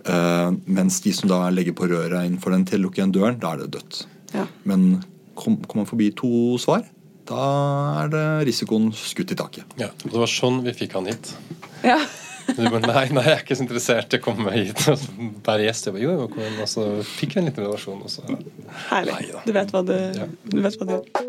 Eh, 0.07 0.51
mens 0.67 0.99
de 1.03 1.11
som 1.13 1.29
da 1.29 1.49
legger 1.53 1.73
på 1.77 1.87
røret 1.89 2.25
innenfor 2.27 2.51
den 2.55 2.65
til 2.65 2.85
igjen 2.89 3.11
døren, 3.15 3.39
da 3.39 3.53
er 3.53 3.65
det 3.65 3.71
dødt. 3.77 4.05
Ja. 4.33 4.45
Men 4.65 5.03
kom- 5.35 5.61
kommer 5.65 5.83
man 5.85 5.89
forbi 5.89 6.11
to 6.15 6.57
svar, 6.57 6.85
da 7.27 8.03
er 8.05 8.07
det 8.13 8.25
risikoen 8.47 8.91
skutt 8.95 9.31
i 9.31 9.35
taket. 9.35 9.65
Ja, 9.77 9.87
og 10.05 10.11
Det 10.11 10.19
var 10.21 10.27
sånn 10.31 10.61
vi 10.63 10.71
fikk 10.71 10.93
han 10.93 11.05
hit. 11.11 11.33
Ja. 11.83 11.99
Du 12.47 12.63
bare, 12.71 12.79
nei, 12.79 13.09
nei, 13.11 13.23
jeg 13.27 13.33
er 13.35 13.41
ikke 13.43 13.55
så 13.59 13.63
interessert 13.65 14.13
i 14.15 14.19
å 14.21 14.23
komme 14.23 14.51
hit 14.55 14.79
Bare 15.43 15.65
gjest. 15.65 15.89
Jeg 15.89 15.93
bare, 15.97 16.03
jo, 16.05 16.11
jo, 16.21 16.27
kom 16.31 16.45
inn. 16.47 16.61
Og 16.63 16.69
så 16.71 16.85
fikk 17.03 17.33
vi 17.35 17.41
en 17.41 17.49
liten 17.49 17.65
relasjon. 17.67 17.99
Og 18.01 18.07
så, 18.07 18.23
Herlig. 18.87 19.17
Nei, 19.17 19.41
Du 19.45 19.51
vet 19.51 19.73
hva 19.75 19.81
du, 19.85 19.91
Ja. 20.15 20.27
du 20.47 20.61
vet 20.63 20.77
hva 20.79 20.87
du 20.87 20.93
gjør. 20.95 21.26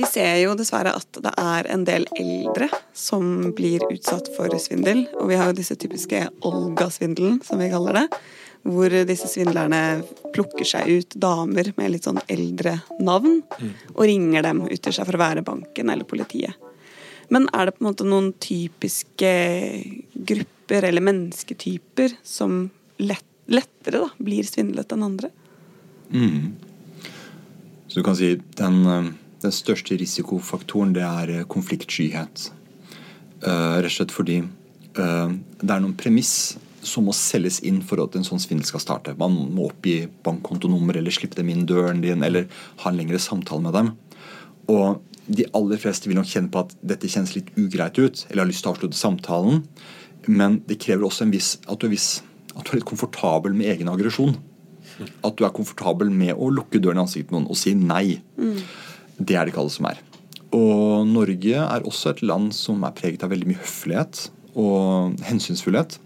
Vi 0.00 0.06
ser 0.08 0.38
jo 0.40 0.54
dessverre 0.56 0.94
at 0.96 1.18
det 1.20 1.30
er 1.36 1.66
en 1.74 1.82
del 1.84 2.06
eldre 2.16 2.70
som 2.96 3.50
blir 3.56 3.82
utsatt 3.90 4.30
for 4.32 4.54
svindel. 4.56 5.02
Og 5.20 5.28
vi 5.28 5.36
har 5.36 5.50
jo 5.50 5.58
disse 5.58 5.76
typiske 5.76 6.22
Olga-svindelen, 6.48 7.36
som 7.44 7.60
vi 7.60 7.68
kaller 7.68 7.98
det. 7.98 8.06
Hvor 8.64 8.96
disse 9.08 9.28
svindlerne 9.28 10.00
plukker 10.32 10.64
seg 10.68 10.88
ut 10.88 11.18
damer 11.20 11.68
med 11.76 11.92
litt 11.92 12.08
sånn 12.08 12.22
eldre 12.32 12.78
navn 13.00 13.42
og 13.92 14.02
ringer 14.08 14.48
dem 14.48 14.64
utgir 14.70 14.96
seg 14.96 15.08
for 15.08 15.20
å 15.20 15.22
være 15.26 15.44
banken 15.44 15.92
eller 15.92 16.08
politiet. 16.08 16.56
Men 17.28 17.50
er 17.52 17.68
det 17.68 17.76
på 17.76 17.84
en 17.84 17.90
måte 17.90 18.08
noen 18.08 18.32
typiske 18.40 19.30
grupper 20.14 20.88
eller 20.88 21.04
mennesketyper 21.12 22.16
som 22.24 22.70
lett, 23.04 23.26
lettere 23.52 24.06
da, 24.06 24.12
blir 24.16 24.48
svindlet 24.48 24.96
enn 24.96 25.08
andre? 25.12 25.30
Mm. 26.08 26.54
Så 27.90 28.00
du 28.00 28.06
kan 28.06 28.16
si 28.16 28.38
den, 28.56 28.86
eh, 28.86 29.12
den 29.40 29.54
største 29.54 29.96
risikofaktoren 30.00 30.94
det 30.96 31.04
er 31.06 31.34
eh, 31.34 31.46
konfliktskyhet. 31.48 32.50
Uh, 33.40 33.80
rett 33.80 33.88
og 33.88 33.94
slett 33.94 34.12
fordi 34.12 34.34
uh, 34.44 35.30
det 35.32 35.70
er 35.72 35.80
noen 35.80 35.94
premiss 35.96 36.58
som 36.84 37.06
må 37.08 37.14
selges 37.16 37.60
inn 37.64 37.78
for 37.84 38.02
at 38.02 38.16
en 38.16 38.26
sånn 38.26 38.40
svindel 38.42 38.68
skal 38.68 38.82
starte. 38.84 39.14
Man 39.20 39.36
må 39.54 39.70
oppgi 39.70 40.02
bankkontonummer 40.24 40.98
eller 41.00 41.14
slippe 41.14 41.38
dem 41.38 41.48
inn 41.52 41.66
døren 41.68 42.02
din 42.04 42.24
eller 42.24 42.48
ha 42.82 42.90
en 42.90 43.00
lengre 43.00 43.20
samtale 43.20 43.64
med 43.64 43.76
dem. 43.76 43.90
Og 44.72 45.00
de 45.30 45.46
aller 45.56 45.80
fleste 45.80 46.10
vil 46.10 46.18
nok 46.18 46.28
kjenne 46.28 46.52
på 46.52 46.64
at 46.64 46.74
dette 46.92 47.08
kjennes 47.10 47.32
litt 47.36 47.50
ugreit 47.60 47.98
ut, 48.00 48.24
eller 48.28 48.44
har 48.44 48.50
lyst 48.50 48.64
til 48.64 48.72
å 48.72 48.74
avslutte 48.74 48.98
samtalen, 48.98 49.64
men 50.28 50.60
det 50.68 50.80
krever 50.82 51.06
også 51.06 51.28
viss, 51.30 51.54
at, 51.66 51.80
du 51.80 51.92
viss, 51.92 52.20
at 52.54 52.64
du 52.64 52.72
er 52.72 52.80
litt 52.80 52.88
komfortabel 52.88 53.54
med 53.56 53.70
egen 53.72 53.90
aggresjon. 53.92 54.36
At 55.24 55.38
du 55.38 55.46
er 55.46 55.54
komfortabel 55.56 56.10
med 56.12 56.34
å 56.36 56.50
lukke 56.52 56.80
døren 56.82 57.00
i 57.00 57.04
ansiktet 57.04 57.30
på 57.30 57.38
noen 57.38 57.48
og 57.52 57.56
si 57.56 57.72
nei. 57.78 58.18
Det 59.20 59.36
er 59.36 59.44
det 59.46 59.52
ikke 59.54 59.62
alle 59.64 59.74
som 59.76 59.88
er. 59.90 60.00
Og 60.56 61.06
Norge 61.06 61.54
er 61.62 61.84
også 61.86 62.10
et 62.14 62.22
land 62.26 62.50
som 62.56 62.82
er 62.88 62.94
preget 62.96 63.22
av 63.22 63.30
veldig 63.30 63.46
mye 63.52 63.60
høflighet 63.62 64.28
og 64.58 65.20
hensynsfullhet. 65.28 65.98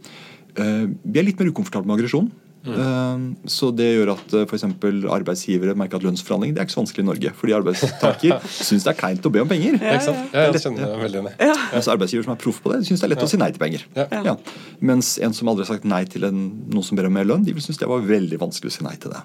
Eh, 0.61 0.87
Vi 1.05 1.18
er 1.22 1.24
litt 1.31 1.38
mer 1.40 1.48
ukomfortable 1.55 1.88
med 1.88 1.98
aggresjon. 2.03 2.33
Mm. 2.64 3.24
Så 3.44 3.68
det 3.77 3.90
gjør 3.90 4.14
at 4.14 4.22
f.eks. 4.24 4.46
for 4.48 4.57
eksempel 4.57 5.03
arbeidsgivere 5.12 5.74
merker 5.77 5.98
at 6.00 6.05
lønnsforhandling 6.07 6.55
det 6.57 6.62
er 6.62 6.64
ikke 6.64 6.72
så 6.72 6.81
vanskelig 6.81 7.03
i 7.05 7.09
Norge. 7.11 7.33
Fordi 7.37 7.53
arbeidstaker 7.59 8.46
syns 8.68 8.87
det 8.87 8.92
er 8.94 8.96
kleint 8.96 9.27
å 9.29 9.33
be 9.35 9.42
om 9.44 9.50
penger. 9.50 9.77
ikke 9.77 10.07
sant? 10.07 10.31
Ja, 10.33 10.46
jeg 10.48 10.62
kjenner 10.62 10.94
meg 10.94 11.03
veldig. 11.05 11.35
Mens 11.74 11.90
arbeidsgiver 11.92 12.24
som 12.24 12.33
er 12.33 12.40
proff 12.40 12.62
på 12.64 12.72
det, 12.72 12.79
syns 12.88 13.03
det 13.05 13.09
er 13.11 13.12
lett 13.12 13.27
å 13.27 13.29
si 13.29 13.40
nei 13.42 13.50
til 13.53 13.61
penger. 13.61 13.85
Ja. 13.98 14.07
Ja. 14.31 14.35
Mens 14.81 15.18
en 15.20 15.37
som 15.37 15.53
aldri 15.53 15.66
har 15.66 15.74
sagt 15.74 15.85
nei 15.92 16.00
til 16.09 16.24
en, 16.24 16.40
noen 16.72 16.87
som 16.88 16.96
ber 16.96 17.11
om 17.11 17.16
mer 17.20 17.29
lønn, 17.29 17.44
de 17.44 17.53
vil 17.53 17.64
synes 17.66 17.83
det 17.83 17.90
var 17.90 18.00
veldig 18.09 18.40
vanskelig 18.40 18.72
å 18.72 18.77
si 18.79 18.88
nei 18.88 18.96
til 18.96 19.12
det. 19.12 19.20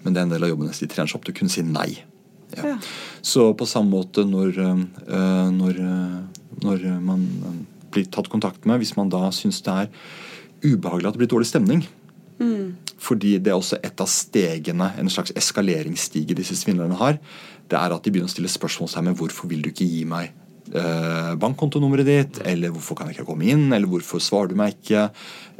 Men 0.00 0.16
det 0.16 0.22
er 0.22 0.30
en 0.30 0.32
del 0.38 0.48
av 0.48 0.54
jobben 0.54 0.70
deres. 0.72 0.80
De 0.80 0.88
trener 0.88 1.12
seg 1.12 1.20
opp 1.20 1.28
til 1.28 1.36
å 1.36 1.40
kunne 1.42 1.52
si 1.52 1.66
nei. 1.68 1.90
Ja. 2.56 2.78
Ja. 3.20 3.28
Så 3.32 3.50
på 3.54 3.68
samme 3.68 3.92
måte 3.92 4.24
når, 4.26 4.58
øh, 4.58 5.48
når, 5.52 5.80
øh, 5.84 6.18
når 6.64 6.84
man 7.04 7.26
øh, 7.44 7.62
blir 7.92 8.10
tatt 8.10 8.30
kontakt 8.32 8.66
med, 8.66 8.80
hvis 8.80 8.96
man 8.96 9.12
da 9.12 9.28
syns 9.34 9.62
det 9.66 9.76
er 9.84 9.88
ubehagelig 10.64 11.08
at 11.08 11.16
det 11.16 11.22
blir 11.24 11.34
dårlig 11.36 11.48
stemning 11.48 11.84
fordi 13.00 13.38
det 13.40 13.52
er 13.52 13.58
også 13.58 13.78
et 13.84 14.00
av 14.00 14.08
stegene, 14.08 14.90
en 15.00 15.10
slags 15.12 15.32
eskaleringsstige 15.36 16.36
disse 16.36 16.56
svindlerne 16.56 16.98
har. 17.00 17.18
Det 17.70 17.78
er 17.78 17.94
at 17.94 18.04
de 18.04 18.12
begynner 18.12 18.30
å 18.30 18.32
stille 18.32 18.50
spørsmålstegn 18.52 19.10
med 19.10 19.18
hvorfor 19.20 19.50
vil 19.50 19.64
du 19.64 19.70
ikke 19.70 19.88
gi 19.88 20.02
meg 20.08 20.32
eh, 20.74 21.32
bankkontonummeret 21.40 22.08
ditt, 22.08 22.40
eller 22.48 22.72
hvorfor 22.74 22.98
kan 22.98 23.08
jeg 23.10 23.18
ikke 23.18 23.28
komme 23.30 23.48
inn, 23.48 23.68
eller 23.72 23.88
hvorfor 23.90 24.22
svarer 24.22 24.52
du 24.52 24.58
meg 24.60 24.76
ikke? 24.76 25.08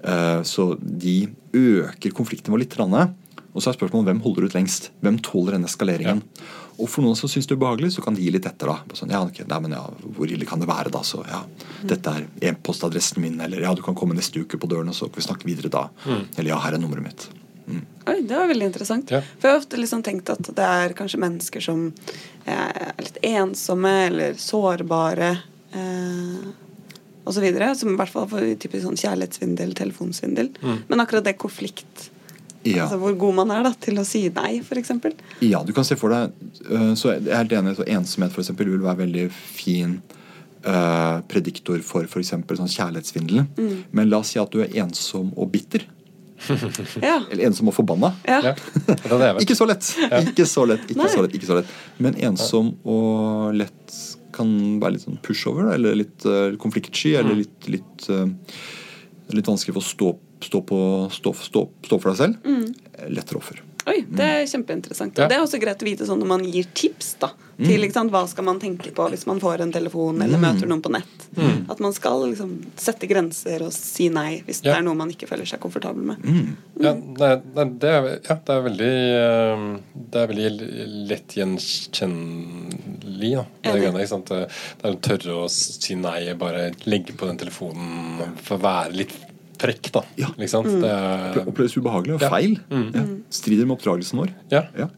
Eh, 0.05 0.41
så 0.49 0.73
de 0.81 1.17
øker 1.57 2.17
konfliktnivået 2.17 2.67
litt. 2.67 2.77
grann. 2.77 3.15
Og 3.51 3.63
så 3.63 3.71
er 3.71 3.79
spørsmålet 3.79 4.13
hvem 4.13 4.25
holder 4.25 4.47
ut 4.47 4.55
lengst? 4.55 4.91
Hvem 5.03 5.19
tåler 5.27 5.57
denne 5.57 5.71
eskaleringen? 5.71 6.23
Og 6.81 6.89
for 6.89 7.05
noen 7.05 7.19
som 7.19 7.29
syns 7.29 7.49
det 7.49 7.55
er 7.55 7.61
ubehagelig, 7.61 7.93
så 7.97 8.05
kan 8.05 8.17
de 8.17 8.25
gi 8.25 8.33
litt 8.33 8.47
etter. 8.49 8.71
da. 8.71 8.97
Sånn, 8.97 9.13
ja, 9.13 9.21
ok, 9.27 9.43
nei, 9.51 9.59
men 9.67 9.77
ja, 9.77 9.83
Hvor 10.17 10.31
ille 10.33 10.49
kan 10.49 10.63
det 10.63 10.69
være, 10.71 10.93
da? 10.95 11.03
Så 11.07 11.21
ja, 11.29 11.43
Dette 11.91 12.15
er 12.17 12.51
e-postadressen 12.51 13.21
min, 13.23 13.37
eller 13.45 13.63
ja, 13.67 13.75
du 13.77 13.83
kan 13.85 13.97
komme 13.99 14.17
neste 14.17 14.43
uke 14.43 14.61
på 14.61 14.71
døren, 14.71 14.89
og 14.89 14.97
så 14.97 15.11
kan 15.11 15.21
vi 15.21 15.27
snakke 15.29 15.49
videre 15.49 15.73
da. 15.73 15.87
Eller 16.37 16.55
ja, 16.55 16.61
her 16.65 16.77
er 16.77 16.83
nummeret 16.83 17.05
mitt. 17.05 17.29
Mm. 17.71 17.85
Oi, 18.11 18.17
det 18.27 18.35
var 18.35 18.49
veldig 18.51 18.71
interessant. 18.71 19.13
Ja. 19.13 19.21
For 19.39 19.49
jeg 19.49 19.55
har 19.55 19.63
ofte 19.63 19.79
liksom 19.79 20.03
tenkt 20.07 20.33
at 20.33 20.49
det 20.57 20.71
er 20.81 20.97
kanskje 20.99 21.21
mennesker 21.23 21.65
som 21.65 21.85
eh, 22.45 22.55
er 22.89 23.05
litt 23.05 23.21
ensomme 23.31 23.93
eller 24.09 24.41
sårbare 24.41 25.31
eh, 25.77 26.49
osv. 27.31 27.47
Som 27.79 27.93
i 27.95 27.99
hvert 28.01 28.15
fall 28.15 28.27
får 28.33 28.49
typisk 28.63 28.87
sånn 28.89 28.99
kjærlighetssvindel, 28.99 29.77
telefonsvindel. 29.79 30.51
Men 30.89 31.05
akkurat 31.05 31.29
det 31.29 31.37
konflikt 31.39 32.09
Ja. 32.65 32.85
Altså 32.85 32.99
hvor 33.01 33.15
god 33.17 33.35
man 33.39 33.53
er 33.55 33.63
da 33.65 33.71
til 33.81 33.97
å 34.01 34.05
si 34.05 34.27
nei, 34.37 34.59
f.eks. 34.61 34.91
Ja, 35.41 35.63
du 35.65 35.73
kan 35.77 35.87
se 35.89 35.97
for 35.97 36.13
deg 36.13 36.35
øh, 36.69 36.91
Så 36.99 37.15
jeg 37.15 37.23
er 37.31 37.39
helt 37.39 37.55
enig 37.57 37.73
så 37.79 37.87
Ensomhet 37.89 38.35
for 38.35 38.43
eksempel, 38.45 38.69
vil 38.69 38.83
være 38.85 39.01
veldig 39.07 39.23
fin 39.33 39.95
øh, 40.69 41.23
prediktor 41.31 41.81
for 41.87 42.05
f.eks. 42.05 42.35
sånn 42.35 42.75
kjærlighetssvindel. 42.75 43.47
Men 43.97 44.13
la 44.13 44.21
oss 44.21 44.35
si 44.35 44.43
at 44.43 44.53
du 44.53 44.61
er 44.65 44.77
ensom 44.85 45.33
og 45.37 45.49
bitter. 45.55 45.87
Ja. 47.05 47.19
Eller 47.31 47.47
ensom 47.51 47.69
og 47.69 47.75
forbanna. 47.77 48.15
ja. 48.49 48.55
Ikke 49.43 49.57
så 49.57 49.67
lett. 49.69 49.85
Ikke 50.23 50.47
så 50.49 50.65
lett, 50.69 50.87
ikke 50.89 51.09
så 51.13 51.25
lett, 51.25 51.35
ikke 51.37 51.49
så 51.49 51.59
lett. 51.61 51.75
Men 52.01 52.17
ensom 52.29 52.75
og 52.89 53.53
lett 53.57 53.99
kan 54.37 54.53
være 54.81 54.95
litt 54.97 55.05
sånn 55.05 55.19
pushover, 55.25 55.73
eller 55.75 55.97
litt 55.99 56.25
uh, 56.29 56.55
konfliktsky, 56.61 57.17
eller 57.21 57.41
litt, 57.43 57.69
litt, 57.69 58.07
litt 59.37 59.51
vanskelig 59.51 59.77
for 59.77 59.83
å 59.83 59.89
stå, 59.91 60.13
stå, 60.47 60.63
på, 60.67 60.79
stå, 61.15 61.35
stå, 61.47 61.67
stå 61.87 61.99
for 62.01 62.13
deg 62.13 62.21
selv. 62.21 62.71
Lettere 63.11 63.43
offer. 63.43 63.63
Oi, 63.89 64.01
det 64.09 64.27
er 64.27 64.43
kjempeinteressant. 64.51 65.17
Og 65.17 65.31
det 65.31 65.37
er 65.37 65.45
også 65.45 65.61
greit 65.63 65.81
å 65.81 65.87
vite 65.87 66.07
sånn 66.09 66.21
når 66.21 66.29
man 66.35 66.43
gir 66.45 66.67
tips 66.77 67.15
da, 67.23 67.31
til 67.61 67.85
ikke 67.85 67.97
sant, 67.97 68.13
hva 68.13 68.23
skal 68.29 68.45
man 68.47 68.61
tenke 68.61 68.93
på 68.97 69.07
hvis 69.13 69.27
man 69.29 69.41
får 69.41 69.65
en 69.65 69.73
telefon 69.73 70.21
eller 70.25 70.41
møter 70.41 70.69
noen 70.69 70.83
på 70.85 70.93
nett. 70.93 71.27
At 71.71 71.81
man 71.81 71.95
skal 71.97 72.27
liksom 72.29 72.57
sette 72.81 73.09
grenser 73.11 73.65
og 73.65 73.73
si 73.75 74.09
nei 74.13 74.43
hvis 74.47 74.63
det 74.65 74.75
er 74.75 74.85
noe 74.85 74.99
man 74.99 75.13
ikke 75.13 75.29
føler 75.31 75.49
seg 75.49 75.63
komfortabel 75.63 76.13
med. 76.13 76.17
Ja, 76.81 76.93
det, 76.93 77.31
det, 77.55 77.91
er, 77.91 78.09
ja, 78.27 78.37
det 78.37 78.55
er 78.55 78.63
veldig 78.65 78.93
eh, 79.21 79.65
Det 79.93 80.21
er 80.23 80.31
veldig 80.31 80.51
lett 81.11 81.37
gjenkjennelig. 81.37 83.33
Da. 83.37 83.45
Det 83.61 83.75
det 83.81 84.87
er 84.89 84.95
å 84.95 85.01
tørre 85.05 85.41
å 85.45 85.49
si 85.53 85.97
nei, 86.01 86.21
bare 86.41 86.71
legge 86.89 87.17
på 87.17 87.29
den 87.29 87.41
telefonen 87.41 88.39
for 88.41 88.57
å 88.57 88.65
være 88.65 88.97
litt 89.03 89.19
frekk, 89.61 89.91
da. 89.95 90.03
Ja. 90.21 90.29
Ikke 90.37 90.49
sant? 90.53 90.69
Det 90.83 90.91
er, 90.91 91.41
oppleves 91.47 91.77
ubehagelig 91.79 92.17
og 92.19 92.25
Ja. 92.27 92.31
feil. 92.33 92.59
Mm. 92.71 92.87
Ja. 92.97 93.05
Strider 93.31 93.67
med 93.69 93.77
oppdragelsen 93.79 94.19
vår. 94.25 94.33
ja, 94.51 94.65
Ja. 94.79 94.89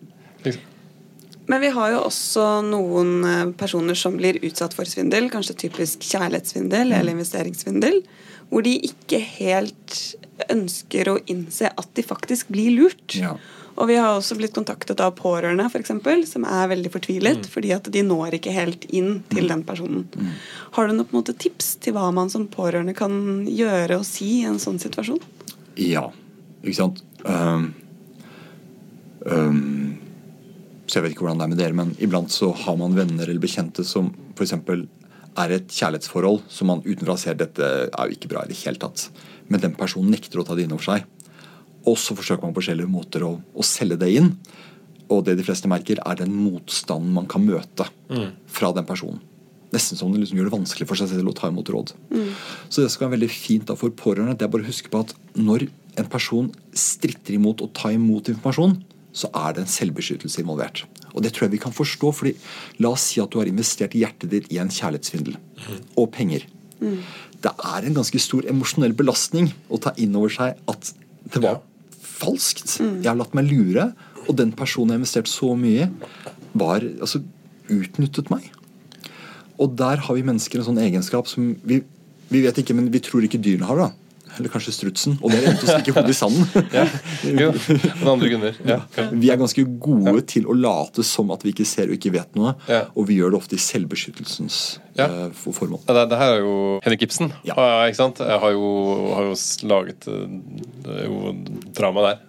liksom. 0.44 0.68
Men 1.48 1.60
vi 1.60 1.68
har 1.74 1.90
jo 1.90 1.98
også 2.06 2.44
noen 2.64 3.24
eh, 3.26 3.52
personer 3.58 3.96
som 3.98 4.14
blir 4.16 4.38
utsatt 4.46 4.72
for 4.78 4.84
svindel, 4.88 5.26
kanskje 5.28 5.56
typisk 5.66 6.04
kjærlighetssvindel 6.06 6.92
eller 6.94 7.12
investeringssvindel, 7.16 7.98
hvor 8.48 8.62
de 8.62 8.76
ikke 8.86 9.18
helt 9.40 10.16
ønsker 10.50 11.10
å 11.10 11.18
innse 11.26 11.66
at 11.76 11.88
de 11.98 12.02
faktisk 12.06 12.48
blir 12.54 12.70
lurt. 12.78 13.16
Ja. 13.18 13.34
Og 13.76 13.88
vi 13.88 13.96
har 13.96 14.12
også 14.12 14.36
blitt 14.36 14.54
kontaktet 14.54 15.00
av 15.00 15.14
pårørende 15.16 15.64
for 15.72 15.80
eksempel, 15.80 16.26
som 16.28 16.44
er 16.48 16.70
veldig 16.72 16.92
fortvilet 16.92 17.46
fordi 17.50 17.72
at 17.76 17.88
de 17.92 18.02
når 18.06 18.36
ikke 18.38 18.54
helt 18.54 18.84
inn 18.92 19.22
til 19.32 19.48
den 19.50 19.64
personen. 19.68 20.04
Har 20.76 20.88
du 20.88 20.94
noen 20.94 21.08
på 21.08 21.16
en 21.16 21.20
måte 21.22 21.36
tips 21.38 21.76
til 21.82 21.96
hva 21.96 22.10
man 22.14 22.30
som 22.32 22.48
pårørende 22.52 22.94
kan 22.96 23.46
gjøre 23.48 24.00
og 24.00 24.08
si 24.08 24.42
i 24.42 24.48
en 24.48 24.60
sånn 24.62 24.80
situasjon? 24.82 25.22
Ja, 25.80 26.10
ikke 26.60 26.78
sant. 26.82 27.00
Um, 27.24 27.70
um, 29.24 29.96
så 30.86 30.98
jeg 30.98 31.06
vet 31.06 31.14
ikke 31.14 31.24
hvordan 31.24 31.40
det 31.40 31.46
er 31.46 31.52
med 31.54 31.62
dere, 31.62 31.78
men 31.78 31.94
iblant 32.04 32.32
så 32.34 32.50
har 32.64 32.76
man 32.76 32.96
venner 32.96 33.24
eller 33.24 33.40
bekjente 33.40 33.86
som 33.88 34.10
f.eks. 34.36 34.52
er 34.52 35.56
et 35.56 35.72
kjærlighetsforhold 35.72 36.42
som 36.52 36.68
man 36.68 36.84
utenfra 36.84 37.16
ser 37.20 37.38
dette 37.40 37.64
er 37.88 38.10
jo 38.10 38.18
ikke 38.18 38.28
bra 38.34 38.44
i 38.44 38.52
det 38.52 38.60
hele 38.60 38.82
tatt. 38.82 39.08
Men 39.48 39.64
den 39.64 39.76
personen 39.78 40.12
nekter 40.12 40.42
å 40.42 40.46
ta 40.46 40.58
det 40.58 40.66
inn 40.66 40.76
over 40.76 40.84
seg. 40.90 41.08
Og 41.88 41.98
så 41.98 42.14
forsøker 42.18 42.46
man 42.46 42.54
på 42.54 42.62
forskjellige 42.62 42.90
måter 42.90 43.24
å, 43.26 43.34
å, 43.40 43.66
selge 43.66 43.98
det 44.00 44.12
inn. 44.14 44.30
Og 45.10 45.24
det 45.26 45.36
de 45.38 45.44
fleste 45.46 45.70
merker, 45.70 46.00
er 46.04 46.20
den 46.20 46.32
motstanden 46.34 47.12
man 47.14 47.28
kan 47.30 47.44
møte 47.44 47.88
fra 48.46 48.72
den 48.76 48.86
personen. 48.88 49.20
Nesten 49.72 49.96
som 49.96 50.12
det 50.12 50.20
liksom 50.20 50.38
gjør 50.38 50.50
det 50.50 50.54
vanskelig 50.54 50.86
for 50.88 51.00
seg 51.00 51.08
selv 51.10 51.32
å 51.32 51.36
ta 51.36 51.48
imot 51.48 51.70
råd. 51.72 51.94
Så 52.68 52.84
det 52.84 52.90
skal 52.92 53.06
være 53.06 53.16
veldig 53.16 53.30
fint 53.32 53.68
da 53.70 53.76
for 53.78 53.94
pårørende 53.96 54.36
det 54.36 54.44
er 54.46 54.52
bare 54.52 54.66
å 54.66 54.68
huske 54.68 54.92
på 54.92 55.00
at 55.00 55.14
når 55.32 55.66
en 56.00 56.08
person 56.12 56.50
stritter 56.76 57.36
imot 57.36 57.64
å 57.64 57.70
ta 57.76 57.90
imot 57.92 58.28
informasjon, 58.32 58.76
så 59.16 59.28
er 59.36 59.56
det 59.56 59.64
en 59.64 59.72
selvbeskyttelse 59.72 60.40
involvert. 60.40 60.84
Og 61.12 61.24
det 61.24 61.34
tror 61.34 61.46
jeg 61.46 61.56
vi 61.56 61.62
kan 61.64 61.74
forstå, 61.76 62.12
fordi 62.16 62.32
la 62.84 62.92
oss 62.94 63.10
si 63.10 63.20
at 63.20 63.32
du 63.32 63.38
har 63.40 63.48
investert 63.48 63.96
hjertet 63.96 64.32
ditt 64.32 64.48
i 64.52 64.60
en 64.60 64.72
kjærlighetssvindel 64.72 65.36
og 66.00 66.08
penger. 66.14 66.46
Det 67.42 67.52
er 67.52 67.86
en 67.86 67.96
ganske 67.98 68.20
stor 68.22 68.46
emosjonell 68.50 68.94
belastning 68.96 69.50
å 69.72 69.80
ta 69.82 69.92
inn 70.00 70.16
over 70.18 70.32
seg 70.32 70.58
at 70.70 70.92
det 71.32 71.42
var 71.42 71.60
falskt. 72.22 72.78
Jeg 72.80 73.10
har 73.10 73.18
latt 73.18 73.36
meg 73.36 73.50
lure, 73.50 73.90
og 74.28 74.36
den 74.38 74.52
personen 74.56 74.92
jeg 74.92 74.98
har 74.98 75.02
investert 75.02 75.30
så 75.30 75.52
mye 75.58 75.88
var 76.58 76.84
altså 76.84 77.22
utnyttet 77.72 78.30
meg. 78.32 78.50
Og 79.62 79.74
der 79.78 80.02
har 80.02 80.16
vi 80.16 80.24
mennesker 80.26 80.60
en 80.60 80.68
sånn 80.70 80.82
egenskap 80.82 81.28
som 81.30 81.52
vi, 81.68 81.82
vi 82.32 82.44
vet 82.44 82.58
ikke, 82.62 82.76
men 82.78 82.90
vi 82.92 83.02
tror 83.04 83.26
ikke 83.26 83.40
dyrene 83.42 83.68
har. 83.68 83.86
da. 83.86 83.90
Eller 84.38 84.52
kanskje 84.52 84.74
strutsen. 84.74 85.16
Og 85.20 85.32
det 85.32 85.40
er 85.42 85.52
å 85.52 85.66
stikke 85.66 85.94
hodet 85.96 86.14
i 86.14 86.16
sanden. 86.16 86.46
ja. 86.78 86.84
Jo, 87.26 87.50
den 87.52 88.10
andre 88.14 88.30
grunner. 88.32 88.60
Ja. 88.68 88.78
Vi 89.12 89.30
er 89.32 89.40
ganske 89.40 89.64
gode 89.82 90.16
ja. 90.18 90.24
til 90.34 90.48
å 90.48 90.56
late 90.56 91.04
som 91.06 91.32
at 91.34 91.44
vi 91.44 91.52
ikke 91.54 91.66
ser 91.68 91.92
og 91.92 91.98
ikke 91.98 92.14
vet 92.14 92.38
noe. 92.38 92.54
Ja. 92.70 92.84
Og 92.96 93.08
vi 93.10 93.18
gjør 93.18 93.34
det 93.34 93.40
ofte 93.42 93.58
i 93.58 93.62
selvbeskyttelsens 93.62 94.60
ja. 94.98 95.08
uh, 95.08 95.28
formål. 95.34 95.82
Det, 95.88 96.06
det, 96.12 96.20
her 96.20 96.38
er 96.38 96.42
jo 96.42 96.56
Henrik 96.84 97.06
Ibsen. 97.08 97.32
Ja. 97.48 97.56
ikke 97.86 98.00
sant? 98.00 98.22
Jeg 98.24 98.40
har 98.44 98.56
jo, 98.56 98.72
har 99.12 99.30
jo 99.30 99.36
laget 99.70 100.08
er 100.08 101.04
jo 101.06 101.36
drama 101.76 102.08
der. 102.08 102.24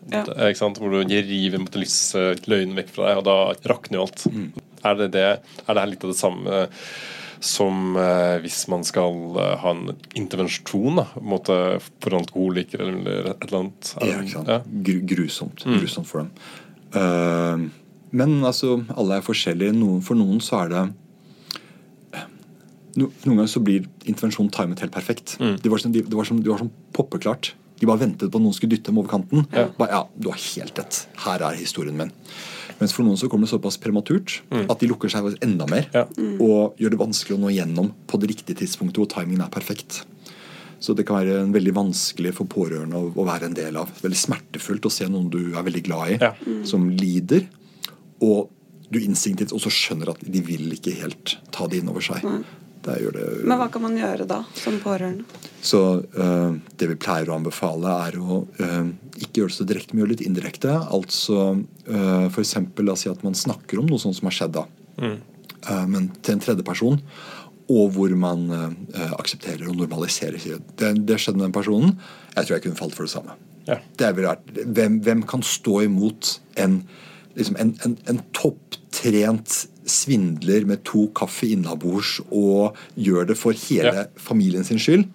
Ikke 0.50 0.60
sant? 0.60 0.82
Hvor 0.82 0.94
du 0.94 1.02
river 1.04 1.63
mot 1.63 1.80
lysløgnen 1.80 2.78
vekk 2.80 2.94
fra 2.96 3.10
deg, 3.10 3.24
og 3.24 3.28
da 3.28 3.74
rakner 3.74 4.00
jo 4.00 4.08
alt. 4.08 4.28
Mm. 4.30 4.48
Er, 4.84 4.96
det 5.00 5.12
det, 5.16 5.28
er 5.63 5.76
det 5.76 5.84
her 5.84 5.92
litt 5.94 6.06
av 6.06 6.12
det 6.12 6.20
samme? 6.20 6.63
Som 7.44 7.98
eh, 8.00 8.38
hvis 8.44 8.64
man 8.72 8.86
skal 8.88 9.38
eh, 9.42 9.54
ha 9.60 9.74
en 9.76 9.94
intervensjon 10.20 11.02
da, 11.02 11.06
mot, 11.22 11.50
for 12.04 12.18
alkoholikere 12.18 12.88
eller 12.88 13.32
et 13.34 13.48
eller 13.48 13.60
annet. 13.60 13.94
Ja, 14.00 14.20
ikke 14.22 14.36
sant. 14.38 14.52
Ja. 14.52 14.60
Gru, 14.90 15.00
grusomt. 15.14 15.66
Mm. 15.68 15.80
Grusomt 15.82 16.10
for 16.10 16.24
dem. 16.24 16.32
Uh, 16.94 17.68
men 18.14 18.36
altså, 18.46 18.78
alle 18.94 19.18
er 19.18 19.26
forskjellige. 19.26 19.74
Noen, 19.76 20.04
for 20.06 20.18
noen 20.20 20.42
så 20.44 20.62
er 20.64 20.74
det 20.74 20.84
no, 23.00 23.10
Noen 23.26 23.40
ganger 23.40 23.50
så 23.50 23.64
blir 23.66 23.88
intervensjonen 24.06 24.54
timet 24.54 24.84
helt 24.86 24.94
perfekt. 24.94 25.36
Mm. 25.42 25.58
Det, 25.64 25.72
var 25.74 25.82
som, 25.82 25.94
det, 25.96 26.06
var 26.14 26.30
som, 26.30 26.42
det 26.46 26.52
var 26.54 26.62
som 26.62 26.72
poppeklart. 26.94 27.54
De 27.82 27.90
bare 27.90 28.04
ventet 28.06 28.30
på 28.32 28.40
at 28.40 28.46
noen 28.46 28.56
skulle 28.56 28.76
dytte 28.76 28.92
dem 28.92 29.02
over 29.02 29.12
kanten. 29.12 29.48
Ja. 29.52 29.68
Bare, 29.80 29.98
ja, 29.98 30.04
du 30.16 30.30
har 30.32 30.40
helt 30.40 30.78
rett. 30.80 31.02
Her 31.26 31.44
er 31.50 31.58
historien 31.58 31.98
min. 32.00 32.14
Mens 32.80 32.96
for 32.96 33.06
noen 33.06 33.20
så 33.20 33.30
kommer 33.32 33.48
det 33.48 33.54
såpass 33.54 33.78
prematurt 33.82 34.40
mm. 34.50 34.66
at 34.72 34.82
de 34.82 34.90
lukker 34.90 35.12
seg 35.12 35.36
enda 35.46 35.68
mer. 35.70 35.90
Ja. 35.94 36.08
Og 36.44 36.80
gjør 36.82 36.96
det 36.96 37.02
vanskelig 37.02 37.38
å 37.38 37.44
nå 37.44 37.54
gjennom 37.54 37.92
på 38.10 38.20
det 38.22 38.34
riktige 38.34 38.64
tidspunktet 38.64 39.02
hvor 39.02 39.12
timingen 39.12 39.46
er 39.46 39.54
perfekt. 39.54 40.02
Så 40.84 40.96
det 40.98 41.06
kan 41.08 41.22
være 41.22 41.46
veldig 41.54 41.76
vanskelig 41.78 42.34
for 42.36 42.50
pårørende 42.52 43.00
å, 43.00 43.12
å, 43.16 43.28
være 43.28 43.48
en 43.48 43.56
del 43.56 43.78
av. 43.80 43.92
Veldig 44.04 44.20
smertefullt 44.20 44.90
å 44.90 44.92
se 44.92 45.08
noen 45.08 45.30
du 45.32 45.54
er 45.54 45.64
veldig 45.64 45.84
glad 45.86 46.16
i, 46.16 46.18
ja. 46.20 46.34
som 46.68 46.90
lider. 46.92 47.46
Og 48.26 48.52
du 48.94 49.00
instinktivt 49.00 49.56
også 49.56 49.72
skjønner 49.74 50.12
at 50.12 50.20
de 50.22 50.42
vil 50.46 50.76
ikke 50.76 50.94
helt 51.00 51.38
ta 51.56 51.70
det 51.72 51.80
inn 51.80 51.92
over 51.92 52.04
seg. 52.04 52.26
Mm. 52.26 52.44
Det 52.84 53.12
det, 53.15 53.26
Men 53.48 53.60
hva 53.60 53.69
kan 53.72 53.84
man 53.86 53.96
gjøre 53.96 54.26
da, 54.28 54.41
som 54.60 54.76
pårørende? 54.84 55.24
Så 55.63 55.80
uh, 56.04 56.56
Det 56.76 56.89
vi 56.91 56.98
pleier 57.00 57.30
å 57.32 57.38
anbefale, 57.38 57.93
er 58.10 58.17
å 58.19 58.41
uh, 58.60 58.89
ikke 59.15 59.43
gjøre 59.43 59.54
det 59.54 59.58
så 59.58 59.67
direkte, 59.67 59.93
men 59.93 60.04
gjøre 60.04 60.12
det 60.12 60.17
litt 60.17 60.28
indirekte. 60.28 60.74
Altså 60.98 61.46
uh, 61.54 62.26
f.eks. 62.28 62.58
Si 63.00 63.12
at 63.13 63.24
man 63.24 63.38
snakker 63.38 63.80
om 63.80 63.88
noe 63.88 64.02
sånt 64.04 64.17
som 64.19 64.28
har 64.28 64.36
skjedd, 64.36 64.60
da. 64.60 64.65
Mm. 65.00 65.15
Uh, 65.63 65.86
men 65.96 66.12
til 66.19 66.36
en 66.36 66.43
tredje 66.43 66.67
person. 66.67 67.00
Og 67.72 67.93
hvor 67.96 68.12
man 68.19 68.50
aksepterer 69.15 69.69
og 69.72 69.78
normaliserer. 69.80 70.36
Det, 70.76 70.89
det 71.08 71.15
skjedde 71.15 71.39
med 71.39 71.46
den 71.46 71.56
personen. 71.56 71.93
Jeg 72.34 72.43
tror 72.43 72.58
jeg 72.58 72.65
kunne 72.65 72.80
falt 72.82 72.98
for 72.98 73.08
det 73.08 73.13
samme. 73.13 73.38
Ja. 73.69 73.78
Det 73.96 74.10
hvem, 74.76 74.98
hvem, 75.00 75.22
kan 75.24 75.46
stå 75.48 75.78
imot 75.86 76.34
en, 76.60 76.82
liksom 77.39 77.56
en, 77.63 77.72
en, 77.88 77.96
en 78.12 78.19
topptrent 78.36 79.62
svindler 79.86 80.65
med 80.65 80.84
to 80.88 81.08
kaffe 81.15 81.48
innabords 81.54 82.19
og 82.32 82.78
gjør 82.96 83.28
det 83.32 83.38
for 83.38 83.52
hele 83.52 83.93
Ja. 83.93 84.04
familien 84.17 84.63
sin 84.63 84.80
skyld. 84.80 85.06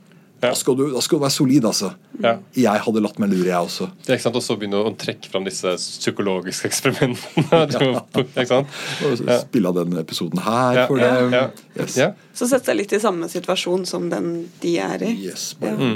Da, 0.40 0.52
skal 0.54 0.76
du, 0.78 0.84
da 0.94 1.00
skal 1.02 1.18
du 1.18 1.22
være 1.24 1.34
solid, 1.34 1.64
altså. 1.66 1.90
Ja. 2.22 2.36
Jeg 2.58 2.82
hadde 2.84 3.00
latt 3.02 3.18
meg 3.22 3.30
lure, 3.30 3.46
jeg 3.50 3.58
også. 3.58 3.88
Det 4.02 4.10
er 4.12 4.18
ikke 4.18 4.24
sant, 4.26 4.36
Og 4.38 4.42
så 4.42 4.56
begynne 4.58 4.80
å 4.86 4.90
trekke 4.98 5.30
fram 5.30 5.44
disse 5.46 5.72
psykologiske 5.78 6.68
eksperimentene. 6.70 7.62
ikke 8.24 8.46
sant? 8.50 8.78
Og 9.06 9.22
Ja. 9.28 9.38
Spille 9.42 9.70
av 9.70 9.78
den 9.80 9.98
episoden 10.00 10.40
her 10.42 10.80
Ja, 10.82 10.86
for 10.90 10.98
ja, 11.02 11.10
dem. 11.18 11.34
ja. 11.36 11.44
Yes. 11.78 11.96
Ja. 11.98 12.08
Så 12.34 12.48
sette 12.50 12.70
deg 12.72 12.80
litt 12.84 12.94
i 12.94 13.00
samme 13.02 13.26
situasjon 13.30 13.86
som 13.86 14.08
den 14.10 14.30
de 14.62 14.76
er 14.82 15.02
i. 15.06 15.12
Yes, 15.28 15.52
bare 15.58 15.92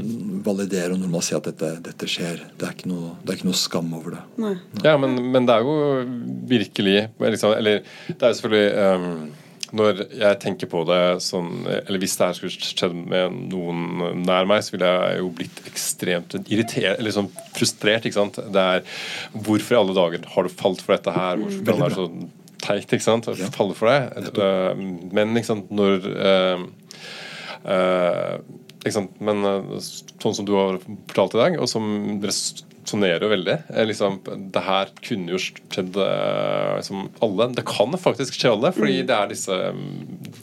validere 0.47 0.95
og 0.95 1.03
normalt 1.03 1.27
si 1.29 1.37
at 1.39 1.47
dette, 1.51 1.73
dette 1.87 2.09
skjer. 2.11 2.43
Det 2.59 2.67
er, 2.69 2.75
ikke 2.77 2.91
noe, 2.91 3.15
det 3.23 3.35
er 3.35 3.39
ikke 3.41 3.51
noe 3.51 3.59
skam 3.63 3.93
over 3.99 4.17
det. 4.17 4.25
Nei. 4.43 4.55
Ja, 4.87 4.97
men, 5.03 5.19
men 5.35 5.47
det 5.47 5.55
er 5.59 5.67
jo 5.67 5.77
virkelig 6.51 6.97
liksom, 7.23 7.55
Eller 7.59 7.83
det 8.09 8.19
er 8.19 8.33
jo 8.35 8.39
selvfølgelig 8.41 8.73
um, 9.03 9.31
Når 9.73 10.03
jeg 10.21 10.39
tenker 10.43 10.69
på 10.69 10.83
det 10.85 10.99
sånn 11.25 11.63
Eller 11.67 11.99
hvis 12.03 12.17
det 12.19 12.27
her 12.27 12.37
skulle 12.37 12.53
skjedd 12.53 12.93
med 13.09 13.39
noen 13.53 14.21
nær 14.27 14.45
meg, 14.51 14.61
så 14.67 14.75
ville 14.75 14.91
jeg 14.91 15.23
jo 15.23 15.31
blitt 15.39 15.63
ekstremt 15.71 16.37
irritert 16.43 16.99
Eller 17.01 17.15
sånn 17.17 17.31
frustrert. 17.57 18.05
ikke 18.05 18.19
sant? 18.19 18.37
Det 18.53 18.65
er 18.77 18.85
Hvorfor 19.33 19.77
i 19.77 19.81
alle 19.81 19.97
dager 19.97 20.29
har 20.35 20.45
du 20.49 20.53
falt 20.53 20.85
for 20.85 20.97
dette 20.97 21.15
her? 21.17 21.41
Hvorfor 21.41 21.65
kan 21.65 21.73
det 21.81 21.87
være 21.87 21.99
så 22.01 22.09
teit? 22.63 22.93
ikke 22.93 23.03
sant? 23.07 23.27
Å 23.33 23.37
Ja. 23.41 23.49
falle 23.57 23.75
for 23.75 23.89
det? 23.89 24.37
Uh, 24.39 24.75
Men 25.13 25.33
ikke 25.41 25.49
sant, 25.55 25.73
når 25.73 26.05
uh, 26.13 26.67
uh, 27.65 28.37
ikke 28.83 28.95
sant? 28.99 29.17
Men 29.23 29.43
sånn 29.81 30.35
som 30.37 30.47
du 30.47 30.53
har 30.59 30.79
fortalt 31.11 31.35
i 31.37 31.43
dag, 31.43 31.57
og 31.63 31.69
som 31.71 32.21
resonnerer 32.93 33.25
jo 33.25 33.31
veldig 33.33 33.55
eh, 33.73 33.87
liksom, 33.89 34.19
Det 34.53 34.63
her 34.67 34.93
kunne 35.03 35.33
jo 35.33 35.41
skjedd 35.41 35.97
liksom 35.97 37.09
alle. 37.25 37.49
Det 37.57 37.65
kan 37.69 37.97
faktisk 37.99 38.37
skje 38.37 38.53
alle, 38.53 38.73
fordi 38.77 39.03
det 39.09 39.17
er 39.17 39.31
disse 39.33 39.59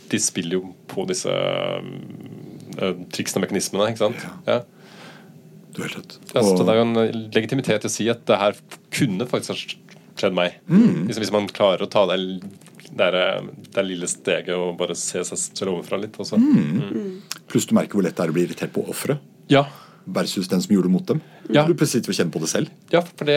De 0.10 0.20
spiller 0.22 0.60
jo 0.60 0.74
på 0.90 1.06
disse 1.10 1.30
uh, 1.30 2.94
triksene 3.14 3.42
og 3.42 3.46
mekanismene, 3.48 3.92
ikke 3.92 4.06
sant? 4.08 4.26
Ja. 4.48 4.62
Du 5.74 5.84
har 5.84 5.90
helt 5.90 6.00
rett. 6.00 6.18
Ja, 6.34 6.44
så 6.44 6.64
det 6.64 6.74
er 6.74 6.80
jo 6.80 6.88
en 6.88 7.30
legitimitet 7.36 7.84
til 7.84 7.92
å 7.92 7.94
si 7.94 8.08
at 8.12 8.26
det 8.28 8.40
her 8.42 8.58
kunne 8.96 9.28
faktisk 9.30 9.54
ha 9.54 9.60
skjedd 10.20 10.36
meg. 10.36 10.58
Mm. 10.68 11.06
Liksom, 11.08 11.22
hvis 11.24 11.36
man 11.36 11.50
klarer 11.54 11.86
å 11.86 11.92
ta 11.92 12.06
det, 12.10 12.18
det, 12.90 13.12
det 13.76 13.86
lille 13.86 14.10
steget 14.10 14.56
og 14.56 14.80
bare 14.80 14.98
se 14.98 15.22
seg 15.28 15.44
selv 15.44 15.76
overfra 15.76 16.02
litt. 16.02 16.18
Mm. 16.18 16.82
Mm. 16.90 17.14
Pluss 17.52 17.70
du 17.70 17.76
merker 17.78 18.00
hvor 18.00 18.08
lett 18.08 18.18
det 18.18 18.26
er 18.26 18.34
å 18.34 18.36
bli 18.36 18.48
irritert 18.48 18.74
på 18.76 18.84
offeret 18.90 19.22
Ja, 19.52 19.68
versus 20.06 20.48
den 20.50 20.62
som 20.64 20.72
gjorde 20.74 20.88
det 20.90 20.94
mot 20.94 21.08
dem. 21.10 21.20
Ja. 21.50 21.64
Du 21.66 21.74
plutselig 21.74 22.04
sitter 22.04 22.14
og 22.14 22.18
kjenner 22.20 22.34
på 22.36 22.40
det 22.44 22.50
selv. 22.52 22.70
ja, 22.94 23.02
for 23.02 23.26
det, 23.26 23.36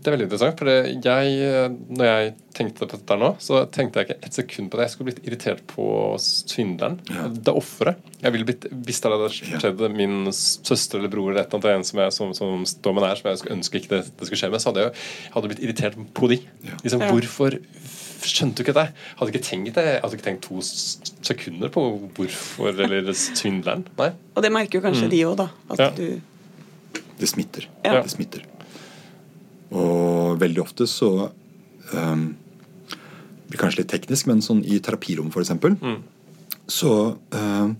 det 0.00 0.08
er 0.08 0.14
veldig 0.14 0.26
interessant. 0.26 0.58
For 0.58 0.70
jeg, 0.70 1.70
når 1.92 2.08
jeg 2.08 2.30
tenkte 2.56 2.80
på 2.80 2.88
dette 2.94 3.16
nå, 3.20 3.30
så 3.42 3.60
tenkte 3.74 4.00
jeg 4.00 4.08
ikke 4.08 4.28
et 4.30 4.38
sekund 4.38 4.70
på 4.72 4.78
det. 4.80 4.86
Jeg 4.86 4.94
skulle 4.94 5.10
blitt 5.10 5.26
irritert 5.28 5.60
på 5.68 5.86
svindleren. 6.22 7.00
Ja. 7.12 7.26
Det 7.28 7.52
offeret. 7.56 8.00
Jeg 8.24 8.32
ville 8.36 8.48
blitt, 8.48 8.64
Hvis 8.86 9.02
det 9.04 9.12
hadde 9.12 9.30
skjedd 9.36 9.84
min 9.92 10.30
søster 10.32 11.00
eller 11.02 11.12
bror 11.12 11.30
eller 11.32 11.44
et 11.44 11.52
eller 11.52 11.74
annet 11.74 11.84
en 11.84 11.88
som, 11.90 12.00
jeg, 12.04 12.16
som, 12.16 12.32
som 12.36 12.64
står 12.68 12.96
meg 12.96 13.04
nær, 13.08 13.20
som 13.20 13.28
jeg 13.32 13.42
skulle 13.42 13.58
ønske 13.58 13.80
ikke 13.82 13.92
det, 13.96 14.02
det 14.14 14.28
skulle 14.30 14.40
skje 14.40 14.52
med, 14.54 14.62
så 14.64 14.72
hadde 14.72 14.86
jeg, 14.86 14.94
jeg 15.28 15.34
hadde 15.36 15.52
blitt 15.52 15.64
irritert 15.68 16.00
på 16.16 16.32
de. 16.32 16.40
Ja. 16.64 16.80
Liksom, 16.84 17.04
Ja. 17.04 17.12
Hvorfor 17.12 17.58
skjønte 18.30 18.60
du 18.60 18.62
ikke 18.64 18.74
det? 18.76 18.86
Hadde 19.18 19.32
ikke 19.32 19.44
tenkt 19.44 19.74
det 19.76 19.84
Jeg 19.84 20.00
hadde 20.02 20.16
ikke 20.18 20.26
tenkt 20.28 20.46
to 20.48 20.60
sekunder 20.64 21.72
på 21.74 21.82
hvorfor 22.16 22.80
eller 22.86 23.12
svindleren. 23.16 23.84
Nei. 23.98 24.10
Og 24.34 24.42
det 24.42 24.52
merker 24.54 24.80
jo 24.80 24.84
kanskje 24.86 25.10
de 25.12 25.20
òg, 25.28 25.36
da. 25.42 25.48
At 25.70 25.78
Ja. 25.78 25.90
du 25.90 26.20
Det 27.18 27.28
smitter. 27.28 27.68
Ja. 27.84 28.00
Det 28.02 28.10
smitter. 28.10 28.42
Og 29.72 30.38
veldig 30.40 30.62
ofte 30.62 30.86
så 30.90 31.30
um, 31.94 32.36
blir 33.48 33.60
kanskje 33.60 33.82
litt 33.82 33.92
teknisk, 33.92 34.26
men 34.26 34.42
sånn 34.42 34.64
i 34.66 34.80
terapirom 34.82 35.30
f.eks. 35.30 35.50
Mm. 35.50 36.02
Så, 36.66 37.16
um, 37.34 37.76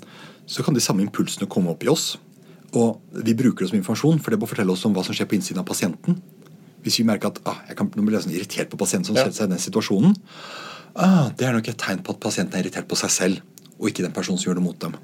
så 0.47 0.63
kan 0.63 0.75
de 0.75 0.81
samme 0.81 1.03
impulsene 1.03 1.49
komme 1.51 1.71
opp 1.71 1.83
i 1.85 1.89
oss. 1.89 2.17
Og 2.75 3.01
vi 3.25 3.35
bruker 3.39 3.65
det 3.65 3.71
som 3.71 3.79
informasjon, 3.79 4.21
for 4.23 4.35
det 4.35 4.41
må 4.43 4.49
fortelle 4.51 4.75
oss 4.75 4.85
om 4.87 4.95
hva 4.95 5.05
som 5.07 5.15
skjer 5.15 5.29
på 5.31 5.37
innsiden 5.39 5.63
av 5.63 5.67
pasienten. 5.69 6.19
Hvis 6.85 7.01
vi 7.01 7.07
merker 7.09 7.33
at 7.33 7.41
ah, 7.49 7.63
jeg 7.69 7.79
kan, 7.79 7.89
nå 7.97 8.05
blir 8.05 8.19
jeg 8.19 8.27
sånn 8.27 8.37
irritert 8.37 8.71
på 8.73 8.79
pasienten 8.81 9.11
som 9.11 9.17
Ja. 9.17 9.25
setter 9.25 9.41
seg 9.43 9.49
i 9.49 9.55
den 9.55 9.65
situasjonen, 9.65 10.15
ah, 10.95 11.31
det 11.37 11.49
er 11.49 11.57
nok 11.57 11.69
et 11.73 11.81
tegn 11.81 12.05
på 12.05 12.13
at 12.15 12.21
pasienten 12.21 12.59
er 12.59 12.65
irritert 12.67 12.87
på 12.91 12.99
seg 13.01 13.11
selv, 13.11 13.41
og 13.81 13.89
ikke 13.89 14.05
den 14.05 14.13
personen 14.13 14.39
som 14.39 14.51
gjør 14.53 14.61
det 14.61 14.67
mot 14.69 14.79
dem. 14.79 14.95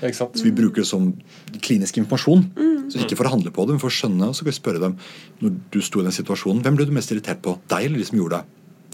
Så 0.00 0.44
vi 0.44 0.52
bruker 0.56 0.80
det 0.80 0.88
som 0.88 1.10
klinisk 1.60 1.98
informasjon. 2.00 2.46
Mm. 2.56 2.90
Så 2.90 3.02
ikke 3.04 3.18
for 3.18 3.28
å 3.28 3.34
handle 3.34 3.52
på 3.52 3.66
det, 3.66 3.76
men 3.76 3.82
for 3.82 3.92
å 3.92 3.94
skjønne. 3.94 4.30
Og 4.30 4.34
så 4.34 4.44
kan 4.44 4.50
vi 4.50 4.56
spørre 4.56 4.80
dem 4.80 4.96
når 5.42 5.58
du 5.70 5.80
sto 5.84 6.00
i 6.00 6.06
den 6.06 6.14
situasjonen, 6.16 6.62
hvem 6.64 6.78
ble 6.78 6.86
du 6.88 6.94
mest 6.96 7.12
irritert 7.12 7.42
på? 7.44 7.58
Deg 7.68 7.84
eller 7.84 8.00
de 8.00 8.06
som 8.08 8.18
gjorde 8.18 8.40
det? 8.40 8.44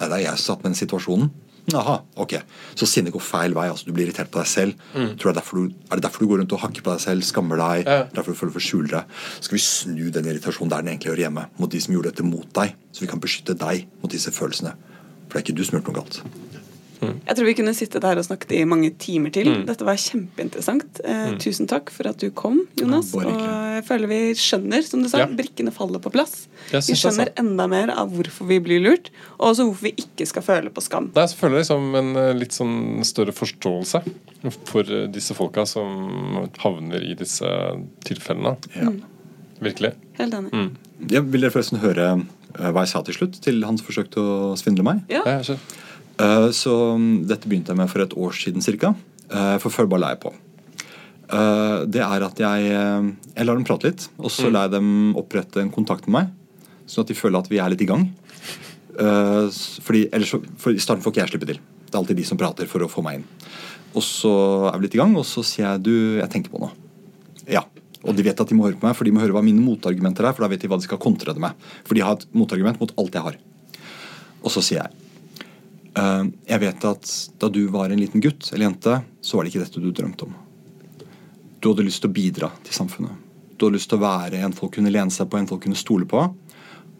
Nei, 0.01 0.09
det 0.09 0.17
er 0.17 0.25
jeg 0.27 0.41
som 0.41 0.57
satt 0.57 0.65
med 0.65 0.73
den 0.73 0.81
situasjonen. 0.81 1.31
Aha, 1.75 1.97
ok. 2.23 2.37
Så 2.79 2.87
sinnet 2.87 3.11
går 3.15 3.23
feil 3.27 3.55
vei. 3.57 3.65
altså 3.73 3.89
Du 3.89 3.93
blir 3.97 4.07
irritert 4.07 4.31
på 4.31 4.39
deg 4.39 4.47
selv. 4.47 4.77
Tror 5.19 5.33
det 5.35 5.43
er, 5.43 5.51
du, 5.51 5.73
er 5.91 5.99
det 5.99 6.05
derfor 6.07 6.23
du 6.23 6.29
går 6.31 6.39
rundt 6.45 6.53
og 6.55 6.61
hakker 6.63 6.85
på 6.87 6.93
deg 6.95 7.03
selv, 7.03 7.27
skammer 7.27 7.59
deg? 7.59 7.83
Mm. 7.89 7.91
Ja. 7.91 8.05
Derfor 8.15 8.37
du 8.37 8.39
føler 8.39 8.55
for 8.55 8.63
å 8.63 8.67
skjule 8.69 9.03
skal 9.41 9.57
vi 9.57 9.63
snu 9.65 10.05
den 10.15 10.31
irritasjonen 10.31 10.71
der 10.71 10.85
den 10.87 10.93
egentlig 10.95 11.11
hører 11.15 11.25
hjemme, 11.27 11.47
mot 11.59 11.73
de 11.75 11.81
som 11.83 11.97
gjorde 11.97 12.13
dette 12.15 12.27
mot 12.29 12.47
deg. 12.61 12.77
Så 12.95 13.03
vi 13.03 13.11
kan 13.11 13.23
beskytte 13.23 13.59
deg 13.59 13.89
mot 14.03 14.13
disse 14.15 14.31
følelsene. 14.35 14.77
For 15.27 15.35
det 15.35 15.43
er 15.43 15.47
ikke 15.49 15.59
du 15.59 15.65
som 15.67 15.75
har 15.75 15.83
gjort 15.83 15.91
noe 15.91 16.01
galt. 16.03 16.21
Jeg 17.07 17.37
tror 17.37 17.45
vi 17.45 17.55
kunne 17.59 17.75
sittet 17.77 18.05
her 18.09 18.17
og 18.19 18.25
snakket 18.25 18.55
i 18.57 18.63
mange 18.69 18.89
timer 19.03 19.31
til. 19.35 19.51
Mm. 19.53 19.67
Dette 19.69 19.85
var 19.85 19.99
kjempeinteressant. 20.01 21.01
Eh, 21.05 21.35
Tusen 21.43 21.69
takk 21.69 21.91
for 21.93 22.09
at 22.09 22.23
du 22.23 22.31
kom, 22.35 22.63
Jonas. 22.81 23.11
Ja. 23.13 23.21
Jeg 23.77 23.85
føler 23.87 24.11
vi 24.11 24.19
skjønner, 24.39 24.83
som 24.87 25.03
du 25.03 25.09
sa, 25.09 25.19
Ja. 25.23 25.27
brikkene 25.27 25.73
faller 25.75 26.01
på 26.03 26.11
plass. 26.13 26.47
Vi 26.71 26.95
skjønner 26.97 27.31
enda 27.39 27.67
mer 27.71 27.91
av 27.95 28.11
hvorfor 28.13 28.47
vi 28.49 28.59
blir 28.61 28.81
lurt, 28.83 29.11
og 29.39 29.53
også 29.53 29.67
hvorfor 29.69 29.87
vi 29.89 29.95
ikke 30.03 30.27
skal 30.27 30.43
føle 30.43 30.71
på 30.71 30.83
skam. 30.85 31.11
Det 31.15 31.23
er 31.23 31.35
jeg 31.35 31.53
liksom 31.53 31.95
en 32.01 32.17
eh, 32.17 32.33
litt 32.35 32.53
sånn 32.57 33.05
større 33.05 33.33
forståelse 33.37 34.03
for 34.67 34.83
eh, 34.83 35.07
disse 35.13 35.35
folka 35.37 35.67
som 35.67 36.49
havner 36.59 37.03
i 37.05 37.15
disse 37.15 37.47
tilfellene. 38.05 38.57
Ja. 38.75 38.91
Virkelig. 39.61 39.95
Helt 40.19 40.35
enig. 40.35 40.53
Mm. 40.53 40.71
Jeg 41.11 41.23
vil 41.31 41.41
dere 41.47 41.55
forresten 41.55 41.81
høre 41.81 42.09
eh, 42.59 42.71
hva 42.71 42.85
jeg 42.85 42.93
sa 42.93 43.03
til 43.03 43.15
slutt 43.15 43.41
til 43.45 43.63
han 43.65 43.79
som 43.79 43.87
forsøkte 43.87 44.21
å 44.23 44.57
svindle 44.59 44.85
meg? 44.85 45.05
Ja. 45.13 45.23
Eh, 45.27 45.43
Så 46.53 46.73
um, 46.97 47.27
dette 47.29 47.45
begynte 47.49 47.75
jeg 47.75 47.77
med 47.77 47.91
for 47.93 48.01
et 48.01 48.17
år 48.17 48.33
siden 48.33 48.65
ca. 48.65 48.95
For 49.61 49.69
før 49.75 49.89
bare 49.91 50.01
la 50.01 50.09
jeg 50.15 50.21
på. 50.23 50.31
Eh, 51.33 51.85
Det 51.91 52.01
er 52.03 52.23
at 52.23 52.39
jeg, 52.39 52.67
eh, 52.71 53.13
jeg 53.37 53.47
lar 53.47 53.57
dem 53.57 53.65
prate 53.65 53.89
litt, 53.91 54.09
og 54.19 54.31
så 54.31 54.51
lar 54.51 54.69
jeg 54.69 54.77
dem 54.79 55.15
opprette 55.17 55.61
en 55.63 55.71
kontakt 55.75 56.07
med 56.07 56.13
meg. 56.13 56.31
Sånn 56.87 57.03
at 57.03 57.09
de 57.11 57.15
føler 57.19 57.39
at 57.39 57.49
vi 57.51 57.59
er 57.59 57.71
litt 57.71 57.83
i 57.83 57.87
gang. 57.91 58.13
Eh, 58.99 59.49
Fordi, 59.83 60.09
ellers, 60.13 60.35
for 60.57 60.71
I 60.73 60.79
starten 60.79 61.03
får 61.03 61.13
ikke 61.13 61.25
jeg 61.27 61.33
slippe 61.35 61.47
til. 61.51 61.59
Det 61.87 61.95
er 61.95 61.99
alltid 61.99 62.17
de 62.17 62.25
som 62.25 62.39
prater 62.39 62.67
for 62.67 62.81
å 62.81 62.89
få 62.91 63.03
meg 63.03 63.17
inn. 63.21 63.25
Og 63.95 64.03
så 64.03 64.73
er 64.73 64.79
vi 64.79 64.87
litt 64.87 64.95
i 64.95 64.99
gang, 64.99 65.17
og 65.17 65.25
så 65.25 65.43
sier 65.45 65.67
jeg 65.73 65.83
du, 65.83 66.19
jeg 66.21 66.31
tenker 66.31 66.51
på 66.51 66.61
noe. 66.61 66.73
Ja. 67.49 67.63
Og 68.05 68.15
de 68.15 68.23
vet 68.23 68.39
at 68.41 68.49
de 68.49 68.55
må 68.55 68.65
høre 68.69 68.79
på 68.79 68.87
meg, 68.87 68.95
for 68.95 69.05
de 69.05 69.11
må 69.11 69.21
høre 69.21 69.33
hva 69.35 69.43
mine 69.43 69.61
motargumenter 69.63 70.27
er. 70.29 70.33
For 70.37 70.43
da 70.45 70.49
vet 70.49 70.61
de 70.61 70.69
hva 70.69 70.79
de 70.79 70.85
skal 70.87 70.99
kontre 70.99 71.33
det 71.35 71.41
med. 71.43 71.53
For 71.85 71.95
de 71.95 72.03
har 72.03 72.13
et 72.15 72.27
motargument 72.35 72.79
mot 72.79 72.93
alt 72.99 73.13
jeg 73.19 73.23
har. 73.23 73.37
Og 74.45 74.51
så 74.53 74.63
sier 74.63 74.83
jeg 74.85 74.91
«Eh, 75.97 76.25
Jeg 76.47 76.61
vet 76.61 76.85
at 76.85 77.31
da 77.41 77.49
du 77.49 77.67
var 77.73 77.89
en 77.91 77.99
liten 77.99 78.21
gutt 78.21 78.53
eller 78.53 78.69
jente, 78.69 79.03
så 79.23 79.37
var 79.37 79.45
det 79.45 79.55
ikke 79.55 79.65
dette 79.65 79.81
du 79.81 79.91
drømte 79.91 80.27
om. 80.29 80.35
Du 81.67 81.73
hadde 81.73 81.83
lyst 81.83 81.99
til 82.05 82.13
å 82.13 82.15
bidra 82.15 82.49
til 82.63 82.77
samfunnet. 82.77 83.23
Du 83.59 83.65
hadde 83.65 83.75
lyst 83.75 83.89
til 83.91 83.99
å 83.99 84.05
være 84.05 84.39
en 84.47 84.53
folk 84.55 84.77
kunne 84.77 84.91
lene 84.95 85.11
seg 85.11 85.27
på, 85.27 85.35
en 85.35 85.49
folk 85.51 85.65
kunne 85.65 85.75
stole 85.75 86.07
på. 86.07 86.21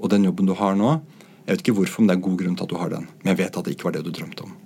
Og 0.03 0.11
den 0.11 0.25
jobben 0.27 0.49
du 0.49 0.57
har 0.59 0.75
nå, 0.75 0.97
jeg 1.45 1.53
vet 1.53 1.63
ikke 1.63 1.75
hvorfor, 1.77 2.03
men 2.03 2.11
det 2.11 2.17
er 2.17 2.25
god 2.25 2.41
grunn 2.41 2.57
til 2.59 2.67
at 2.67 2.73
du 2.73 2.81
har 2.81 2.91
den. 2.91 3.05
Men 3.21 3.31
jeg 3.31 3.39
vet 3.45 3.59
at 3.61 3.69
det 3.69 3.77
ikke 3.77 3.87
var 3.87 3.95
det 3.95 4.03
du 4.03 4.11
drømte 4.17 4.43
om. 4.43 4.57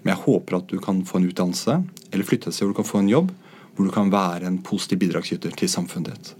Men 0.00 0.10
jeg 0.10 0.20
håper 0.24 0.56
at 0.58 0.66
du 0.72 0.80
kan 0.82 1.04
få 1.06 1.20
en 1.20 1.28
utdannelse, 1.28 1.76
eller 2.10 2.26
flytte 2.26 2.50
et 2.50 2.56
sted 2.56 2.66
hvor 2.66 2.74
du 2.74 2.80
kan 2.80 2.88
få 2.88 3.04
en 3.04 3.12
jobb, 3.12 3.30
hvor 3.76 3.86
du 3.86 3.94
kan 3.94 4.10
være 4.10 4.50
en 4.50 4.58
positiv 4.66 5.04
bidragsyter 5.04 5.54
til 5.62 5.70
samfunnet 5.70 6.10
ditt. 6.10 6.34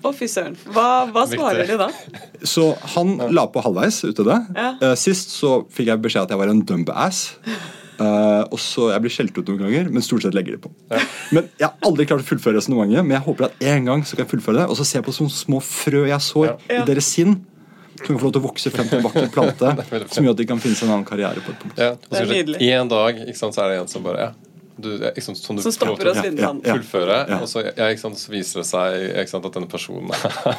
Å, 0.00 0.14
fy 0.16 0.30
søren. 0.32 0.56
Hva, 0.72 0.88
hva 1.12 1.26
svarer 1.28 1.68
du 1.68 1.76
da? 1.76 1.92
Så 2.40 2.70
han 2.96 3.18
la 3.36 3.44
på 3.52 3.60
halvveis 3.68 4.00
ute 4.08 4.24
det. 4.32 4.40
Ja. 4.56 4.72
Eh, 4.80 4.96
sist 4.96 5.36
så 5.36 5.58
fikk 5.68 5.92
jeg 5.92 6.06
beskjed 6.08 6.24
at 6.24 6.32
jeg 6.32 6.40
var 6.40 6.56
en 6.56 6.64
dumbass. 6.64 7.26
Uh, 8.02 8.42
og 8.50 8.58
så 8.58 8.88
Jeg 8.90 9.02
blir 9.04 9.12
skjelt 9.14 9.36
ut 9.38 9.48
noen 9.52 9.60
ganger, 9.62 9.90
men 9.94 10.02
stort 10.02 10.24
sett 10.26 10.34
legger 10.34 10.56
de 10.56 10.62
på. 10.64 10.70
Men 11.36 11.46
Jeg 11.60 11.68
har 11.68 11.74
aldri 11.86 12.06
klart 12.10 12.24
å 12.24 12.26
fullføre 12.26 12.58
resonnementet, 12.58 13.04
men 13.06 13.14
jeg 13.18 13.24
håper 13.28 13.48
at 13.50 13.64
en 13.72 13.88
gang 13.90 14.02
så 14.08 14.16
kan 14.18 14.24
jeg 14.26 14.32
fullføre 14.34 14.62
det. 14.62 14.66
Og 14.72 14.78
så 14.80 14.86
ser 14.88 15.00
jeg 15.00 15.06
på 15.06 15.14
sånne 15.20 15.34
små 15.36 15.60
frø 15.62 16.04
jeg 16.10 16.20
sår 16.26 16.46
Ja. 16.50 16.56
i 16.80 16.84
deres 16.88 17.06
sinn, 17.14 17.36
som 17.96 18.06
kan 18.08 18.18
få 18.18 18.28
lov 18.30 18.32
til 18.34 18.42
å 18.42 18.46
vokse 18.48 18.72
frem 18.74 18.88
til 18.90 18.98
en 18.98 19.04
vakker 19.06 19.28
plante, 19.34 19.74
som 20.14 20.24
gjør 20.26 20.34
at 20.34 20.40
de 20.42 20.46
kan 20.50 20.58
finne 20.64 20.74
seg 20.78 20.88
en 20.88 20.94
annen 20.96 21.06
karriere 21.08 21.44
på 21.44 21.52
et 21.54 21.60
punkt. 21.62 21.78
Ja, 21.78 21.92
og 21.92 22.08
Det 22.10 22.22
er 22.24 22.56
så. 22.56 22.64
En 22.80 22.88
dag 22.90 23.20
ikke 23.26 23.38
sant, 23.38 23.54
så 23.54 23.62
er 23.66 23.74
det 23.76 23.82
en 23.84 23.92
som 23.92 24.02
bare 24.06 24.26
ja, 24.26 24.32
du, 24.78 24.88
sant, 25.20 25.36
som 25.38 25.56
du 25.56 25.62
Som 25.62 25.72
stopper 25.74 26.08
oss 26.10 26.16
han. 26.46 26.60
ja. 26.64 26.74
fullføre, 26.76 27.16
Ja. 27.28 27.38
og 27.42 27.48
så, 27.50 27.62
ja, 27.76 27.88
ikke 27.92 28.00
sant, 28.00 28.18
så 28.18 28.30
viser 28.32 28.60
det 28.62 28.66
seg 28.70 29.08
ikke 29.22 29.28
sant, 29.34 29.44
at 29.46 29.52
denne 29.58 29.68
personen 29.68 30.08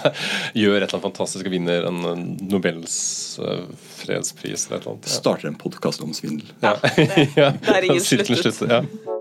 gjør 0.62 0.78
et 0.78 0.84
eller 0.84 0.94
annet 0.94 1.08
fantastisk 1.08 1.46
og 1.50 1.52
vinner 1.56 1.88
en 1.90 2.38
Nobels 2.52 2.96
uh, 3.42 3.64
fredspris 4.04 4.68
eller 4.68 4.78
et 4.78 4.86
eller 4.86 4.94
annet. 4.98 5.10
Starter 5.10 5.48
en 5.50 5.56
podkast 5.60 6.02
om 6.06 6.14
svindel. 6.14 6.48
Ja. 6.62 6.76
det- 6.84 7.30
ja. 7.36 7.52
det 7.58 7.76
er 7.78 7.90
ingen 7.90 8.04
sluttet. 8.10 8.38
slutter, 8.44 8.70
Ja. 8.80 9.13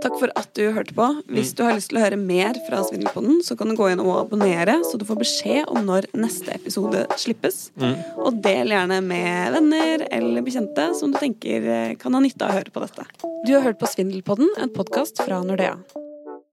Takk 0.00 0.16
for 0.16 0.32
at 0.38 0.48
du 0.56 0.62
hørte 0.72 0.94
på. 0.96 1.06
Hvis 1.28 1.52
du 1.56 1.62
har 1.66 1.76
lyst 1.76 1.90
til 1.92 2.00
å 2.00 2.04
høre 2.04 2.18
mer 2.20 2.56
fra 2.66 2.80
Svindelpodden, 2.86 3.42
så 3.44 3.56
kan 3.58 3.68
du 3.68 3.76
gå 3.78 3.90
inn 3.92 4.00
og 4.02 4.14
abonnere, 4.22 4.78
så 4.88 5.00
du 5.00 5.04
får 5.08 5.20
beskjed 5.20 5.72
om 5.72 5.84
når 5.88 6.08
neste 6.16 6.54
episode 6.56 7.04
slippes. 7.20 7.68
Og 8.16 8.40
del 8.44 8.72
gjerne 8.72 9.00
med 9.04 9.56
venner 9.58 10.06
eller 10.10 10.46
bekjente 10.46 10.90
som 10.98 11.12
du 11.12 11.20
tenker 11.20 11.96
kan 12.00 12.16
ha 12.16 12.24
nytte 12.24 12.46
av 12.46 12.54
å 12.54 12.60
høre 12.60 12.74
på 12.74 12.84
dette. 12.86 13.08
Du 13.46 13.56
har 13.56 13.66
hørt 13.68 13.80
på 13.80 13.88
Svindelpodden, 13.92 14.48
en 14.60 14.72
podkast 14.72 15.20
fra 15.24 15.42
Nordea. 15.44 15.76